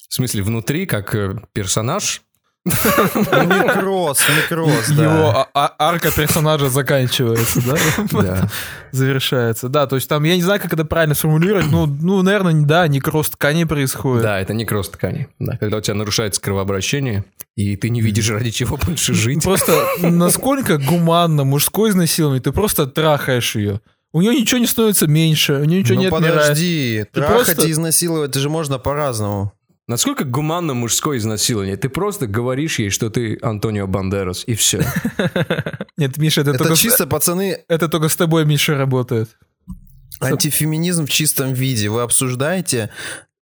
В 0.08 0.14
смысле, 0.14 0.42
внутри, 0.42 0.86
как 0.86 1.14
э, 1.14 1.36
персонаж? 1.52 2.22
Ну, 2.64 2.72
Некроз, 2.74 4.20
некроз, 4.36 4.88
да. 4.90 5.02
Его 5.04 5.28
а- 5.30 5.48
а- 5.52 5.74
арка 5.78 6.10
персонажа 6.12 6.68
заканчивается, 6.68 7.60
да? 7.66 8.48
Завершается. 8.92 9.68
Да, 9.68 9.86
то 9.86 9.96
есть 9.96 10.08
там, 10.08 10.22
я 10.24 10.36
не 10.36 10.42
знаю, 10.42 10.60
как 10.60 10.72
это 10.72 10.84
правильно 10.84 11.14
сформулировать, 11.14 11.66
ну, 11.70 11.86
ну 11.86 12.22
наверное, 12.22 12.54
да, 12.64 12.86
некроз 12.88 13.30
ткани 13.30 13.64
происходит. 13.64 14.22
Да, 14.22 14.38
это 14.40 14.54
некроз 14.54 14.88
ткани. 14.90 15.28
Да, 15.38 15.56
когда 15.56 15.78
у 15.78 15.80
тебя 15.80 15.94
нарушается 15.94 16.40
кровообращение, 16.40 17.24
и 17.56 17.76
ты 17.76 17.88
не 17.90 18.00
видишь, 18.00 18.30
ради 18.30 18.50
чего 18.50 18.76
больше 18.76 19.14
жить. 19.14 19.42
Просто 19.42 19.72
насколько 20.00 20.78
гуманно 20.78 21.44
мужское 21.44 21.90
изнасилование, 21.90 22.42
ты 22.42 22.52
просто 22.52 22.86
трахаешь 22.86 23.56
ее. 23.56 23.80
У 24.14 24.20
нее 24.20 24.34
ничего 24.38 24.58
не 24.60 24.66
становится 24.66 25.06
меньше, 25.06 25.54
у 25.54 25.64
нее 25.64 25.80
ничего 25.80 25.98
не 25.98 26.08
Ну 26.08 26.14
отмирает. 26.14 26.40
подожди, 26.42 27.04
трахать 27.12 27.44
просто- 27.54 27.66
и 27.66 27.70
изнасиловать, 27.72 28.30
это 28.30 28.40
же 28.40 28.50
можно 28.50 28.78
по-разному. 28.78 29.52
Насколько 29.88 30.24
гуманно 30.24 30.74
мужское 30.74 31.18
изнасилование? 31.18 31.76
Ты 31.76 31.88
просто 31.88 32.26
говоришь 32.26 32.78
ей, 32.78 32.90
что 32.90 33.10
ты 33.10 33.38
Антонио 33.42 33.86
Бандерас, 33.88 34.44
и 34.46 34.54
все. 34.54 34.84
Нет, 35.96 36.16
Миша, 36.18 36.42
это, 36.42 36.56
только, 36.56 36.76
чисто, 36.76 37.06
пацаны, 37.06 37.64
это 37.68 37.88
только 37.88 38.08
с 38.08 38.14
тобой, 38.14 38.44
Миша, 38.44 38.76
работает. 38.76 39.36
антифеминизм 40.20 41.06
в 41.06 41.10
чистом 41.10 41.52
виде. 41.52 41.88
Вы 41.88 42.02
обсуждаете, 42.02 42.90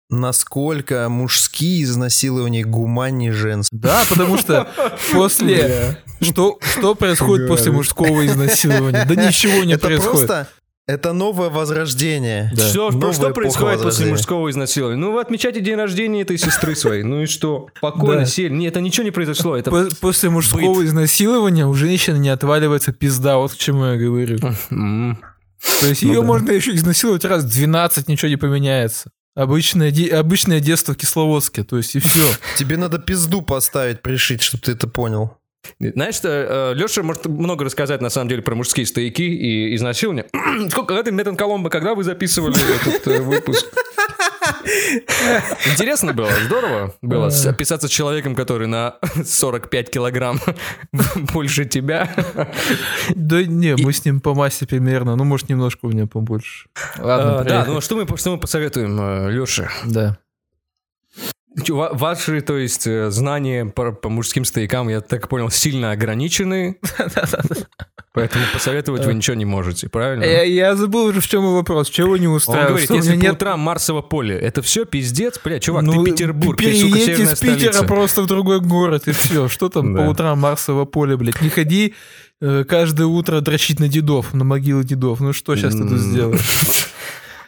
насколько 0.10 1.08
мужские 1.08 1.84
изнасилования 1.84 2.66
гуманнее 2.66 3.32
женских. 3.32 3.80
Да, 3.80 4.04
потому 4.10 4.38
что 4.38 4.68
после... 5.14 6.04
Что, 6.22 6.60
что 6.62 6.96
происходит 6.96 7.48
после 7.48 7.72
мужского 7.72 8.26
изнасилования? 8.26 9.06
Да 9.06 9.16
ничего 9.16 9.64
не 9.64 9.74
это 9.74 9.88
происходит. 9.88 10.28
просто... 10.28 10.48
Это 10.88 11.14
новое 11.14 11.50
возрождение. 11.50 12.52
Да. 12.56 12.68
Что, 12.70 12.92
Новая 12.92 13.14
что 13.14 13.30
происходит 13.32 13.82
после 13.82 14.06
мужского 14.06 14.52
изнасилования? 14.52 14.98
Ну, 15.00 15.14
вы 15.14 15.22
отмечаете 15.22 15.60
день 15.60 15.76
рождения 15.76 16.22
этой 16.22 16.38
сестры 16.38 16.76
своей. 16.76 17.02
Ну 17.02 17.24
и 17.24 17.26
что? 17.26 17.70
Спокойно, 17.78 18.22
Да. 18.22 18.26
сели. 18.28 18.54
Нет, 18.54 18.74
это 18.74 18.82
ничего 18.82 19.04
не 19.04 19.10
произошло. 19.12 19.58
Это... 19.58 19.72
По- 19.72 19.88
После 20.00 20.30
мужского 20.30 20.76
быт. 20.76 20.86
изнасилования 20.86 21.66
у 21.66 21.74
женщины 21.74 22.18
не 22.18 22.30
отваливается 22.30 22.94
пизда, 22.94 23.38
вот 23.38 23.54
к 23.54 23.58
чему 23.58 23.84
я 23.86 23.98
говорю. 23.98 24.38
То 24.38 25.88
есть 25.88 26.04
ее 26.04 26.22
можно 26.22 26.52
еще 26.52 26.76
изнасиловать 26.76 27.26
раз 27.26 27.44
в 27.44 27.50
12, 27.52 28.08
ничего 28.08 28.30
не 28.30 28.38
поменяется. 28.38 29.10
Обычное, 29.36 29.90
де- 29.92 30.10
обычное 30.16 30.60
детство 30.60 30.94
в 30.94 30.98
Кисловодске, 30.98 31.64
то 31.64 31.78
есть 31.78 31.96
и 31.96 32.00
все. 32.00 32.24
Тебе 32.58 32.78
надо 32.78 33.00
пизду 33.00 33.42
поставить, 33.42 34.02
пришить, 34.04 34.42
чтобы 34.44 34.62
ты 34.64 34.74
это 34.74 34.88
понял. 34.88 35.38
Знаешь, 35.80 36.16
что 36.16 36.74
Леша 36.76 37.04
может 37.04 37.26
много 37.26 37.66
рассказать 37.66 38.02
на 38.02 38.10
самом 38.10 38.30
деле 38.30 38.42
про 38.42 38.56
мужские 38.56 38.86
стояки 38.86 39.22
и 39.24 39.76
изнасилования. 39.76 40.26
Сколько 40.70 40.94
это 40.94 41.12
Метан 41.12 41.36
Коломбо, 41.36 41.70
когда 41.70 41.96
вы 41.96 42.04
записывали 42.04 42.56
этот 42.82 43.08
э, 43.08 43.22
выпуск? 43.22 43.66
Интересно 45.72 46.14
было, 46.14 46.30
здорово 46.46 46.94
было 47.02 47.28
описаться 47.46 47.88
с 47.88 47.92
человеком, 47.92 48.36
который 48.36 48.68
на 48.68 48.96
45 49.26 49.90
килограмм 49.90 50.40
больше 51.34 51.66
тебя. 51.66 52.10
Да 53.16 53.44
не, 53.44 53.76
мы 53.76 53.94
с 53.94 54.06
ним 54.06 54.20
по 54.22 54.34
массе 54.34 54.66
примерно, 54.68 55.16
ну 55.16 55.24
может 55.24 55.50
немножко 55.50 55.86
у 55.86 55.90
меня 55.90 56.08
побольше. 56.08 56.68
Ладно, 56.98 57.36
А, 57.36 57.38
Да, 57.40 57.44
проехали. 57.44 57.74
ну 57.74 57.82
что 57.82 57.96
мы, 57.96 58.18
что 58.18 58.32
мы 58.32 58.38
посоветуем 58.40 59.30
Леше? 59.30 59.70
Да. 59.86 60.18
Ваши, 61.58 62.42
то 62.42 62.58
есть, 62.58 62.86
э, 62.88 63.10
знания 63.12 63.66
по, 63.66 63.92
по 63.92 64.10
мужским 64.10 64.44
стоякам, 64.46 64.90
я 64.90 65.02
так 65.02 65.30
понял, 65.30 65.50
сильно 65.50 65.92
ограничены. 65.92 66.78
Поэтому 68.14 68.46
посоветовать 68.54 69.06
вы 69.06 69.14
ничего 69.14 69.36
не 69.36 69.44
можете, 69.44 69.90
правильно? 69.90 70.24
Я, 70.24 70.44
я 70.44 70.76
забыл 70.76 71.06
уже, 71.08 71.20
в 71.20 71.28
чем 71.28 71.54
вопрос, 71.54 71.90
чего 71.90 72.16
не 72.16 72.28
Он 72.28 72.36
устраивает. 72.36 72.68
говорит, 72.70 72.86
что 72.86 72.94
у 72.94 72.98
если 72.98 73.12
меня 73.12 73.20
по 73.20 73.26
нет 73.26 73.36
утрам 73.36 73.60
Марсово 73.60 74.02
поле, 74.02 74.36
это 74.38 74.62
все 74.62 74.86
пиздец? 74.86 75.38
Бля, 75.44 75.60
чувак, 75.60 75.84
Ну, 75.84 76.04
ты 76.04 76.12
Петербург, 76.12 76.58
ты, 76.58 76.74
сука, 76.80 76.98
северная 76.98 77.34
из 77.34 77.40
Питера 77.40 77.58
столица. 77.74 77.84
просто 77.86 78.22
в 78.22 78.28
другой 78.28 78.62
город, 78.62 79.08
и 79.10 79.12
все. 79.12 79.50
Что 79.50 79.68
там 79.68 79.94
Да. 79.94 80.04
по 80.04 80.10
утрам 80.10 80.40
Марсово 80.40 80.86
поле, 80.86 81.18
блядь? 81.18 81.42
Не 81.42 81.50
ходи 81.50 81.94
э, 82.42 82.64
каждое 82.66 83.08
утро 83.08 83.42
дрочить 83.42 83.82
на 83.82 83.90
дедов, 83.90 84.34
на 84.34 84.46
могилы 84.46 84.86
дедов. 84.86 85.20
Ну 85.20 85.34
что 85.34 85.56
сейчас 85.58 85.74
ты 85.74 85.82
тут 85.82 86.00
сделаешь? 86.00 86.40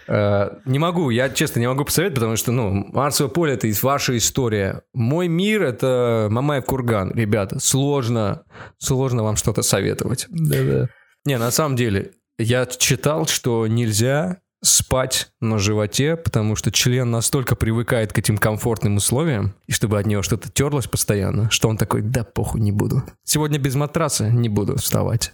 Э, 0.07 0.49
Не 0.65 0.79
могу, 0.79 1.09
я 1.09 1.29
честно 1.29 1.59
не 1.59 1.67
могу 1.67 1.85
посоветовать, 1.85 2.15
потому 2.15 2.35
что, 2.37 2.51
ну, 2.51 2.71
Марсово 2.93 3.27
поле 3.27 3.53
это 3.53 3.67
ваша 3.81 4.17
история. 4.17 4.81
Мой 4.93 5.27
мир 5.27 5.63
это 5.63 6.27
Мамаев 6.29 6.65
курган. 6.65 7.11
Ребята, 7.13 7.59
сложно, 7.59 8.43
сложно 8.77 9.23
вам 9.23 9.35
что-то 9.35 9.61
советовать. 9.61 10.27
Да-да. 10.29 10.89
Не, 11.25 11.37
на 11.37 11.51
самом 11.51 11.75
деле, 11.75 12.11
я 12.37 12.65
читал, 12.65 13.27
что 13.27 13.67
нельзя 13.67 14.37
спать 14.63 15.29
на 15.39 15.59
животе, 15.59 16.15
потому 16.15 16.55
что 16.55 16.71
член 16.71 17.11
настолько 17.11 17.55
привыкает 17.55 18.11
к 18.13 18.17
этим 18.17 18.37
комфортным 18.37 18.95
условиям, 18.95 19.53
и 19.67 19.71
чтобы 19.71 19.99
от 19.99 20.05
него 20.05 20.23
что-то 20.23 20.49
терлось 20.51 20.87
постоянно, 20.87 21.49
что 21.51 21.69
он 21.69 21.77
такой, 21.77 22.01
да 22.01 22.23
похуй, 22.23 22.61
не 22.61 22.71
буду. 22.71 23.03
Сегодня 23.23 23.59
без 23.59 23.75
матраса 23.75 24.29
не 24.29 24.49
буду 24.49 24.77
вставать. 24.77 25.33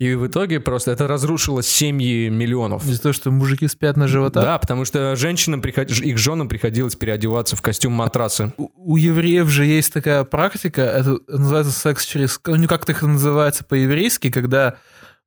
И 0.00 0.14
в 0.14 0.26
итоге 0.26 0.58
просто 0.58 0.90
это 0.90 1.06
разрушило 1.06 1.62
семьи 1.62 2.28
миллионов. 2.28 2.84
Из-за 2.84 3.00
того, 3.00 3.12
что 3.12 3.30
мужики 3.30 3.68
спят 3.68 3.96
на 3.96 4.08
животах. 4.08 4.42
Да, 4.42 4.58
потому 4.58 4.84
что 4.84 5.14
женщинам, 5.14 5.60
приход- 5.62 5.90
их 5.90 6.18
женам 6.18 6.48
приходилось 6.48 6.96
переодеваться 6.96 7.54
в 7.54 7.62
костюм 7.62 7.92
матраса. 7.92 8.52
У, 8.56 8.70
у 8.74 8.96
евреев 8.96 9.48
же 9.48 9.64
есть 9.64 9.92
такая 9.92 10.24
практика, 10.24 10.82
это 10.82 11.18
называется 11.28 11.72
секс 11.72 12.04
через... 12.04 12.40
Ну, 12.44 12.66
как-то 12.66 12.90
это 12.90 13.06
называется 13.06 13.64
по-еврейски, 13.64 14.30
когда 14.30 14.70
э, 14.70 14.74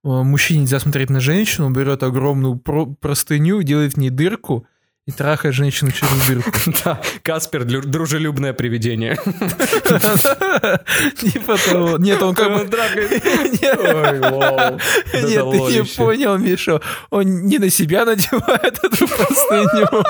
мужчине 0.04 0.62
нельзя 0.62 0.80
смотреть 0.80 1.10
на 1.10 1.22
женщину, 1.22 1.70
берет 1.70 2.04
огромную 2.04 2.58
про- 2.58 2.88
простыню, 2.88 3.62
делает 3.62 3.94
в 3.94 3.98
ней 3.98 4.10
дырку, 4.10 4.68
и 5.08 5.12
трахает 5.12 5.56
женщину 5.56 5.92
через 5.92 6.28
дырку. 6.28 6.52
Да, 6.84 7.02
Каспер, 7.24 7.64
дру- 7.64 7.86
дружелюбное 7.86 8.54
привидение. 8.54 9.16
Типа 11.18 11.58
того. 11.58 11.98
Нет, 11.98 12.22
он 12.22 12.36
как 12.36 12.50
бы... 12.50 12.58
Вау. 14.30 14.80
Нет, 15.14 15.52
ты 15.52 15.58
не 15.74 15.84
понял, 15.96 16.38
Миша. 16.38 16.82
Он 17.10 17.46
не 17.46 17.58
на 17.58 17.70
себя 17.70 18.06
надевает 18.06 18.80
эту 18.84 19.08
простыню. 19.08 20.04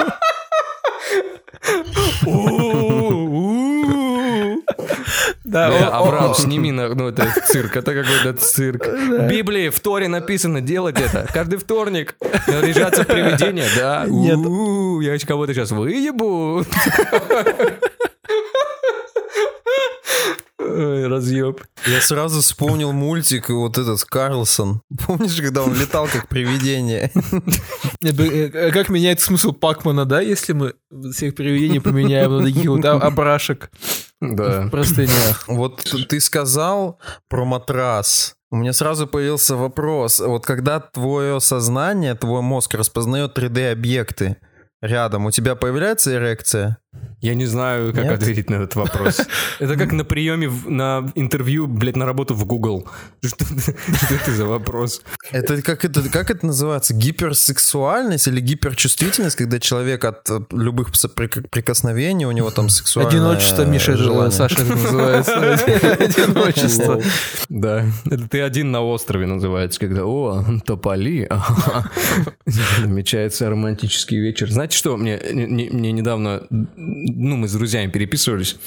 Да, 5.48 5.70
он- 5.72 6.08
Абрам, 6.08 6.36
сними, 6.36 6.72
ну 6.72 7.08
это 7.08 7.26
цирк, 7.48 7.76
это 7.78 7.94
какой-то 7.94 8.34
цирк. 8.34 8.86
В 8.88 9.28
Библии, 9.28 9.70
в 9.70 9.80
Торе 9.80 10.08
написано 10.10 10.60
делать 10.62 11.00
это. 11.00 11.26
Каждый 11.34 11.58
вторник 11.58 12.16
наряжаться 12.48 13.04
в 13.04 13.08
привидение, 13.08 13.68
да. 13.76 14.06
Нет. 14.08 14.38
Я 15.04 15.26
кого-то 15.26 15.54
сейчас 15.54 15.72
выебу. 15.72 16.66
Ой, 20.78 21.08
разъеб. 21.08 21.62
Я 21.88 22.02
сразу 22.02 22.42
вспомнил 22.42 22.92
мультик 22.92 23.50
вот 23.50 23.78
этот 23.78 24.04
Карлсон. 24.04 24.82
Помнишь, 25.06 25.36
когда 25.42 25.64
он 25.64 25.74
летал 25.74 26.08
как 26.08 26.28
привидение? 26.28 27.12
Бы, 28.02 28.28
э, 28.28 28.72
Как 28.72 28.90
меняет 28.90 29.20
смысл 29.20 29.54
Пакмана, 29.54 30.06
да, 30.06 30.22
если 30.22 30.54
мы 30.54 30.74
всех 31.12 31.36
привидений 31.36 31.82
поменяем 31.82 32.38
на 32.38 32.44
таких 32.44 32.66
вот 32.70 32.86
а- 32.86 32.94
обрашек 33.00 33.72
Да. 34.22 34.62
в 34.62 34.70
простынях? 34.70 35.46
Вот 35.48 35.84
ты 36.10 36.20
сказал 36.20 37.00
про 37.30 37.46
матрас. 37.46 38.36
У 38.52 38.56
меня 38.56 38.72
сразу 38.74 39.08
появился 39.08 39.56
вопрос. 39.56 40.20
Вот 40.20 40.46
когда 40.46 40.80
твое 40.80 41.40
сознание, 41.42 42.16
твой 42.16 42.42
мозг 42.42 42.76
распознает 42.76 43.38
3D-объекты 43.38 44.38
рядом, 44.82 45.26
у 45.26 45.32
тебя 45.32 45.56
появляется 45.56 46.14
эрекция? 46.14 46.78
Я 47.20 47.34
не 47.34 47.48
знаю, 47.48 47.94
как 47.94 48.04
Нет? 48.04 48.14
ответить 48.14 48.50
на 48.52 48.56
этот 48.56 48.76
вопрос. 48.76 49.20
Это 49.60 49.76
как 49.76 49.92
на 49.92 50.06
приеме 50.06 50.48
в- 50.48 50.70
на 50.70 51.12
интервью, 51.16 51.66
блядь, 51.66 51.96
на 51.96 52.06
работу 52.06 52.36
в 52.36 52.46
Google. 52.46 52.88
Что 53.26 53.44
что 53.46 54.14
это 54.14 54.32
за 54.32 54.46
вопрос? 54.46 55.02
Это 55.32 55.62
как 55.64 55.84
это, 55.84 56.08
как 56.10 56.30
это 56.30 56.46
называется? 56.46 56.94
Гиперсексуальность 56.94 58.28
или 58.28 58.40
гиперчувствительность, 58.40 59.36
когда 59.36 59.60
человек 59.60 60.06
от 60.06 60.30
э, 60.30 60.42
любых 60.52 60.92
прикосновений, 61.52 62.26
у 62.26 62.32
него 62.32 62.52
там 62.52 62.70
сексуальное 62.70 63.12
Одиночество, 63.12 63.64
Миша, 63.64 63.98
желание. 63.98 64.32
Саша, 64.32 64.62
это 64.62 64.76
называется. 64.76 65.34
Одиночество. 66.00 67.02
Да, 67.50 67.84
это 68.06 68.30
ты 68.30 68.42
один 68.42 68.70
на 68.72 68.82
острове 68.84 69.26
называется, 69.26 69.80
когда, 69.80 70.06
о, 70.06 70.46
тополи, 70.66 71.28
намечается 72.80 73.50
романтический 73.50 74.20
вечер. 74.20 74.52
Знаете 74.52 74.78
что, 74.78 74.98
мне, 74.98 75.20
не- 75.34 75.70
мне 75.70 75.92
недавно, 75.92 76.44
ну, 76.88 77.36
мы 77.36 77.48
с 77.48 77.54
друзьями 77.54 77.92
переписывались, 77.92 78.58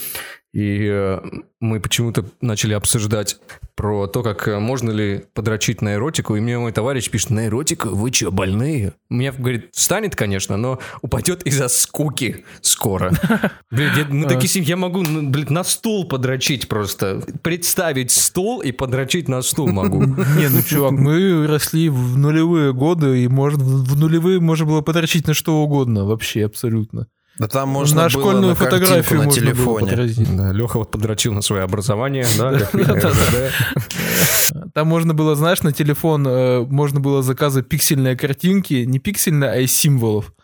и 0.53 0.89
э, 0.91 1.21
мы 1.61 1.79
почему-то 1.79 2.25
начали 2.41 2.75
обсуждать 2.75 3.39
про 3.77 4.09
то, 4.09 4.25
как 4.25 4.49
э, 4.49 4.59
можно 4.59 4.91
ли 4.91 5.25
подрочить 5.33 5.81
на 5.81 5.95
эротику, 5.95 6.35
и 6.35 6.41
мне 6.41 6.59
мой 6.59 6.73
товарищ 6.73 7.09
пишет, 7.09 7.31
на 7.31 7.47
эротику? 7.47 7.91
Вы 7.91 8.13
что, 8.13 8.33
больные? 8.33 8.95
У 9.09 9.15
меня, 9.15 9.31
говорит, 9.31 9.69
встанет, 9.73 10.17
конечно, 10.17 10.57
но 10.57 10.81
упадет 11.03 11.47
из-за 11.47 11.69
скуки 11.69 12.45
скоро. 12.63 13.13
Блин, 13.71 13.91
я- 13.97 14.07
мы 14.09 14.27
такие 14.27 14.49
сидим, 14.49 14.65
я 14.65 14.77
могу, 14.77 15.03
ну, 15.03 15.31
блин, 15.31 15.47
на 15.51 15.63
стул 15.63 16.09
подрочить 16.09 16.67
просто. 16.67 17.23
Представить 17.43 18.11
стул 18.11 18.61
и 18.61 18.73
подрочить 18.73 19.29
на 19.29 19.43
стул 19.43 19.69
могу. 19.69 20.03
Не, 20.05 20.49
ну, 20.49 20.63
чувак, 20.63 20.93
мы 20.93 21.47
росли 21.47 21.89
в 21.89 22.19
нулевые 22.19 22.73
годы, 22.73 23.23
и 23.23 23.29
может, 23.29 23.61
в 23.61 23.97
нулевые 23.97 24.41
можно 24.41 24.67
было 24.67 24.81
подрочить 24.81 25.29
на 25.29 25.35
что 25.35 25.63
угодно, 25.63 26.05
вообще, 26.05 26.45
абсолютно. 26.45 27.07
Да 27.41 27.49
там 27.49 27.71
можно 27.71 27.97
на 27.97 28.03
было 28.03 28.11
школьную 28.11 28.49
на 28.51 28.55
фотографию 28.55 29.19
на 29.21 29.25
можно 29.25 29.43
было 29.43 29.53
телефоне. 29.55 29.87
подрочить. 29.87 30.37
Да, 30.37 30.53
Леха 30.53 30.77
вот 30.79 30.91
подрочил 30.91 31.33
на 31.33 31.41
свое 31.41 31.63
образование, 31.63 32.27
да. 32.39 32.61
Там 34.75 34.87
можно 34.87 35.15
было, 35.15 35.35
знаешь, 35.35 35.63
на 35.63 35.73
телефон 35.73 36.27
э, 36.29 36.61
можно 36.67 37.01
было 37.01 37.23
заказывать 37.23 37.67
пиксельные 37.67 38.15
картинки, 38.15 38.85
не 38.85 38.99
пиксельные, 38.99 39.51
а 39.51 39.57
из 39.57 39.73
символов. 39.75 40.35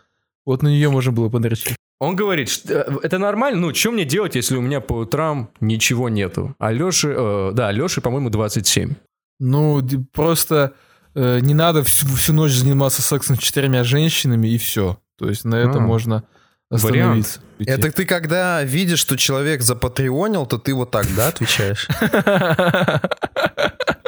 Вот 0.43 0.63
на 0.63 0.69
нее 0.69 0.89
можно 0.89 1.11
было 1.11 1.29
подрочить. 1.29 1.75
Он 1.99 2.15
говорит, 2.15 2.49
что 2.49 2.73
э, 2.73 2.97
это 3.03 3.19
нормально, 3.19 3.59
ну, 3.67 3.75
что 3.75 3.91
мне 3.91 4.03
делать, 4.03 4.33
если 4.33 4.55
у 4.55 4.61
меня 4.61 4.81
по 4.81 4.93
утрам 4.93 5.49
ничего 5.59 6.09
нету? 6.09 6.55
А 6.57 6.71
Леши, 6.71 7.13
э, 7.15 7.51
да, 7.53 7.71
Леши, 7.71 8.01
по-моему, 8.01 8.31
27. 8.31 8.95
Ну, 9.39 9.87
просто 10.13 10.73
э, 11.13 11.41
не 11.41 11.53
надо 11.53 11.83
всю, 11.83 12.07
всю 12.07 12.33
ночь 12.33 12.53
заниматься 12.53 13.03
сексом 13.03 13.35
с 13.35 13.39
четырьмя 13.39 13.83
женщинами, 13.83 14.47
и 14.47 14.57
все. 14.57 14.97
То 15.19 15.29
есть 15.29 15.45
на 15.45 15.55
это 15.55 15.77
А, 15.77 15.79
можно 15.79 16.23
остановиться. 16.69 17.39
Это 17.65 17.91
ты 17.91 18.05
когда 18.05 18.63
видишь, 18.63 18.99
что 18.99 19.17
человек 19.17 19.61
запатреонил, 19.61 20.45
то 20.45 20.57
ты 20.57 20.73
вот 20.73 20.91
так, 20.91 21.07
да, 21.15 21.29
отвечаешь? 21.29 21.87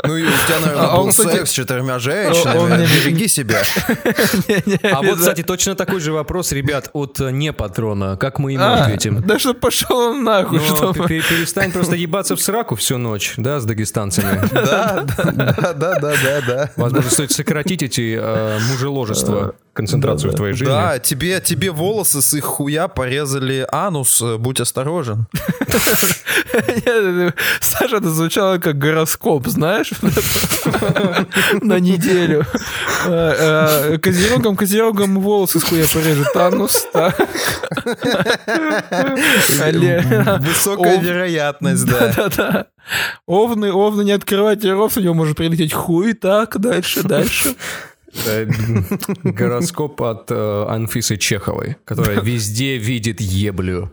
Ну 0.05 0.15
и 0.15 0.23
у 0.23 0.27
тебя, 0.27 0.59
наверное, 0.61 0.87
А 0.87 0.97
он, 0.97 1.05
был 1.07 1.11
кстати, 1.11 1.35
секс 1.37 1.49
с 1.49 1.53
четырьмя 1.53 1.95
он 1.95 1.99
женщинами. 1.99 2.87
Береги 2.87 3.27
себя. 3.27 3.61
А 4.91 5.03
вот, 5.03 5.19
кстати, 5.19 5.43
точно 5.43 5.75
такой 5.75 5.99
же 5.99 6.13
вопрос, 6.13 6.51
ребят, 6.51 6.89
от 6.93 7.19
э, 7.19 7.31
не 7.31 7.53
патрона. 7.53 8.17
Как 8.17 8.39
мы 8.39 8.53
ему 8.53 8.63
А, 8.63 8.85
ответим? 8.85 9.21
Да 9.21 9.37
что 9.37 9.53
пошел 9.53 9.97
он 9.97 10.23
нахуй, 10.23 10.59
Ну, 10.59 10.65
что 10.65 10.93
перестань 10.93 11.71
просто 11.71 11.95
ебаться 11.95 12.35
в 12.35 12.41
сраку 12.41 12.75
всю 12.75 12.97
ночь, 12.97 13.33
да, 13.37 13.59
с 13.59 13.65
дагестанцами. 13.65 14.41
Да, 14.51 15.05
да, 15.17 15.31
да, 15.31 15.73
да, 15.73 15.73
да, 15.73 15.99
да, 15.99 16.41
да. 16.47 16.71
Возможно, 16.75 17.11
стоит 17.11 17.31
сократить 17.31 17.83
эти 17.83 18.17
э, 18.19 18.59
мужеложества, 18.69 19.55
концентрацию 19.79 20.33
в 20.33 20.35
твоей 20.35 20.53
жизни. 20.53 20.69
Да, 20.69 20.99
тебе, 20.99 21.39
тебе 21.39 21.71
волосы 21.71 22.21
с 22.21 22.33
их 22.33 22.43
хуя 22.43 22.89
порезали 22.89 23.65
анус, 23.71 24.21
э, 24.21 24.35
будь 24.37 24.59
осторожен. 24.59 25.27
Саша, 27.61 27.97
это 27.97 28.09
звучало 28.09 28.57
как 28.57 28.77
гороскоп, 28.77 29.47
знаешь? 29.47 29.91
На 31.61 31.79
неделю. 31.79 32.45
Э, 33.05 33.93
э, 33.93 33.97
Козерогом, 33.99 34.57
козерогом 34.57 35.21
волосы 35.21 35.61
с 35.61 35.63
хуя 35.63 35.85
порежет 35.93 36.35
анус. 36.35 36.85
да. 36.93 37.13
Высокая 40.41 40.99
вероятность, 40.99 41.85
да. 41.85 42.13
Да-да. 42.17 42.65
Овны, 43.27 43.71
овны, 43.71 44.03
не 44.03 44.11
открывайте 44.11 44.73
ров, 44.73 44.97
у 44.97 44.99
него 44.99 45.13
может 45.13 45.37
прилететь 45.37 45.71
хуй. 45.73 46.13
Так, 46.13 46.59
дальше, 46.59 47.03
дальше. 47.03 47.55
Э, 48.25 48.45
Гороскоп 49.23 50.01
от 50.01 50.31
э, 50.31 50.65
Анфисы 50.67 51.17
Чеховой, 51.17 51.77
которая 51.85 52.21
везде 52.21 52.77
видит 52.77 53.21
еблю. 53.21 53.91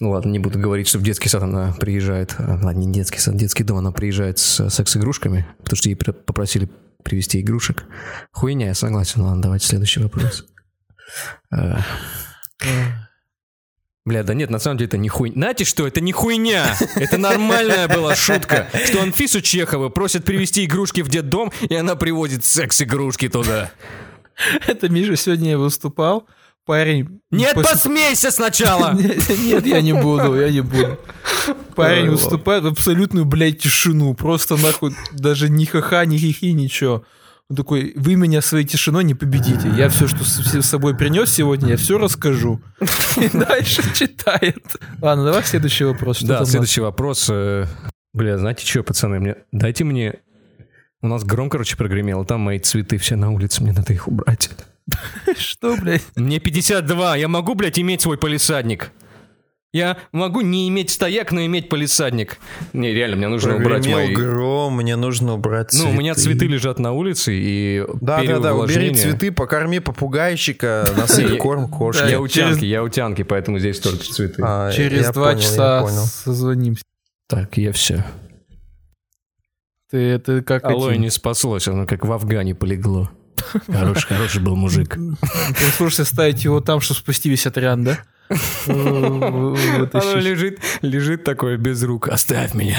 Ну 0.00 0.10
ладно, 0.10 0.30
не 0.30 0.38
буду 0.38 0.58
говорить, 0.58 0.88
что 0.88 0.98
в 0.98 1.02
детский 1.02 1.28
сад 1.28 1.42
она 1.42 1.72
приезжает. 1.78 2.34
а, 2.38 2.58
Ладно, 2.62 2.70
не 2.70 2.92
детский 2.92 3.20
сад, 3.20 3.36
детский 3.36 3.64
дом. 3.64 3.78
Она 3.78 3.92
приезжает 3.92 4.38
с 4.38 4.68
секс-игрушками, 4.68 5.46
потому 5.58 5.76
что 5.76 5.88
ей 5.88 5.94
попросили 5.96 6.68
привезти 7.04 7.40
игрушек. 7.40 7.84
Хуйня, 8.32 8.68
я 8.68 8.74
согласен. 8.74 9.22
Ладно, 9.22 9.42
давайте 9.42 9.66
следующий 9.66 10.00
вопрос. 10.00 10.44
Бля, 14.06 14.22
да 14.22 14.34
нет, 14.34 14.50
на 14.50 14.58
самом 14.58 14.76
деле 14.76 14.88
это 14.88 14.98
не 14.98 15.08
хуйня. 15.08 15.32
Знаете 15.34 15.64
что, 15.64 15.86
это 15.86 16.02
не 16.02 16.12
хуйня. 16.12 16.76
Это 16.94 17.16
нормальная 17.16 17.88
была 17.88 18.14
шутка, 18.14 18.68
что 18.86 19.00
Анфису 19.02 19.40
Чехову 19.40 19.88
просят 19.88 20.24
привезти 20.24 20.66
игрушки 20.66 21.00
в 21.00 21.08
детдом, 21.08 21.50
и 21.62 21.74
она 21.74 21.96
привозит 21.96 22.44
секс-игрушки 22.44 23.30
туда. 23.30 23.70
Это 24.66 24.90
Миша 24.90 25.16
сегодня 25.16 25.56
выступал. 25.56 26.26
Парень... 26.66 27.20
Нет, 27.30 27.54
после- 27.54 27.70
посмейся 27.70 28.30
сначала! 28.30 28.92
Нет, 28.94 29.66
я 29.66 29.80
не 29.80 29.92
буду, 29.94 30.38
я 30.38 30.50
не 30.50 30.60
буду. 30.60 30.98
Парень 31.74 32.10
выступает 32.10 32.64
в 32.64 32.68
абсолютную, 32.68 33.24
блядь, 33.24 33.58
тишину. 33.58 34.12
Просто 34.14 34.56
нахуй 34.56 34.94
даже 35.12 35.48
ни 35.48 35.64
ха-ха, 35.64 36.04
ни 36.04 36.16
хихи, 36.18 36.52
ничего. 36.52 37.04
Он 37.50 37.56
такой, 37.56 37.92
вы 37.94 38.16
меня 38.16 38.40
своей 38.40 38.64
тишиной 38.66 39.04
не 39.04 39.14
победите. 39.14 39.68
Я 39.76 39.90
все, 39.90 40.08
что 40.08 40.24
с 40.24 40.62
собой 40.62 40.96
принес 40.96 41.30
сегодня, 41.30 41.70
я 41.70 41.76
все 41.76 41.98
расскажу. 41.98 42.62
И 43.18 43.28
дальше 43.36 43.82
читает. 43.94 44.64
Ладно, 45.02 45.26
давай 45.26 45.44
следующий 45.44 45.84
вопрос. 45.84 46.22
Да, 46.22 46.44
следующий 46.46 46.80
вопрос. 46.80 47.28
э, 47.30 47.66
Бля, 48.14 48.38
знаете 48.38 48.66
что, 48.66 48.82
пацаны, 48.82 49.20
мне 49.20 49.36
дайте 49.52 49.84
мне... 49.84 50.20
У 51.02 51.08
нас 51.08 51.22
гром, 51.22 51.50
короче, 51.50 51.76
прогремело, 51.76 52.24
там 52.24 52.40
мои 52.40 52.58
цветы 52.58 52.96
все 52.96 53.16
на 53.16 53.30
улице, 53.30 53.62
мне 53.62 53.72
надо 53.72 53.92
их 53.92 54.08
убрать. 54.08 54.48
Что, 55.38 55.76
блядь? 55.76 56.02
Мне 56.16 56.38
52, 56.38 57.16
я 57.16 57.28
могу, 57.28 57.54
блядь, 57.54 57.78
иметь 57.78 58.00
свой 58.00 58.16
полисадник? 58.16 58.90
Я 59.74 59.96
могу 60.12 60.40
не 60.40 60.68
иметь 60.68 60.90
стояк, 60.90 61.32
но 61.32 61.44
иметь 61.44 61.68
полисадник. 61.68 62.38
Не, 62.72 62.94
реально, 62.94 63.16
мне 63.16 63.26
нужно 63.26 63.56
убрать 63.56 63.82
Прогремел 63.82 63.98
мои... 63.98 64.14
гром, 64.14 64.76
мне 64.76 64.94
нужно 64.94 65.34
убрать 65.34 65.74
Ну, 65.76 65.90
у 65.90 65.92
меня 65.92 66.14
цветы 66.14 66.46
лежат 66.46 66.78
на 66.78 66.92
улице, 66.92 67.34
и 67.34 67.84
Да, 68.00 68.22
да, 68.22 68.38
да, 68.38 68.54
убери 68.54 68.94
цветы, 68.94 69.32
покорми 69.32 69.80
попугайчика, 69.80 70.86
насыпь 70.96 71.38
корм 71.42 71.68
кошке. 71.68 72.08
Я 72.08 72.20
утянки, 72.20 72.64
я 72.64 72.84
утянки, 72.84 73.24
поэтому 73.24 73.58
здесь 73.58 73.80
только 73.80 74.04
цветы. 74.04 74.40
А, 74.46 74.70
Через 74.70 75.10
два 75.10 75.34
часа 75.34 75.84
созвонимся. 75.88 76.84
Так, 77.26 77.56
я 77.56 77.72
все. 77.72 78.04
Ты 79.90 79.98
это 79.98 80.42
как 80.42 80.64
Алоэ 80.66 80.98
не 80.98 81.10
спаслось, 81.10 81.66
оно 81.66 81.84
как 81.84 82.04
в 82.04 82.12
Афгане 82.12 82.54
полегло. 82.54 83.10
Хороший, 83.66 84.06
хороший 84.06 84.40
был 84.40 84.54
мужик. 84.54 84.96
Слушайте, 85.76 86.04
ставить 86.04 86.44
его 86.44 86.60
там, 86.60 86.80
что 86.80 86.94
спасти 86.94 87.28
весь 87.28 87.46
отряд, 87.48 87.82
да? 87.82 87.98
Оно 88.66 89.54
лежит, 90.18 90.58
лежит 90.82 91.24
такое 91.24 91.56
без 91.56 91.82
рук. 91.82 92.08
Оставь 92.08 92.54
меня. 92.54 92.78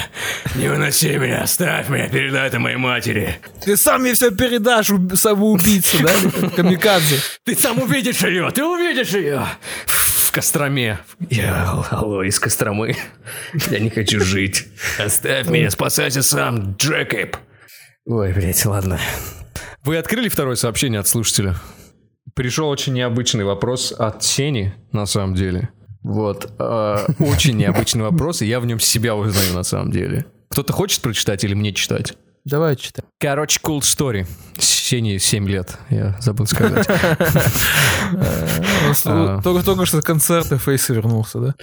Не 0.56 0.68
выноси 0.70 1.18
меня, 1.18 1.44
оставь 1.44 1.90
меня. 1.90 2.08
Передай 2.10 2.48
это 2.48 2.60
моей 2.60 2.78
матери. 2.78 3.38
Ты 3.64 3.78
сам 3.78 4.02
мне 4.02 4.14
все 4.14 4.32
передашь, 4.32 4.90
уб- 4.90 5.16
самоубийца, 5.16 5.98
да? 6.02 6.50
Камикадзе. 6.56 7.20
Ты 7.44 7.56
сам 7.56 7.80
увидишь 7.80 8.22
ее, 8.22 8.50
ты 8.52 8.64
увидишь 8.64 9.10
ее. 9.12 9.46
В 9.86 10.32
Костроме. 10.32 11.00
Я, 11.30 11.84
алло, 11.92 12.24
из 12.24 12.40
Костромы. 12.40 12.96
Я 13.70 13.80
не 13.80 13.90
хочу 13.90 14.20
жить. 14.20 14.68
Оставь 14.98 15.48
меня, 15.48 15.70
спасайся 15.70 16.24
сам, 16.24 16.76
Джекоб. 16.78 17.38
Ой, 18.06 18.34
блядь, 18.34 18.66
ладно. 18.66 19.00
Вы 19.84 19.98
открыли 19.98 20.30
второе 20.30 20.56
сообщение 20.56 21.00
от 21.00 21.08
слушателя? 21.08 21.56
Пришел 22.36 22.68
очень 22.68 22.94
необычный 22.94 23.46
вопрос 23.46 23.94
от 23.98 24.22
Сени, 24.22 24.74
на 24.92 25.06
самом 25.06 25.36
деле. 25.36 25.70
Вот. 26.04 26.52
э, 26.60 26.98
очень 27.20 27.56
необычный 27.56 28.04
вопрос, 28.04 28.42
и 28.42 28.46
я 28.46 28.60
в 28.60 28.66
нем 28.66 28.80
себя 28.80 29.16
узнаю, 29.16 29.54
на 29.54 29.64
самом 29.64 29.90
деле. 29.92 30.26
Кто-то 30.50 30.74
хочет 30.74 31.02
прочитать 31.02 31.46
или 31.46 31.54
мне 31.54 31.74
читать? 31.74 32.14
Давай 32.44 32.76
читай. 32.76 33.06
Короче, 33.20 33.60
cool 33.64 33.80
story. 33.80 34.28
Сене 34.60 35.18
7 35.18 35.48
лет, 35.48 35.80
я 35.90 36.18
забыл 36.20 36.46
сказать. 36.46 36.86
А. 39.06 39.42
Только, 39.42 39.64
только 39.66 39.86
что 39.86 40.02
с 40.02 40.04
концерта 40.04 40.58
Фейса 40.58 40.94
вернулся, 40.94 41.40
да? 41.40 41.56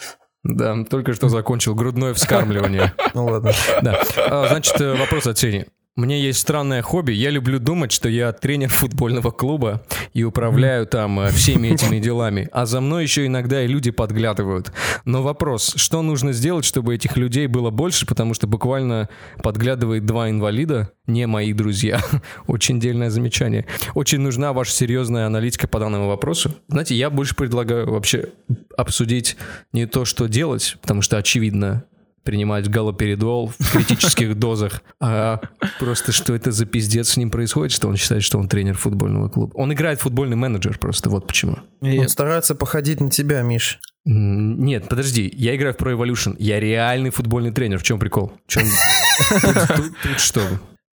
Да, 0.43 0.85
только 0.85 1.13
что 1.13 1.29
закончил 1.29 1.75
грудное 1.75 2.15
вскармливание. 2.15 2.93
Ну 3.15 3.27
ладно. 3.27 3.53
Да. 3.83 4.03
А, 4.17 4.49
Значит, 4.49 4.81
э, 4.81 4.95
вопрос 4.97 5.27
от 5.27 5.39
Сени. 5.39 5.67
Мне 5.95 6.23
есть 6.23 6.39
странное 6.41 6.81
хобби. 6.81 7.13
Я 7.13 7.29
люблю 7.29 7.59
думать, 7.59 7.93
что 7.93 8.09
я 8.09 8.33
тренер 8.33 8.71
футбольного 8.71 9.31
клуба 9.31 9.83
и 10.15 10.25
управляю 10.25 10.87
там 10.87 11.21
э, 11.21 11.31
всеми 11.31 11.69
этими 11.69 11.99
делами. 11.99 12.49
А 12.51 12.65
за 12.65 12.81
мной 12.81 13.03
еще 13.03 13.27
иногда 13.27 13.63
и 13.63 13.67
люди 13.67 13.91
подглядывают. 13.91 14.73
Но 15.05 15.23
вопрос, 15.23 15.75
что 15.77 16.01
нужно 16.01 16.33
сделать, 16.33 16.65
чтобы 16.65 16.95
этих 16.95 17.19
людей 17.19 17.47
было 17.47 17.69
больше? 17.69 18.07
Потому 18.07 18.33
что 18.33 18.47
буквально 18.47 19.11
подглядывает 19.43 20.07
два 20.07 20.31
инвалида, 20.31 20.91
не 21.07 21.27
мои 21.27 21.53
друзья. 21.53 22.01
Очень 22.47 22.81
дельное 22.81 23.11
замечание. 23.11 23.67
Очень 23.95 24.21
нужна 24.21 24.55
ваша 24.55 24.73
серьезная 24.73 25.27
аналитика 25.27 25.69
по 25.69 25.79
данному 25.79 26.09
вопросу. 26.09 26.55
Знаете, 26.69 26.95
я 26.95 27.11
больше 27.11 27.35
предлагаю 27.35 27.91
вообще 27.91 28.31
обсудить 28.79 29.37
не 29.75 29.85
то, 29.85 30.07
что 30.07 30.27
делать, 30.27 30.79
потому 30.81 31.03
что 31.03 31.19
очевидно, 31.19 31.85
принимать 32.25 32.69
галоперидол 32.69 33.53
в 33.59 33.73
критических 33.73 34.35
дозах, 34.39 34.83
а 35.01 35.41
просто 35.79 36.13
что 36.13 36.35
это 36.35 36.53
за 36.53 36.67
пиздец 36.67 37.11
с 37.11 37.17
ним 37.17 37.31
происходит, 37.31 37.73
что 37.73 37.89
он 37.89 37.97
считает, 37.97 38.23
что 38.23 38.39
он 38.39 38.49
тренер 38.49 38.77
футбольного 38.77 39.29
клуба. 39.29 39.53
Он 39.55 39.73
играет 39.73 39.99
в 39.99 40.03
футбольный 40.03 40.37
менеджер 40.37 40.79
просто, 40.79 41.11
вот 41.11 41.27
почему. 41.27 41.59
Он 41.81 42.09
старается 42.09 42.55
походить 42.55 43.01
на 43.01 43.11
тебя, 43.11 43.43
Миш. 43.43 43.81
Нет, 44.05 44.89
подожди, 44.89 45.33
я 45.37 45.55
играю 45.55 45.75
в 45.75 45.77
Pro 45.77 45.97
Evolution, 45.97 46.35
я 46.39 46.59
реальный 46.59 47.11
футбольный 47.11 47.53
тренер, 47.53 47.79
в 47.79 47.85
чем 47.85 47.99
прикол? 47.99 48.33
В 48.47 48.51
чем... 48.51 48.63
Тут, 49.41 49.55
тут- 49.77 49.93
тут 50.03 50.19
что? 50.21 50.41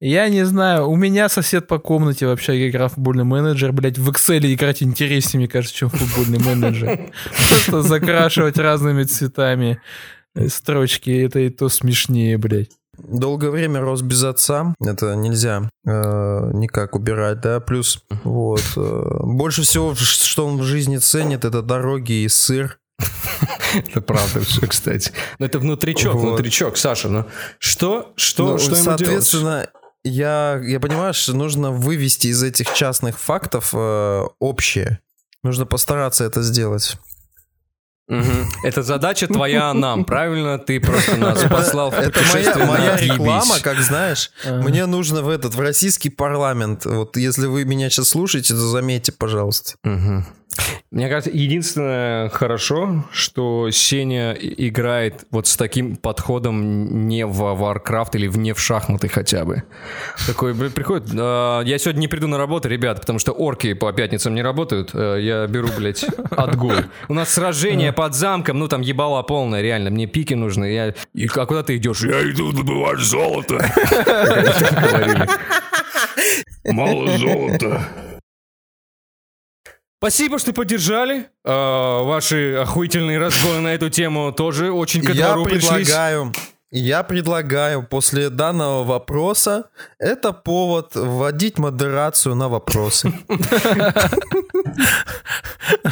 Я 0.01 0.29
не 0.29 0.45
знаю, 0.45 0.89
у 0.89 0.95
меня 0.95 1.29
сосед 1.29 1.67
по 1.67 1.81
комнате 1.81 2.27
в 2.27 2.31
общаге 2.31 2.69
играл 2.69 2.89
в 2.89 2.93
футбольный 2.93 3.25
менеджер, 3.25 3.73
блядь, 3.73 3.99
в 3.99 4.09
Excel 4.11 4.41
играть 4.55 4.81
интереснее, 4.81 5.41
мне 5.41 5.49
кажется, 5.49 5.77
чем 5.77 5.89
футбольный 5.91 6.39
менеджер. 6.39 7.11
Просто 7.49 7.83
закрашивать 7.83 8.59
разными 8.59 9.03
цветами 9.03 9.81
строчки, 10.47 11.11
это 11.25 11.41
и 11.41 11.51
то 11.51 11.69
смешнее, 11.69 12.39
блядь. 12.39 12.71
Долгое 12.99 13.51
время 13.51 13.81
рос 13.81 14.03
без 14.03 14.25
отца. 14.25 14.75
Это 14.81 15.15
нельзя 15.15 15.71
э, 15.87 16.51
никак 16.53 16.97
убирать, 16.97 17.41
да. 17.41 17.61
Плюс, 17.61 18.03
вот. 18.25 18.63
э, 18.77 19.21
больше 19.23 19.63
всего, 19.63 19.95
что 19.95 20.47
он 20.47 20.59
в 20.59 20.63
жизни 20.65 20.97
ценит, 20.99 21.45
это 21.45 21.63
дороги 21.63 22.25
и 22.25 22.29
сыр. 22.29 22.79
Это 23.75 24.01
правда 24.01 24.41
все, 24.41 24.67
кстати. 24.67 25.13
Но 25.39 25.47
это 25.47 25.59
внутричок, 25.59 26.15
внутричок, 26.15 26.77
Саша, 26.77 27.09
ну 27.09 27.27
что, 27.59 28.13
что, 28.17 28.53
Ну, 28.53 28.59
что 28.59 28.75
соответственно, 28.75 29.69
я, 30.05 30.61
я 30.65 30.81
понимаю, 30.81 31.15
что 31.15 31.35
нужно 31.35 31.71
вывести 31.71 32.29
из 32.29 32.43
этих 32.43 32.73
частных 32.75 33.19
фактов 33.19 33.71
э, 33.75 34.25
общее. 34.41 35.01
Нужно 35.43 35.67
постараться 35.67 36.25
это 36.25 36.43
сделать. 36.43 36.97
Мгм. 38.09 38.47
Это 38.63 38.83
задача 38.83 39.27
твоя 39.27 39.73
нам, 39.75 40.05
правильно? 40.05 40.59
Ты 40.59 40.81
просто 40.81 41.17
нас 41.17 41.43
послал 41.45 41.91
в 41.91 41.95
Это 41.95 42.01
моя, 42.01 42.13
путешествие 42.13 42.65
на 42.65 42.73
моя 42.73 42.97
реклама, 42.97 43.57
как 43.63 43.81
знаешь, 43.81 44.31
мне 44.45 44.87
нужно 44.87 45.23
в 45.23 45.29
этот, 45.29 45.55
в 45.55 45.61
российский 45.61 46.11
парламент. 46.11 46.85
Вот 46.87 47.17
если 47.17 47.47
вы 47.47 47.65
меня 47.65 47.91
сейчас 47.91 48.09
слушаете, 48.09 48.55
то 48.55 48.61
заметьте, 48.61 49.13
пожалуйста. 49.13 49.75
Мне 50.91 51.09
кажется, 51.09 51.31
единственное 51.31 52.29
хорошо, 52.31 53.05
что 53.13 53.71
Сеня 53.71 54.33
играет 54.33 55.27
вот 55.31 55.47
с 55.47 55.57
таким 55.57 55.97
подходом 55.97 57.09
не 57.09 57.27
в 57.27 57.43
Warcraft 57.43 58.11
или 58.15 58.27
не 58.29 58.53
в 58.53 58.61
шахматы 58.61 59.09
хотя 59.09 59.45
бы. 59.45 59.65
Такой 60.27 60.55
приходит, 60.55 61.09
«А, 61.15 61.63
я 61.63 61.79
сегодня 61.79 62.01
не 62.01 62.09
приду 62.09 62.27
на 62.27 62.39
работу, 62.39 62.69
ребят, 62.69 63.01
потому 63.01 63.19
что 63.19 63.33
орки 63.33 63.75
по 63.75 63.93
пятницам 63.93 64.35
не 64.35 64.43
работают, 64.43 64.91
э, 64.95 65.19
я 65.21 65.47
беру, 65.47 65.69
блядь, 65.77 66.05
отгул. 66.31 66.73
У 67.09 67.15
нас 67.15 67.29
сражение 67.31 67.93
под 67.93 68.15
замком, 68.15 68.59
ну 68.59 68.69
там 68.69 68.81
ебала 68.81 69.23
полная, 69.23 69.61
реально, 69.61 69.91
мне 69.91 70.07
пики 70.07 70.35
нужны. 70.35 70.73
Я... 70.73 70.95
И, 71.15 71.29
а 71.35 71.47
куда 71.47 71.63
ты 71.63 71.77
идешь? 71.77 72.01
Я 72.01 72.23
иду 72.31 72.53
добывать 72.53 73.01
золото. 73.01 73.59
Мало 76.65 77.19
золота. 77.19 77.89
Спасибо, 79.99 80.39
что 80.39 80.53
поддержали. 80.53 81.27
А, 81.45 82.03
ваши 82.05 82.55
охуительные 82.55 83.19
разгоны 83.19 83.61
на 83.61 83.75
эту 83.75 83.91
тему 83.91 84.33
тоже 84.33 84.71
очень 84.71 85.03
ко 85.03 85.13
Я 85.13 85.35
предлагаю, 85.35 86.33
я 86.71 87.03
предлагаю 87.03 87.83
после 87.83 88.31
данного 88.31 88.85
вопроса 88.85 89.71
это 89.99 90.33
повод 90.33 90.95
вводить 90.95 91.59
модерацию 91.59 92.35
на 92.35 92.49
вопросы. 92.49 93.13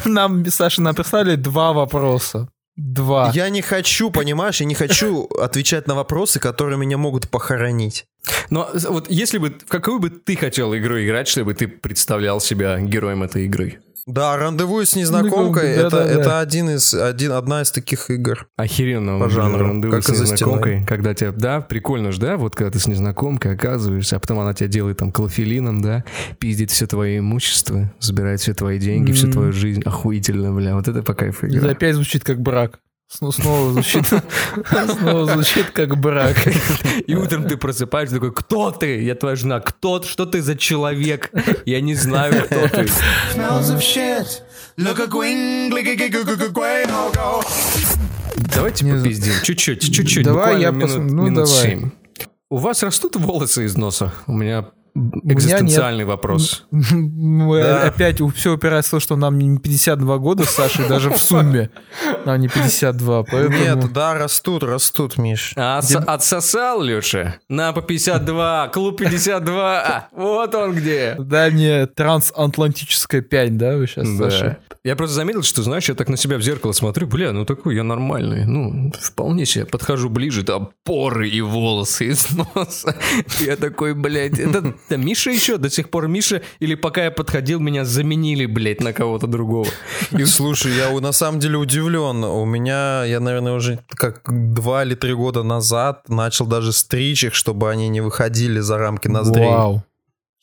Нам, 0.05 0.45
Саша, 0.51 0.83
написали 0.83 1.37
два 1.37 1.73
вопроса. 1.73 2.49
Два. 2.77 3.31
Я 3.35 3.49
не 3.49 3.63
хочу, 3.63 4.11
понимаешь, 4.11 4.61
я 4.61 4.67
не 4.67 4.75
хочу 4.75 5.25
отвечать 5.41 5.89
на 5.89 5.95
вопросы, 5.95 6.39
которые 6.39 6.77
меня 6.77 6.99
могут 6.99 7.31
похоронить. 7.31 8.05
Но 8.51 8.69
вот 8.89 9.11
если 9.11 9.39
бы, 9.39 9.49
в 9.49 9.69
какую 9.69 9.99
бы 9.99 10.11
ты 10.11 10.37
хотел 10.37 10.77
игру 10.77 11.03
играть, 11.03 11.27
чтобы 11.27 11.55
ты 11.55 11.69
представлял 11.69 12.39
себя 12.39 12.79
героем 12.79 13.23
этой 13.23 13.47
игры? 13.47 13.81
Да, 14.07 14.37
рандеву 14.37 14.85
с 14.85 14.95
незнакомкой 14.95 15.75
Ну, 15.75 15.81
это, 15.83 15.91
да-да-да. 15.91 16.21
это 16.21 16.41
один 16.41 16.71
из, 16.71 16.95
один, 16.95 17.33
одна 17.33 17.63
из 17.63 17.73
таких 17.73 18.09
игр. 18.09 18.47
Охеренно. 18.57 19.19
По 19.19 19.29
жанру, 19.29 19.67
рандеву 19.67 19.93
как 19.93 20.05
с 20.05 20.09
незнакомкой, 20.09 20.85
когда 20.87 21.13
тебя, 21.13 21.33
да, 21.33 21.61
прикольно 21.61 22.13
же, 22.13 22.21
да, 22.21 22.37
вот 22.37 22.55
когда 22.55 22.71
ты 22.71 22.79
с 22.79 22.87
незнакомкой 22.87 23.55
оказываешься, 23.55 24.17
а 24.17 24.21
потом 24.21 24.39
она 24.39 24.55
тебя 24.55 24.69
делает 24.69 24.99
там 24.99 25.11
клофелином, 25.11 25.83
да, 25.83 26.05
пиздит 26.39 26.71
все 26.71 26.87
твое 26.87 27.19
имущество, 27.19 27.93
забирает 27.99 28.41
все 28.41 28.55
твои 28.55 28.79
деньги, 28.79 29.11
всю 29.11 29.27
Мгм. 29.27 29.33
твою 29.33 29.53
жизнь, 29.53 29.83
охуительно, 29.85 30.53
бля, 30.55 30.77
вот 30.77 30.87
это 30.87 31.03
по 31.03 31.13
кайфу 31.15 31.47
Это 31.47 31.57
игра. 31.57 31.71
опять 31.73 31.95
звучит 31.97 32.23
как 32.23 32.41
брак. 32.41 32.79
Сно- 33.09 33.31
Снова 33.31 33.73
звучит, 33.73 34.05
снова 34.99 35.27
звучит 35.27 35.71
как 35.71 35.97
брак. 35.97 36.37
И 37.07 37.15
утром 37.15 37.47
ты 37.47 37.57
просыпаешься 37.57 38.17
такой, 38.17 38.33
кто 38.33 38.73
ты? 38.73 39.01
Я 39.03 39.15
твоя 39.15 39.37
жена. 39.37 39.61
Кто? 39.61 40.01
ты? 40.01 40.09
Что 40.09 40.27
ты 40.27 40.43
за 40.43 40.57
человек? 40.57 41.31
Я 41.67 41.81
не 41.81 41.95
знаю, 41.95 42.45
кто 42.47 42.67
ты. 42.69 42.89
Давайте 48.55 48.85
Не 48.85 48.93
попиздим. 48.95 49.33
Чуть-чуть, 49.43 49.81
чуть-чуть. 49.95 50.25
Давай 50.25 50.61
я 50.61 50.71
минут, 50.71 50.91
пос- 50.91 50.99
ну, 51.01 51.23
минут 51.23 51.45
давай. 51.47 51.63
семь. 51.63 51.91
У 52.51 52.59
вас 52.59 52.83
растут 52.83 53.17
волосы 53.17 53.65
из 53.67 53.77
носа? 53.77 54.13
У 54.27 54.33
меня 54.33 54.67
экзистенциальный 55.25 56.05
вопрос. 56.05 56.67
Мы 56.71 57.63
Да. 57.63 57.83
Опять 57.85 58.21
все 58.35 58.53
упирается 58.55 58.91
в 58.91 58.93
то, 58.93 59.01
что 59.01 59.17
нам 59.17 59.39
не 59.39 59.59
52 59.59 60.19
года 60.19 60.45
с 60.45 60.51
Сашей, 60.51 60.89
даже 60.89 61.11
в 61.11 61.19
сумме. 61.19 61.71
Нам 62.25 62.41
не 62.41 62.49
52, 62.49 63.23
поэтому... 63.25 63.57
Нет, 63.59 63.93
да, 63.93 64.15
растут, 64.15 64.63
растут, 64.63 65.19
Миш. 65.19 65.53
А 65.57 65.79
отс- 65.79 65.95
отсосал, 65.97 66.83
Леша? 66.83 67.37
На 67.49 67.73
по 67.73 67.83
52, 67.83 68.69
клуб 68.69 68.99
52. 68.99 69.81
А, 69.81 70.09
вот 70.13 70.55
он 70.55 70.75
где. 70.75 71.17
Дай 71.19 71.51
мне 71.51 71.87
трансатлантическая 71.87 73.23
5, 73.23 73.57
да, 73.57 73.77
вы 73.77 73.87
сейчас, 73.87 74.09
Да. 74.17 74.31
Саша? 74.31 74.59
Я 74.85 74.95
просто 74.95 75.17
заметил, 75.17 75.43
что, 75.43 75.63
знаешь, 75.63 75.89
я 75.89 75.95
так 75.97 76.09
на 76.09 76.17
себя 76.17 76.39
в 76.39 76.43
зеркало 76.43 76.71
смотрю, 76.71 77.09
бля, 77.09 77.33
ну 77.33 77.45
такой 77.45 77.75
я 77.75 77.83
нормальный, 77.83 78.45
ну, 78.47 78.93
вполне 79.01 79.45
себе. 79.45 79.65
Подхожу 79.67 80.09
ближе, 80.09 80.45
там 80.45 80.71
поры 80.85 81.29
и 81.29 81.41
волосы 81.41 82.07
из 82.11 82.31
носа. 82.31 82.95
Я 83.41 83.57
такой, 83.57 83.95
блядь, 83.95 84.39
это, 84.39 84.75
это 84.87 84.97
Миша 84.97 85.31
еще? 85.31 85.59
До 85.59 85.69
сих 85.71 85.91
пор 85.91 86.09
Миша? 86.09 86.43
Или 86.61 86.75
пока 86.75 87.05
я 87.05 87.11
подходил, 87.11 87.61
меня 87.61 87.85
заменили, 87.85 88.47
блядь, 88.47 88.81
на 88.81 88.93
кого-то 88.93 89.27
другого? 89.27 89.67
И 90.13 90.25
слушай, 90.25 90.73
я 90.75 90.91
у- 90.91 91.01
на 91.01 91.13
самом 91.13 91.41
деле 91.41 91.57
удивлен. 91.59 92.25
У 92.25 92.45
меня, 92.45 93.05
я, 93.05 93.21
наверное, 93.21 93.53
уже 93.55 93.79
как 93.89 94.23
два 94.55 94.85
или 94.85 94.95
три 94.95 95.15
года 95.15 95.43
назад 95.43 96.09
начал 96.09 96.47
даже 96.47 96.73
стричь 96.73 97.25
их, 97.25 97.35
чтобы 97.35 97.71
они 97.71 97.89
не 97.89 98.01
выходили 98.01 98.61
за 98.61 98.79
рамки 98.79 99.09
ноздрей. 99.09 99.47
Вау. 99.49 99.83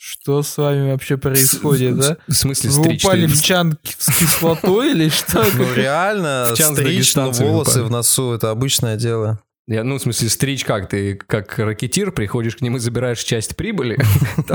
Что 0.05 0.43
с 0.43 0.57
вами 0.57 0.91
вообще 0.91 1.15
происходит, 1.15 1.97
да? 1.97 2.17
В 2.27 2.33
смысле 2.33 2.71
Вы 2.71 2.83
стричь? 2.83 3.05
упали 3.05 3.25
в 3.25 3.41
чан 3.41 3.77
с 3.97 4.17
кислотой 4.19 4.91
или 4.91 5.07
что? 5.07 5.45
Ну 5.55 5.73
реально, 5.73 6.49
стричь 6.55 6.75
дагестанцами 6.75 7.47
волосы 7.47 7.83
в 7.83 7.89
носу 7.89 8.33
это 8.33 8.51
обычное 8.51 8.97
дело. 8.97 9.39
Я, 9.66 9.86
ну, 9.86 9.97
в 9.97 10.01
смысле, 10.01 10.28
стричь 10.28 10.66
как? 10.66 10.89
Ты 10.89 11.16
как 11.16 11.57
ракетир 11.57 12.11
приходишь 12.11 12.57
к 12.57 12.61
ним 12.61 12.76
и 12.76 12.80
забираешь 12.80 13.20
часть 13.20 13.55
прибыли? 13.55 13.97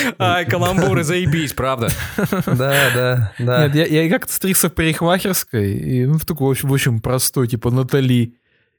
Ай, 0.18 0.44
каламбуры, 0.44 1.02
заебись, 1.04 1.54
правда. 1.54 1.88
Да, 2.46 2.90
да, 2.94 3.32
да. 3.38 3.68
Нет, 3.68 3.90
я, 3.90 4.10
как-то 4.10 4.32
стригся 4.32 4.68
в 4.68 4.74
парикмахерской, 4.74 5.72
и 5.72 6.04
ну, 6.04 6.18
в 6.18 6.26
такой, 6.26 6.54
в 6.54 6.72
общем, 6.72 7.00
простой, 7.00 7.48
типа 7.48 7.70
Натали. 7.70 8.34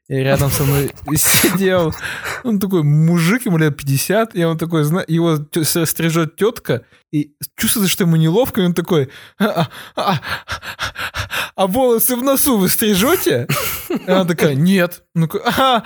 И 0.08 0.14
рядом 0.14 0.50
со 0.50 0.64
мной 0.64 0.90
сидел, 1.16 1.94
он 2.44 2.58
такой 2.58 2.82
мужик, 2.82 3.44
ему 3.46 3.58
лет 3.58 3.76
50, 3.76 4.34
и 4.34 4.44
он 4.44 4.56
такой, 4.56 4.84
зна- 4.84 5.04
его 5.06 5.36
стрижет 5.84 6.36
тетка, 6.36 6.82
и 7.12 7.32
чувствуется, 7.56 7.92
что 7.92 8.04
ему 8.04 8.16
неловко, 8.16 8.60
и 8.60 8.64
он 8.64 8.74
такой, 8.74 9.08
а, 9.38 9.68
а, 9.96 10.20
а 11.56 11.66
волосы 11.66 12.16
в 12.16 12.22
носу 12.22 12.56
вы 12.58 12.68
стрижете? 12.68 13.46
И 13.88 14.10
она 14.10 14.24
такая, 14.24 14.54
нет. 14.54 15.02
Ну, 15.14 15.28
«А, 15.44 15.82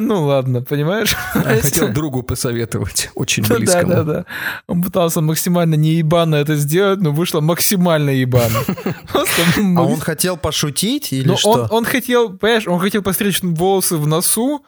ну 0.00 0.24
ладно, 0.24 0.62
понимаешь? 0.62 1.14
Хотел 1.32 1.90
другу 1.92 2.22
посоветовать, 2.24 3.10
очень 3.14 3.44
Ну 3.44 3.50
Да, 3.50 3.54
близкому. 3.56 3.92
да, 3.92 4.02
да. 4.02 4.24
Он 4.66 4.82
пытался 4.82 5.20
максимально 5.20 5.76
не 5.76 5.90
ебано 5.94 6.34
это 6.36 6.56
сделать, 6.56 7.00
но 7.00 7.12
вышло 7.12 7.40
максимально 7.40 8.10
ебано. 8.10 8.58
Просто 9.12 9.42
А 9.76 9.82
он 9.82 10.00
хотел 10.00 10.36
пошутить 10.36 11.12
или 11.12 11.28
Ну, 11.28 11.36
что? 11.36 11.50
он, 11.50 11.66
он 11.70 11.84
хотел, 11.84 12.36
понимаешь, 12.36 12.66
он 12.66 12.80
хотел 12.80 13.02
постричь 13.02 13.42
волосы 13.62 13.96
в 13.96 14.06
носу, 14.06 14.64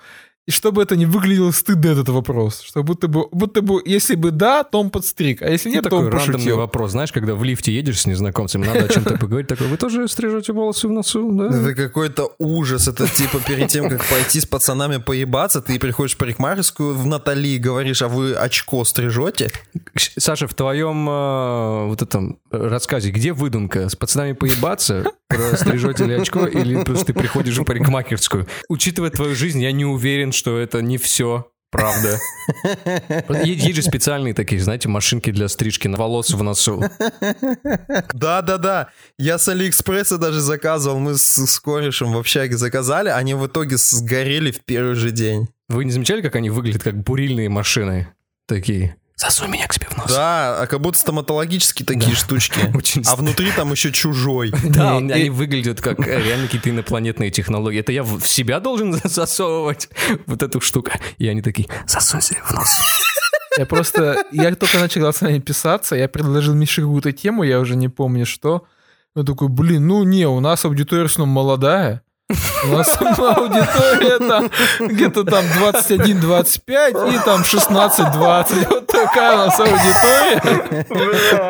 и 0.46 0.50
чтобы 0.50 0.82
это 0.82 0.94
не 0.96 1.06
выглядело 1.06 1.50
стыдно, 1.52 1.88
этот 1.88 2.08
вопрос. 2.10 2.60
Что 2.60 2.82
будто 2.82 3.08
бы, 3.08 3.26
будто 3.32 3.62
бы, 3.62 3.80
если 3.84 4.14
бы 4.14 4.30
да, 4.30 4.62
то 4.62 4.80
он 4.80 4.90
подстриг, 4.90 5.40
а 5.40 5.48
если 5.48 5.70
Ну, 5.70 5.74
нет, 5.76 5.84
то 5.84 5.90
такой 5.90 6.06
он 6.06 6.12
рандомный 6.12 6.32
пошутил. 6.34 6.56
вопрос. 6.58 6.90
Знаешь, 6.90 7.12
когда 7.12 7.34
в 7.34 7.42
лифте 7.44 7.72
едешь 7.72 8.00
с 8.02 8.06
незнакомцем, 8.06 8.60
надо 8.60 8.84
о 8.84 8.88
чем-то 8.88 9.16
поговорить, 9.16 9.48
такой, 9.48 9.68
вы 9.68 9.76
тоже 9.78 10.06
стрижете 10.06 10.52
волосы 10.52 10.88
в 10.88 10.90
носу, 10.90 11.30
да? 11.32 11.46
Это 11.46 11.74
какой-то 11.74 12.34
ужас. 12.38 12.88
Это 12.88 13.08
типа 13.08 13.40
перед 13.40 13.68
тем, 13.68 13.88
как 13.88 14.04
пойти 14.04 14.40
с 14.40 14.46
пацанами 14.46 14.98
поебаться, 14.98 15.62
ты 15.62 15.78
приходишь 15.78 16.14
в 16.14 16.18
парикмахерскую 16.18 16.94
в 16.94 17.06
Натали 17.06 17.48
и 17.48 17.58
говоришь, 17.58 18.02
а 18.02 18.08
вы 18.08 18.34
очко 18.34 18.84
стрижете? 18.84 19.50
Саша, 20.18 20.46
в 20.46 20.54
твоем 20.54 21.08
э, 21.08 21.86
вот 21.86 22.02
этом 22.02 22.38
рассказе, 22.50 23.10
где 23.10 23.32
выдумка? 23.32 23.88
С 23.88 23.96
пацанами 23.96 24.32
поебаться? 24.32 25.04
Про 25.28 25.56
стрижете 25.56 26.04
очко? 26.16 26.46
Или 26.46 26.82
просто 26.84 27.06
ты 27.06 27.14
приходишь 27.14 27.56
в 27.56 27.64
парикмахерскую? 27.64 28.46
Учитывая 28.68 29.10
твою 29.10 29.34
жизнь, 29.34 29.62
я 29.62 29.72
не 29.72 29.84
уверен, 29.84 30.32
что 30.34 30.58
это 30.58 30.82
не 30.82 30.98
все 30.98 31.50
правда. 31.74 32.20
Есть, 33.44 33.74
же 33.74 33.82
специальные 33.82 34.32
такие, 34.32 34.60
знаете, 34.60 34.88
машинки 34.88 35.32
для 35.32 35.48
стрижки 35.48 35.88
на 35.88 35.98
волос 35.98 36.30
в 36.30 36.40
носу. 36.40 36.84
Да-да-да. 38.12 38.90
Я 39.18 39.38
с 39.38 39.48
Алиэкспресса 39.48 40.18
даже 40.18 40.40
заказывал. 40.40 41.00
Мы 41.00 41.16
с, 41.16 41.36
с 41.36 41.58
корешем 41.58 42.12
в 42.12 42.18
общаге 42.18 42.56
заказали. 42.56 43.08
Они 43.08 43.34
в 43.34 43.44
итоге 43.46 43.76
сгорели 43.76 44.52
в 44.52 44.60
первый 44.60 44.94
же 44.94 45.10
день. 45.10 45.48
Вы 45.68 45.84
не 45.84 45.90
замечали, 45.90 46.22
как 46.22 46.36
они 46.36 46.48
выглядят 46.48 46.84
как 46.84 47.02
бурильные 47.02 47.48
машины? 47.48 48.06
Такие. 48.46 48.96
Засунь 49.24 49.48
меня 49.50 49.66
к 49.66 49.72
себе 49.72 49.86
в 49.90 49.96
нос. 49.96 50.06
Да, 50.10 50.60
а 50.62 50.66
как 50.66 50.80
будто 50.80 50.98
стоматологические 50.98 51.86
такие 51.86 52.14
штучки. 52.14 52.58
Очень 52.74 53.02
А 53.06 53.16
внутри 53.16 53.50
там 53.52 53.70
еще 53.72 53.90
чужой. 53.90 54.52
Да, 54.64 54.92
И- 54.92 54.96
он- 54.96 55.08
и- 55.10 55.12
они 55.12 55.30
выглядят 55.30 55.80
как 55.80 56.06
э, 56.06 56.22
реально 56.22 56.46
какие-то 56.46 56.70
инопланетные 56.70 57.30
технологии. 57.30 57.80
Это 57.80 57.92
я 57.92 58.02
в 58.02 58.26
себя 58.26 58.60
должен 58.60 58.92
засовывать 59.04 59.88
вот 60.26 60.42
эту 60.42 60.60
штуку. 60.60 60.90
И 61.18 61.26
они 61.26 61.40
такие, 61.42 61.68
засунь 61.86 62.20
себе 62.20 62.40
в 62.44 62.52
нос. 62.52 62.68
Я 63.56 63.66
просто, 63.66 64.24
я 64.32 64.54
только 64.56 64.78
начал 64.80 65.10
с 65.12 65.20
вами 65.20 65.38
писаться, 65.38 65.94
я 65.94 66.08
предложил 66.08 66.54
Мише 66.54 66.82
какую-то 66.82 67.12
тему, 67.12 67.44
я 67.44 67.60
уже 67.60 67.76
не 67.76 67.88
помню 67.88 68.26
что. 68.26 68.66
Он 69.14 69.24
такой, 69.24 69.48
блин, 69.48 69.86
ну 69.86 70.02
не, 70.02 70.26
у 70.26 70.40
нас 70.40 70.64
аудитория 70.64 71.02
в 71.04 71.06
основном 71.06 71.32
молодая. 71.34 72.02
У 72.30 72.68
нас 72.68 72.96
аудитория 73.00 74.18
там 74.18 74.50
где-то 74.80 75.24
там 75.24 75.44
21-25 75.60 77.14
и 77.14 77.18
там 77.24 77.42
16-20. 77.42 78.68
Вот 78.70 78.86
такая 78.86 79.34
у 79.34 79.38
нас 79.38 79.60
аудитория. 79.60 80.86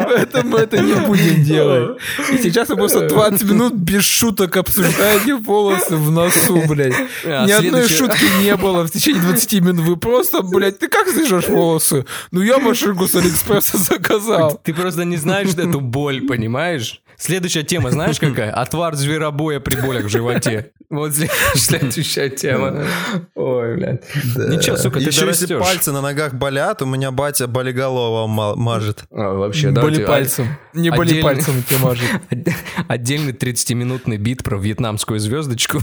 Поэтому 0.05 0.51
мы 0.51 0.59
это 0.59 0.79
не 0.79 0.95
будем 0.95 1.45
делать. 1.45 2.01
И 2.33 2.39
сейчас 2.39 2.69
вы 2.71 2.77
просто 2.77 3.09
20 3.09 3.45
минут 3.45 3.75
без 3.75 4.05
шуток 4.05 4.57
обсуждаете 4.57 5.37
волосы 5.37 5.95
в 5.95 6.11
носу, 6.11 6.63
блядь. 6.67 6.95
А, 7.25 7.47
Ни 7.47 7.53
одной 7.53 7.89
шутки 7.89 8.25
не 8.43 8.57
было 8.57 8.85
в 8.85 8.91
течение 8.91 9.23
20 9.23 9.53
минут. 9.61 9.87
Вы 9.87 9.97
просто, 9.97 10.43
блядь, 10.43 10.81
ты 10.81 10.89
как 10.89 11.07
стрижешь 11.09 11.47
волосы? 11.47 12.05
Ну 12.33 12.43
я 12.43 12.59
машинку 12.59 13.07
с 13.07 13.15
Алиэкспресса 13.15 13.79
заказал. 13.79 14.61
Ты 14.65 14.75
просто 14.75 15.05
не 15.05 15.19
знаешь 15.19 15.51
эту 15.55 15.81
боль, 15.81 16.23
понимаешь? 16.23 17.01
Следующая 17.17 17.63
тема, 17.63 17.91
знаешь 17.91 18.19
какая? 18.21 18.51
Отвар 18.51 18.95
зверобоя 18.95 19.61
при 19.61 19.77
болях 19.77 20.05
в 20.05 20.09
животе. 20.09 20.73
Вот 20.91 21.15
след- 21.15 21.31
следующая 21.55 22.29
тема. 22.31 22.85
Ой, 23.35 23.77
блядь. 23.77 24.03
Ничего, 24.37 24.77
сука, 24.77 24.99
ты 25.01 25.07
Еще 25.07 25.27
если 25.27 25.57
пальцы 25.59 25.93
на 25.93 26.01
ногах 26.01 26.35
болят, 26.35 26.83
у 26.83 26.87
меня 26.87 27.11
батя 27.11 27.47
болиголова 27.47 28.27
ма- 28.27 28.55
мажет. 28.55 29.05
А, 29.11 29.33
вообще, 29.35 29.71
да. 29.71 29.81
Боли 29.83 30.05
пальцем. 30.05 30.49
Не 30.73 30.91
боли 30.91 31.21
пальцем 31.23 31.63
тебе 31.69 31.79
мажет. 31.79 32.09
От- 32.31 32.55
Отдельный 32.89 33.33
30-минутный 33.33 34.17
бит 34.19 34.43
про 34.45 34.57
вьетнамскую 34.59 35.19
звездочку. 35.21 35.81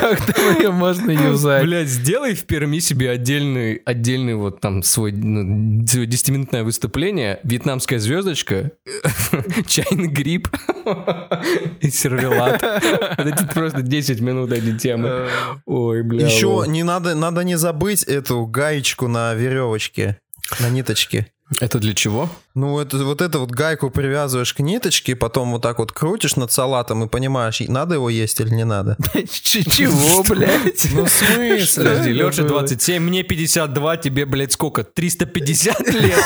Как 0.00 0.34
там 0.34 0.58
ее 0.58 0.70
можно 0.70 1.10
юзать? 1.10 1.64
Блять, 1.64 1.88
сделай 1.88 2.34
в 2.34 2.44
Перми 2.44 2.78
себе 2.78 3.10
отдельный, 3.10 3.76
отдельный 3.76 4.34
вот 4.34 4.60
там 4.60 4.82
свой, 4.82 5.12
ну, 5.12 5.86
свое 5.86 6.06
10-минутное 6.06 6.64
выступление, 6.64 7.40
вьетнамская 7.44 7.98
звездочка, 7.98 8.72
чайный 9.66 10.08
гриб 10.08 10.48
и 11.80 11.90
сервелат. 11.90 12.62
Эти 12.62 13.46
просто 13.52 13.82
10 13.82 14.20
минут 14.20 14.52
эти 14.52 14.76
темы. 14.76 15.28
Ой, 15.66 16.02
бля. 16.02 16.26
Еще 16.26 16.64
не 16.66 16.82
надо, 16.82 17.14
надо 17.14 17.44
не 17.44 17.56
забыть 17.56 18.02
эту 18.02 18.46
гаечку 18.46 19.08
на 19.08 19.34
веревочке, 19.34 20.18
на 20.60 20.70
ниточке. 20.70 21.28
Это 21.60 21.78
для 21.78 21.94
чего? 21.94 22.28
Ну, 22.54 22.78
это, 22.78 22.98
вот 22.98 23.20
эту 23.20 23.40
вот 23.40 23.50
гайку 23.50 23.90
привязываешь 23.90 24.52
к 24.52 24.60
ниточке, 24.60 25.16
потом 25.16 25.52
вот 25.52 25.62
так 25.62 25.78
вот 25.78 25.92
крутишь 25.92 26.36
над 26.36 26.52
салатом 26.52 27.04
и 27.04 27.08
понимаешь, 27.08 27.60
надо 27.60 27.94
его 27.94 28.10
есть 28.10 28.40
или 28.40 28.50
не 28.50 28.64
надо. 28.64 28.96
Чего, 29.14 30.22
блядь? 30.22 30.86
Ну, 30.92 31.04
в 31.04 31.10
смысле? 31.10 31.82
Подожди, 31.82 32.10
это 32.10 32.18
Леша 32.18 32.42
было? 32.42 32.60
27, 32.60 33.02
мне 33.02 33.22
52, 33.22 33.96
тебе, 33.98 34.26
блядь, 34.26 34.52
сколько? 34.52 34.84
350 34.84 35.88
лет? 35.94 36.18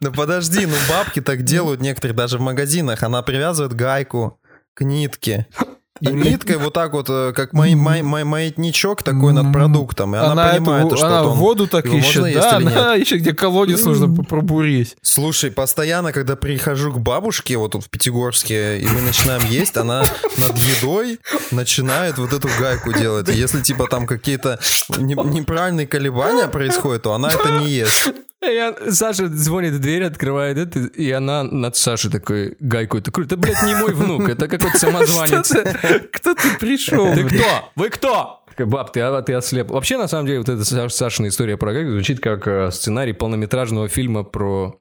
Да 0.00 0.10
подожди, 0.16 0.66
ну 0.66 0.74
бабки 0.88 1.20
так 1.20 1.42
делают 1.42 1.80
некоторые 1.80 2.16
даже 2.16 2.38
в 2.38 2.40
магазинах. 2.40 3.02
Она 3.02 3.22
привязывает 3.22 3.74
гайку 3.74 4.40
к 4.74 4.82
нитке. 4.82 5.46
И 6.00 6.08
ниткой 6.08 6.56
вот 6.58 6.72
так 6.74 6.92
вот, 6.92 7.06
э, 7.08 7.32
как 7.34 7.52
май- 7.52 7.74
май- 7.74 8.02
май- 8.02 8.24
маятничок 8.24 9.02
такой 9.02 9.32
над 9.32 9.52
продуктом. 9.52 10.14
И 10.14 10.18
она, 10.18 10.52
эту- 10.54 10.64
понимает, 10.64 10.96
что 10.96 11.06
она 11.06 11.24
он- 11.24 11.36
воду 11.38 11.66
так 11.66 11.86
его 11.86 11.96
ищет, 11.98 12.16
можно 12.16 12.26
есть 12.26 12.50
да, 12.50 12.58
нет? 12.60 12.76
она 12.76 12.96
ищет, 12.96 13.20
где 13.20 13.32
колодец 13.32 13.84
нужно 13.84 14.12
пробурить. 14.24 14.96
Слушай, 15.02 15.50
постоянно, 15.50 16.12
когда 16.12 16.36
прихожу 16.36 16.92
к 16.92 16.98
бабушке, 16.98 17.56
вот 17.56 17.72
тут 17.72 17.84
в 17.84 17.88
Пятигорске, 17.90 18.78
и 18.78 18.86
мы 18.86 19.00
начинаем 19.00 19.42
есть, 19.48 19.76
она 19.76 20.00
над 20.36 20.56
едой 20.58 21.18
начинает 21.50 22.18
вот 22.18 22.32
эту 22.32 22.48
гайку 22.60 22.92
делать. 22.92 23.28
И 23.28 23.32
если 23.32 23.60
типа 23.62 23.86
там 23.88 24.06
какие-то 24.06 24.58
не- 24.98 25.14
неправильные 25.14 25.86
колебания 25.86 26.48
происходят, 26.48 27.02
то 27.02 27.14
она 27.14 27.30
это 27.30 27.50
не 27.60 27.70
ест. 27.70 28.12
Я, 28.42 28.74
Саша 28.90 29.28
звонит 29.28 29.74
в 29.74 29.78
дверь, 29.80 30.04
открывает 30.04 30.58
это, 30.58 30.80
и 30.80 31.10
она 31.10 31.42
над 31.42 31.76
Сашей 31.76 32.10
такой 32.10 32.56
гайку 32.60 32.98
это 32.98 33.10
крутит. 33.10 33.32
Это, 33.32 33.40
блядь, 33.40 33.62
не 33.62 33.74
мой 33.74 33.92
внук, 33.94 34.28
это 34.28 34.46
какой-то 34.46 34.78
самозванец. 34.78 35.50
Кто 36.12 36.34
ты 36.34 36.58
пришел? 36.60 37.14
Ты 37.14 37.24
кто? 37.24 37.72
Вы 37.74 37.88
кто? 37.90 38.42
Баб, 38.58 38.92
ты, 38.92 39.00
а, 39.00 39.20
ты 39.22 39.34
ослеп. 39.34 39.70
Вообще, 39.70 39.98
на 39.98 40.08
самом 40.08 40.26
деле, 40.26 40.38
вот 40.38 40.48
эта 40.48 40.62
Са- 40.62 40.88
Сашина 40.88 41.28
история 41.28 41.56
про 41.58 41.72
гайку 41.72 41.90
звучит 41.90 42.20
как 42.20 42.46
э, 42.48 42.70
сценарий 42.70 43.12
полнометражного 43.12 43.88
фильма 43.88 44.22
про 44.24 44.80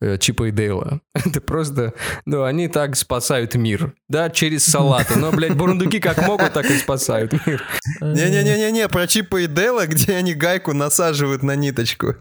э, 0.00 0.16
Чипа 0.18 0.44
и 0.44 0.50
Дейла. 0.52 1.00
Это 1.14 1.40
просто, 1.40 1.94
ну, 2.24 2.44
они 2.44 2.68
так 2.68 2.94
спасают 2.94 3.56
мир. 3.56 3.94
Да, 4.08 4.30
через 4.30 4.64
салаты. 4.64 5.18
Но, 5.18 5.32
блядь, 5.32 5.56
бурундуки 5.56 5.98
как 5.98 6.24
могут, 6.24 6.52
так 6.52 6.70
и 6.70 6.76
спасают 6.78 7.32
мир. 7.46 7.64
Не-не-не-не, 8.00 8.88
про 8.88 9.08
Чипа 9.08 9.38
и 9.38 9.46
Дейла, 9.48 9.86
где 9.86 10.14
они 10.14 10.34
гайку 10.34 10.72
насаживают 10.72 11.42
на 11.42 11.56
ниточку. 11.56 12.14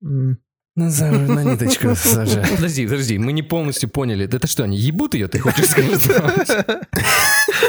На, 0.00 0.38
на 0.76 1.44
ниточку, 1.44 1.94
Саша. 1.96 2.44
Подожди, 2.54 2.86
подожди, 2.86 3.18
мы 3.18 3.32
не 3.32 3.42
полностью 3.42 3.88
поняли. 3.90 4.26
Это 4.26 4.46
что, 4.46 4.64
они 4.64 4.76
ебут 4.78 5.14
ее, 5.14 5.28
ты 5.28 5.38
хочешь 5.40 5.66
сказать? 5.66 6.00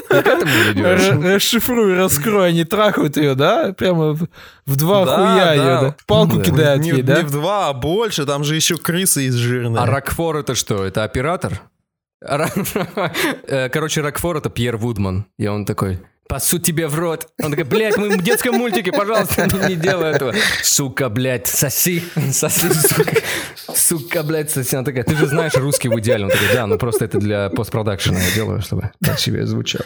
К 0.07 0.13
этому 0.13 1.23
Расшифруй, 1.23 1.95
раскрой, 1.95 2.49
они 2.49 2.63
трахают 2.63 3.17
ее, 3.17 3.35
да? 3.35 3.73
Прямо 3.73 4.13
в, 4.13 4.75
два 4.77 5.05
Да, 5.05 5.15
хуя 5.15 5.45
да. 5.45 5.53
ее, 5.53 5.63
да? 5.63 5.95
Палку 6.05 6.37
Да. 6.37 6.43
кидают 6.43 6.81
не, 6.83 6.89
ей, 6.89 6.95
не 6.97 7.01
да? 7.03 7.21
в 7.23 7.31
два, 7.31 7.69
а 7.69 7.73
больше, 7.73 8.25
там 8.25 8.43
же 8.43 8.55
еще 8.55 8.77
крысы 8.77 9.25
из 9.25 9.33
жирные. 9.35 9.81
А 9.81 9.85
Рокфор 9.87 10.37
это 10.37 10.53
что? 10.55 10.85
Это 10.85 11.03
оператор? 11.03 11.61
Ра- 12.23 12.51
Э, 13.47 13.69
Короче, 13.69 14.01
Рокфор 14.01 14.37
это 14.37 14.49
Пьер 14.49 14.77
Вудман. 14.77 15.25
И 15.39 15.47
он 15.47 15.65
такой, 15.65 15.99
пасу 16.27 16.59
тебе 16.59 16.87
в 16.87 16.95
рот. 16.97 17.27
Он 17.43 17.51
такой, 17.51 17.65
блядь, 17.65 17.97
мы 17.97 18.09
в 18.17 18.21
детском 18.23 18.55
мультике, 18.55 18.91
пожалуйста, 18.91 19.47
не, 19.47 19.69
не 19.69 19.75
делай 19.75 20.11
этого. 20.15 20.33
Сука, 20.63 21.09
блядь, 21.09 21.47
соси, 21.47 22.03
соси, 22.31 22.69
сука. 22.73 23.11
Сука, 23.73 24.23
блядь, 24.23 24.49
соси. 24.51 24.75
Она 24.75 24.85
такая, 24.85 25.03
ты 25.03 25.15
же 25.15 25.27
знаешь 25.27 25.53
русский 25.55 25.89
в 25.89 25.99
идеале. 25.99 26.25
Он 26.25 26.31
такой, 26.31 26.47
да, 26.53 26.67
ну 26.67 26.77
просто 26.77 27.05
это 27.05 27.19
для 27.19 27.49
постпродакшена 27.49 28.19
я 28.19 28.31
делаю, 28.35 28.61
чтобы 28.61 28.91
красивее 29.03 29.45
звучало. 29.45 29.85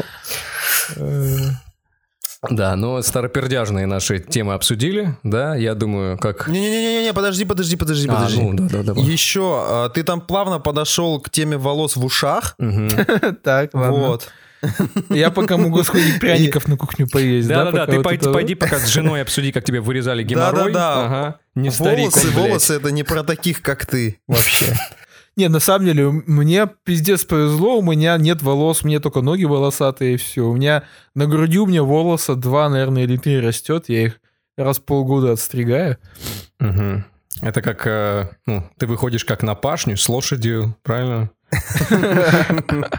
Да, 2.50 2.76
но 2.76 3.02
старопердяжные 3.02 3.88
наши 3.88 4.20
темы 4.20 4.54
обсудили, 4.54 5.18
да, 5.24 5.56
я 5.56 5.74
думаю, 5.74 6.18
как... 6.20 6.48
Не-не-не-не, 6.48 7.12
подожди, 7.12 7.44
подожди, 7.44 7.76
подожди, 7.76 8.08
А, 8.08 8.14
подожди. 8.14 8.42
ну, 8.42 8.54
да, 8.54 8.68
да, 8.70 8.84
давай. 8.84 9.04
Еще, 9.04 9.64
а, 9.68 9.90
ты 9.90 10.04
там 10.04 10.22
плавно 10.22 10.60
подошел 10.60 11.20
к 11.20 11.32
теме 11.32 11.58
волос 11.58 11.96
в 11.96 12.06
ушах. 12.06 12.56
Так, 13.44 13.74
ладно. 13.74 13.92
Вот. 13.92 14.30
Я 15.10 15.32
пока 15.32 15.58
могу 15.58 15.84
сходить 15.84 16.20
пряников 16.20 16.68
на 16.68 16.78
кухню 16.78 17.08
поесть, 17.08 17.48
да? 17.48 17.66
Да-да-да, 17.66 17.92
ты 17.92 18.02
пойди, 18.32 18.56
пока 18.56 18.80
с 18.80 18.88
женой 18.88 19.22
обсуди, 19.22 19.52
как 19.52 19.64
тебе 19.64 19.82
вырезали 19.82 20.24
геморрой. 20.24 20.72
Да-да-да. 20.72 21.40
Не 21.56 21.72
старик, 21.72 22.12
волосы, 22.12 22.32
волосы 22.32 22.74
это 22.76 22.92
не 22.92 23.04
про 23.04 23.24
таких, 23.24 23.62
как 23.62 23.86
ты 23.86 24.20
вообще. 24.28 24.76
Не, 25.38 25.50
на 25.50 25.60
самом 25.60 25.86
деле, 25.86 26.10
мне 26.10 26.66
пиздец 26.86 27.26
повезло, 27.26 27.80
у 27.80 27.82
меня 27.82 28.18
нет 28.18 28.42
волос, 28.42 28.86
мне 28.86 29.02
только 29.02 29.20
ноги 29.20 29.44
волосатые, 29.44 30.14
и 30.14 30.18
все. 30.18 30.44
У 30.44 30.56
меня 30.56 30.84
на 31.14 31.28
груди 31.28 31.60
у 31.60 31.66
меня 31.66 31.84
волоса 31.84 32.36
два, 32.36 32.70
наверное, 32.70 33.04
или 33.04 33.18
три 33.18 33.42
растет, 33.42 33.86
я 33.90 34.06
их 34.06 34.22
раз 34.58 34.78
в 34.80 34.84
полгода 34.84 35.34
отстригаю. 35.34 35.98
Мгм. 36.60 37.06
Это 37.42 37.62
как, 37.62 37.86
э, 37.86 38.30
ну, 38.46 38.70
ты 38.78 38.88
выходишь 38.88 39.26
как 39.26 39.44
на 39.44 39.56
пашню 39.56 39.98
с 39.98 40.08
лошадью, 40.08 40.78
правильно? 40.84 41.30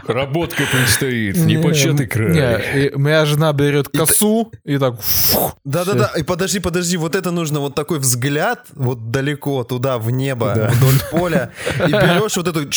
Работка 0.07 0.63
предстоит, 0.71 1.37
непочатый 1.37 2.07
край. 2.07 2.91
Моя 2.95 3.25
жена 3.25 3.53
берет 3.53 3.89
косу 3.89 4.51
и 4.63 4.77
так... 4.77 5.01
фух, 5.01 5.57
Да-да-да, 5.63 6.11
и 6.17 6.23
подожди, 6.23 6.59
подожди, 6.59 6.97
вот 6.97 7.15
это 7.15 7.31
нужно 7.31 7.59
вот 7.59 7.75
такой 7.75 7.99
взгляд 7.99 8.65
вот 8.73 9.11
далеко 9.11 9.63
туда, 9.63 9.97
в 9.97 10.09
небо, 10.11 10.69
вдоль 10.73 10.99
поля, 11.11 11.51
и 11.79 11.91
берешь 11.91 12.35
вот 12.37 12.47
этот 12.47 12.73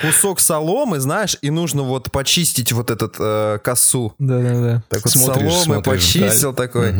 кусок 0.00 0.40
соломы, 0.40 1.00
знаешь, 1.00 1.36
и 1.42 1.50
нужно 1.50 1.82
вот 1.82 2.10
почистить 2.10 2.72
вот 2.72 2.90
этот 2.90 3.16
э, 3.18 3.58
косу. 3.62 4.14
Да-да-да. 4.18 4.82
Так 4.88 5.02
вот 5.04 5.12
соломы 5.12 5.82
почистил 5.82 6.52
такой. 6.52 6.94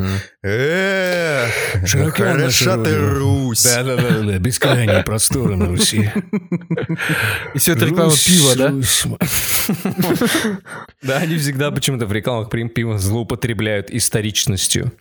Эх, 0.47 1.51
ну 1.81 1.87
Широка 1.87 2.35
наша 2.35 2.77
ты. 2.77 2.95
Русь. 2.99 3.63
Да-да-да, 3.65 4.39
бескрайние 4.39 5.03
просторы 5.03 5.57
на 5.57 5.69
Руси. 5.69 6.11
И 7.55 7.59
все 7.59 7.73
это 7.73 7.87
реклама 7.87 8.13
пива, 8.13 8.55
да? 8.55 8.75
Да, 11.03 11.17
они 11.19 11.39
всегда 11.39 11.71
почему-то 11.71 12.05
в 12.05 12.13
рекламах 12.13 12.51
при- 12.51 12.69
пива 12.69 12.99
злоупотребляют 12.99 13.91
историчностью. 13.91 14.93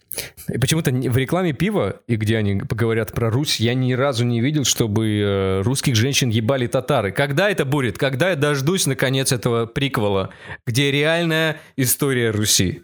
И 0.47 0.57
почему-то 0.57 0.91
в 0.91 1.17
рекламе 1.17 1.51
пива, 1.51 1.97
и 2.07 2.15
где 2.15 2.37
они 2.37 2.55
говорят 2.55 3.11
про 3.11 3.29
Русь, 3.29 3.59
я 3.59 3.73
ни 3.73 3.91
разу 3.91 4.23
не 4.23 4.39
видел, 4.39 4.63
чтобы 4.63 5.07
э, 5.09 5.61
русских 5.63 5.97
женщин 5.97 6.29
ебали 6.29 6.67
татары. 6.67 7.11
Когда 7.11 7.49
это 7.49 7.65
будет? 7.65 7.97
Когда 7.97 8.29
я 8.29 8.37
дождусь, 8.37 8.85
наконец, 8.85 9.33
этого 9.33 9.65
приквела, 9.65 10.29
где 10.65 10.89
реальная 10.89 11.57
история 11.75 12.31
Руси? 12.31 12.83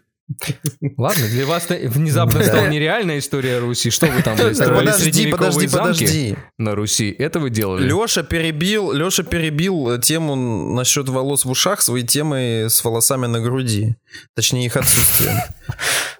Ладно, 0.97 1.27
для 1.27 1.45
вас 1.45 1.67
внезапно 1.69 2.43
стала 2.43 2.67
нереальная 2.67 3.19
история 3.19 3.59
Руси. 3.59 3.89
Что 3.89 4.07
вы 4.07 4.21
там, 4.21 4.35
строили 4.37 4.85
подожди, 4.85 5.03
средневековые 5.03 5.69
подожди, 5.69 6.05
замки 6.05 6.37
на 6.57 6.75
Руси? 6.75 7.15
Это 7.17 7.39
вы 7.39 7.49
делали? 7.49 7.87
Леша 7.87 8.23
перебил, 8.23 8.91
Леша 8.91 9.23
перебил 9.23 9.99
тему 9.99 10.35
насчет 10.35 11.09
волос 11.09 11.45
в 11.45 11.49
ушах 11.49 11.81
своей 11.81 12.05
темой 12.05 12.69
с 12.69 12.83
волосами 12.83 13.25
на 13.25 13.41
груди. 13.41 13.95
Точнее, 14.35 14.65
их 14.65 14.75
отсутствием. 14.75 15.37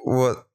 Вот. 0.05 0.48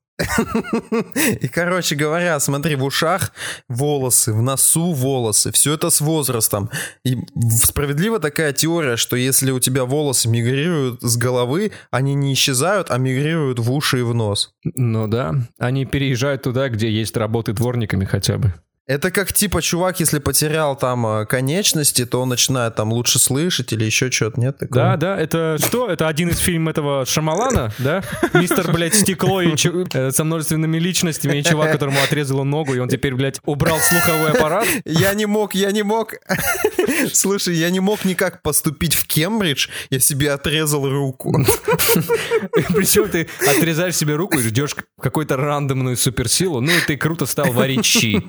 И, 1.40 1.48
короче 1.48 1.96
говоря, 1.96 2.38
смотри, 2.38 2.76
в 2.76 2.84
ушах 2.84 3.32
волосы, 3.68 4.32
в 4.32 4.42
носу 4.42 4.92
волосы, 4.92 5.50
все 5.52 5.74
это 5.74 5.90
с 5.90 6.00
возрастом. 6.00 6.70
И 7.04 7.18
справедлива 7.50 8.20
такая 8.20 8.52
теория, 8.52 8.96
что 8.96 9.16
если 9.16 9.50
у 9.50 9.58
тебя 9.58 9.84
волосы 9.84 10.28
мигрируют 10.28 11.02
с 11.02 11.16
головы, 11.16 11.72
они 11.90 12.14
не 12.14 12.32
исчезают, 12.32 12.90
а 12.90 12.98
мигрируют 12.98 13.58
в 13.58 13.72
уши 13.72 14.00
и 14.00 14.02
в 14.02 14.14
нос. 14.14 14.54
Ну 14.62 15.08
да, 15.08 15.34
они 15.58 15.84
переезжают 15.84 16.42
туда, 16.42 16.68
где 16.68 16.90
есть 16.90 17.16
работы 17.16 17.52
дворниками 17.52 18.04
хотя 18.04 18.38
бы. 18.38 18.54
Это 18.86 19.10
как 19.10 19.32
типа 19.32 19.62
чувак, 19.62 19.98
если 20.00 20.18
потерял 20.18 20.76
там 20.76 21.06
э, 21.06 21.24
конечности, 21.24 22.04
то 22.04 22.20
он 22.20 22.28
начинает 22.28 22.74
там 22.74 22.92
лучше 22.92 23.18
слышать 23.18 23.72
или 23.72 23.82
еще 23.82 24.10
что-то, 24.10 24.38
нет 24.38 24.58
такого? 24.58 24.84
Да, 24.84 24.96
да, 24.98 25.18
это 25.18 25.56
что? 25.58 25.88
Это 25.88 26.06
один 26.06 26.28
из 26.28 26.38
фильмов 26.38 26.72
этого 26.72 27.06
Шамалана, 27.06 27.72
да? 27.78 28.02
Мистер, 28.34 28.70
блядь, 28.70 28.94
стекло 28.94 29.40
и 29.40 29.56
чу- 29.56 29.86
э, 29.94 30.10
со 30.10 30.24
множественными 30.24 30.76
личностями, 30.78 31.38
и 31.38 31.42
чувак, 31.42 31.72
которому 31.72 31.96
отрезало 32.02 32.44
ногу, 32.44 32.74
и 32.74 32.78
он 32.78 32.90
теперь, 32.90 33.14
блядь, 33.14 33.40
убрал 33.46 33.78
слуховой 33.78 34.32
аппарат. 34.32 34.66
Я 34.84 35.14
не 35.14 35.24
мог, 35.24 35.54
я 35.54 35.70
не 35.70 35.82
мог. 35.82 36.12
Слушай, 37.14 37.54
я 37.56 37.70
не 37.70 37.80
мог 37.80 38.04
никак 38.04 38.42
поступить 38.42 38.94
в 38.94 39.06
Кембридж, 39.06 39.68
я 39.88 39.98
себе 39.98 40.30
отрезал 40.30 40.86
руку. 40.88 41.34
Причем 42.74 43.08
ты 43.08 43.28
отрезаешь 43.46 43.96
себе 43.96 44.14
руку 44.16 44.38
и 44.38 44.42
ждешь 44.42 44.76
какую-то 45.00 45.36
рандомную 45.38 45.96
суперсилу, 45.96 46.60
ну 46.60 46.70
и 46.70 46.80
ты 46.86 46.98
круто 46.98 47.24
стал 47.24 47.50
варить 47.50 47.84
щи. 47.86 48.22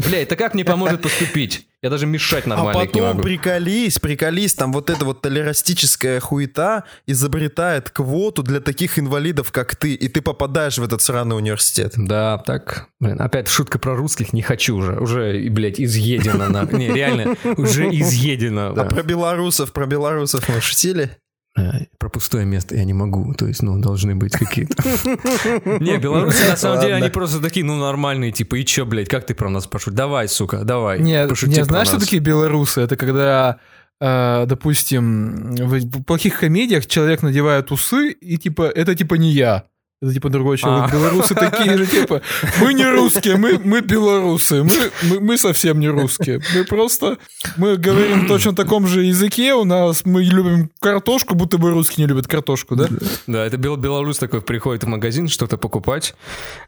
Такой, 0.00 0.10
бля, 0.10 0.22
это 0.22 0.36
как 0.36 0.54
мне 0.54 0.64
поможет 0.64 1.02
поступить? 1.02 1.66
Я 1.82 1.88
даже 1.88 2.06
мешать 2.06 2.44
А 2.44 2.50
нормально 2.50 2.80
не 2.80 2.86
потом 2.88 3.02
могу. 3.02 3.22
приколись, 3.22 3.98
приколись, 3.98 4.54
там 4.54 4.72
вот 4.72 4.90
эта 4.90 5.04
вот 5.06 5.22
толерастическая 5.22 6.20
хуета 6.20 6.84
изобретает 7.06 7.88
квоту 7.88 8.42
для 8.42 8.60
таких 8.60 8.98
инвалидов, 8.98 9.50
как 9.50 9.76
ты, 9.76 9.94
и 9.94 10.08
ты 10.08 10.20
попадаешь 10.20 10.76
в 10.76 10.82
этот 10.82 11.00
сраный 11.00 11.36
университет. 11.36 11.94
Да, 11.96 12.36
так, 12.38 12.88
блин, 13.00 13.20
опять 13.20 13.48
шутка 13.48 13.78
про 13.78 13.96
русских 13.96 14.34
не 14.34 14.42
хочу 14.42 14.76
уже, 14.76 14.98
уже, 14.98 15.48
блядь, 15.48 15.80
изъедено 15.80 16.48
на... 16.48 16.64
Не, 16.64 16.90
реально, 16.90 17.36
уже 17.56 17.88
изъедено. 17.88 18.74
А 18.76 18.84
про 18.84 19.02
белорусов, 19.02 19.72
про 19.72 19.86
белорусов 19.86 20.48
мы 20.48 20.60
шутили? 20.60 21.16
Э, 21.60 21.86
Про 21.98 22.08
пустое 22.08 22.46
место 22.46 22.74
я 22.76 22.84
не 22.84 22.94
могу, 22.94 23.34
то 23.34 23.46
есть, 23.46 23.62
ну, 23.62 23.78
должны 23.78 24.14
быть 24.14 24.32
какие-то... 24.32 24.82
Не, 25.80 25.98
белорусы, 25.98 26.48
на 26.48 26.56
самом 26.56 26.80
деле, 26.80 26.94
они 26.94 27.08
просто 27.10 27.40
такие, 27.40 27.64
ну, 27.64 27.76
нормальные, 27.76 28.32
типа, 28.32 28.56
и 28.56 28.64
чё, 28.64 28.86
блядь, 28.86 29.08
как 29.08 29.26
ты 29.26 29.34
про 29.34 29.50
нас 29.50 29.66
пошутил? 29.66 29.96
Давай, 29.96 30.28
сука, 30.28 30.64
давай, 30.64 30.98
Не, 31.00 31.26
пошути 31.26 31.52
не 31.52 31.58
про 31.58 31.64
знаешь, 31.64 31.88
что 31.88 32.00
такие 32.00 32.20
белорусы? 32.20 32.80
Это 32.80 32.96
когда, 32.96 33.58
э, 34.00 34.44
допустим, 34.46 35.54
в 35.54 36.02
плохих 36.04 36.40
комедиях 36.40 36.86
человек 36.86 37.22
надевает 37.22 37.70
усы, 37.70 38.10
и 38.12 38.36
типа, 38.38 38.62
это 38.62 38.94
типа 38.94 39.14
не 39.14 39.30
я. 39.30 39.64
Это 40.02 40.14
типа 40.14 40.30
другой 40.30 40.56
человек. 40.56 40.90
А. 40.90 40.96
Белорусы 40.96 41.34
такие 41.34 41.76
же, 41.76 41.86
типа, 41.86 42.22
мы 42.62 42.72
не 42.72 42.86
русские, 42.90 43.36
мы, 43.36 43.58
мы 43.62 43.82
белорусы, 43.82 44.62
мы, 44.62 44.90
мы, 45.02 45.20
мы 45.20 45.36
совсем 45.36 45.78
не 45.78 45.88
русские. 45.88 46.40
Мы 46.54 46.64
просто, 46.64 47.18
мы 47.58 47.76
говорим 47.76 48.26
точно 48.26 48.54
таком 48.54 48.86
же 48.86 49.04
языке, 49.04 49.52
у 49.52 49.64
нас 49.64 50.06
мы 50.06 50.22
любим 50.22 50.70
картошку, 50.80 51.34
будто 51.34 51.58
бы 51.58 51.70
русские 51.70 52.06
не 52.06 52.08
любят 52.08 52.26
картошку, 52.26 52.76
да? 52.76 52.88
Да, 53.26 53.44
это 53.44 53.58
бел- 53.58 53.76
белорус 53.76 54.16
такой 54.16 54.40
приходит 54.40 54.84
в 54.84 54.86
магазин 54.86 55.28
что-то 55.28 55.58
покупать. 55.58 56.14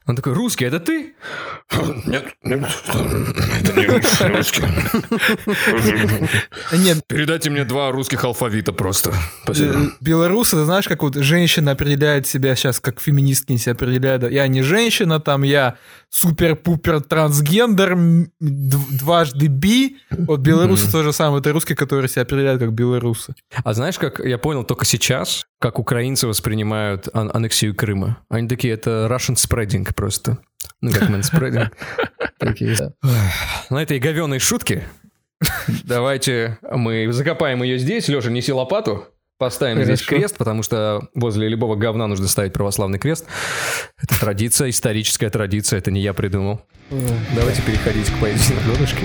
Он 0.07 0.15
такой, 0.15 0.35
русский, 0.35 0.67
это 0.67 0.79
ты? 0.79 1.15
Нет, 2.05 2.27
нет, 2.43 2.69
это 3.63 3.81
не 3.81 3.87
русский. 3.87 4.63
Нет, 6.73 7.03
Передайте 7.07 7.49
мне 7.49 7.65
два 7.65 7.91
русских 7.93 8.25
алфавита 8.25 8.73
просто. 8.73 9.15
Э, 9.49 9.87
Белорусы, 10.01 10.63
знаешь, 10.65 10.87
как 10.87 11.03
вот 11.03 11.15
женщина 11.15 11.71
определяет 11.73 12.27
себя 12.27 12.55
сейчас, 12.57 12.79
как 12.81 13.01
феминистки 13.23 13.57
себя 13.57 13.73
определяют. 13.73 14.31
Я 14.31 14.47
не 14.49 14.63
женщина, 14.63 15.21
там 15.21 15.43
я 15.43 15.77
супер-пупер 16.11 17.01
трансгендер, 17.01 17.97
дважды 18.41 19.47
би. 19.47 19.97
Вот 20.11 20.41
белорусы 20.41 20.91
то 20.91 21.03
же 21.03 21.13
самое. 21.13 21.41
Это 21.41 21.53
русские, 21.53 21.77
которые 21.77 22.09
себя 22.09 22.23
определяют 22.23 22.61
как 22.61 22.73
белорусы. 22.73 23.35
А 23.65 23.73
знаешь, 23.75 23.99
как 23.99 24.19
я 24.21 24.39
понял 24.39 24.65
только 24.65 24.85
сейчас, 24.85 25.45
как 25.61 25.79
украинцы 25.79 26.27
воспринимают 26.27 27.09
ан- 27.13 27.31
аннексию 27.33 27.75
Крыма? 27.75 28.19
Они 28.29 28.49
такие, 28.49 28.75
это 28.75 29.09
Russian 29.11 29.35
spreading 29.37 29.87
просто. 29.95 30.39
Ну, 30.81 30.91
как. 30.91 31.09
Эх, 32.41 32.57
На 33.71 33.83
этой 33.83 33.99
говеной 33.99 34.39
шутке 34.39 34.85
давайте 35.85 36.59
мы 36.71 37.13
закопаем 37.13 37.63
ее 37.63 37.79
здесь. 37.79 38.09
Леша, 38.09 38.31
неси 38.31 38.53
лопату. 38.53 39.07
Поставим 39.43 39.83
здесь 39.83 40.03
Хорошо. 40.03 40.21
крест, 40.21 40.37
потому 40.37 40.63
что 40.63 41.09
возле 41.17 41.49
любого 41.49 41.75
говна 41.75 42.07
нужно 42.07 42.29
ставить 42.29 42.53
православный 42.53 43.01
крест. 43.01 43.27
Это 44.01 44.21
традиция, 44.21 44.71
историческая 44.71 45.31
традиция, 45.31 45.81
это 45.81 45.91
не 45.91 46.01
я 46.01 46.13
придумал. 46.13 46.61
Давайте 47.35 47.61
переходить 47.63 48.09
к 48.09 48.21
поэзии 48.21 48.55
на 48.55 48.73
донышке. 48.73 49.05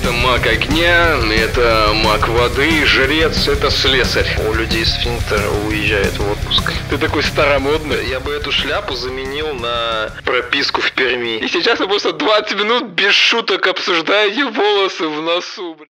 Это 0.00 0.12
маг 0.12 0.46
огня, 0.46 1.16
это 1.34 1.90
маг 2.04 2.28
воды, 2.28 2.86
жрец, 2.86 3.48
это 3.48 3.68
слесарь. 3.68 4.38
У 4.48 4.54
людей 4.54 4.86
сфинктер 4.86 5.42
уезжает 5.66 6.16
в 6.18 6.30
отпуск. 6.30 6.72
Ты 6.88 6.98
такой 6.98 7.24
старомодный. 7.24 8.08
Я 8.08 8.20
бы 8.20 8.32
эту 8.32 8.52
шляпу 8.52 8.94
заменил 8.94 9.54
на 9.54 10.12
прописку 10.24 10.80
в 10.80 10.92
Перми. 10.92 11.38
И 11.38 11.48
сейчас 11.48 11.80
мы 11.80 11.88
просто 11.88 12.12
20 12.12 12.58
минут 12.60 12.90
без 12.90 13.12
шуток 13.12 13.66
обсуждаете 13.66 14.44
волосы 14.44 15.08
в 15.08 15.20
носу. 15.20 15.76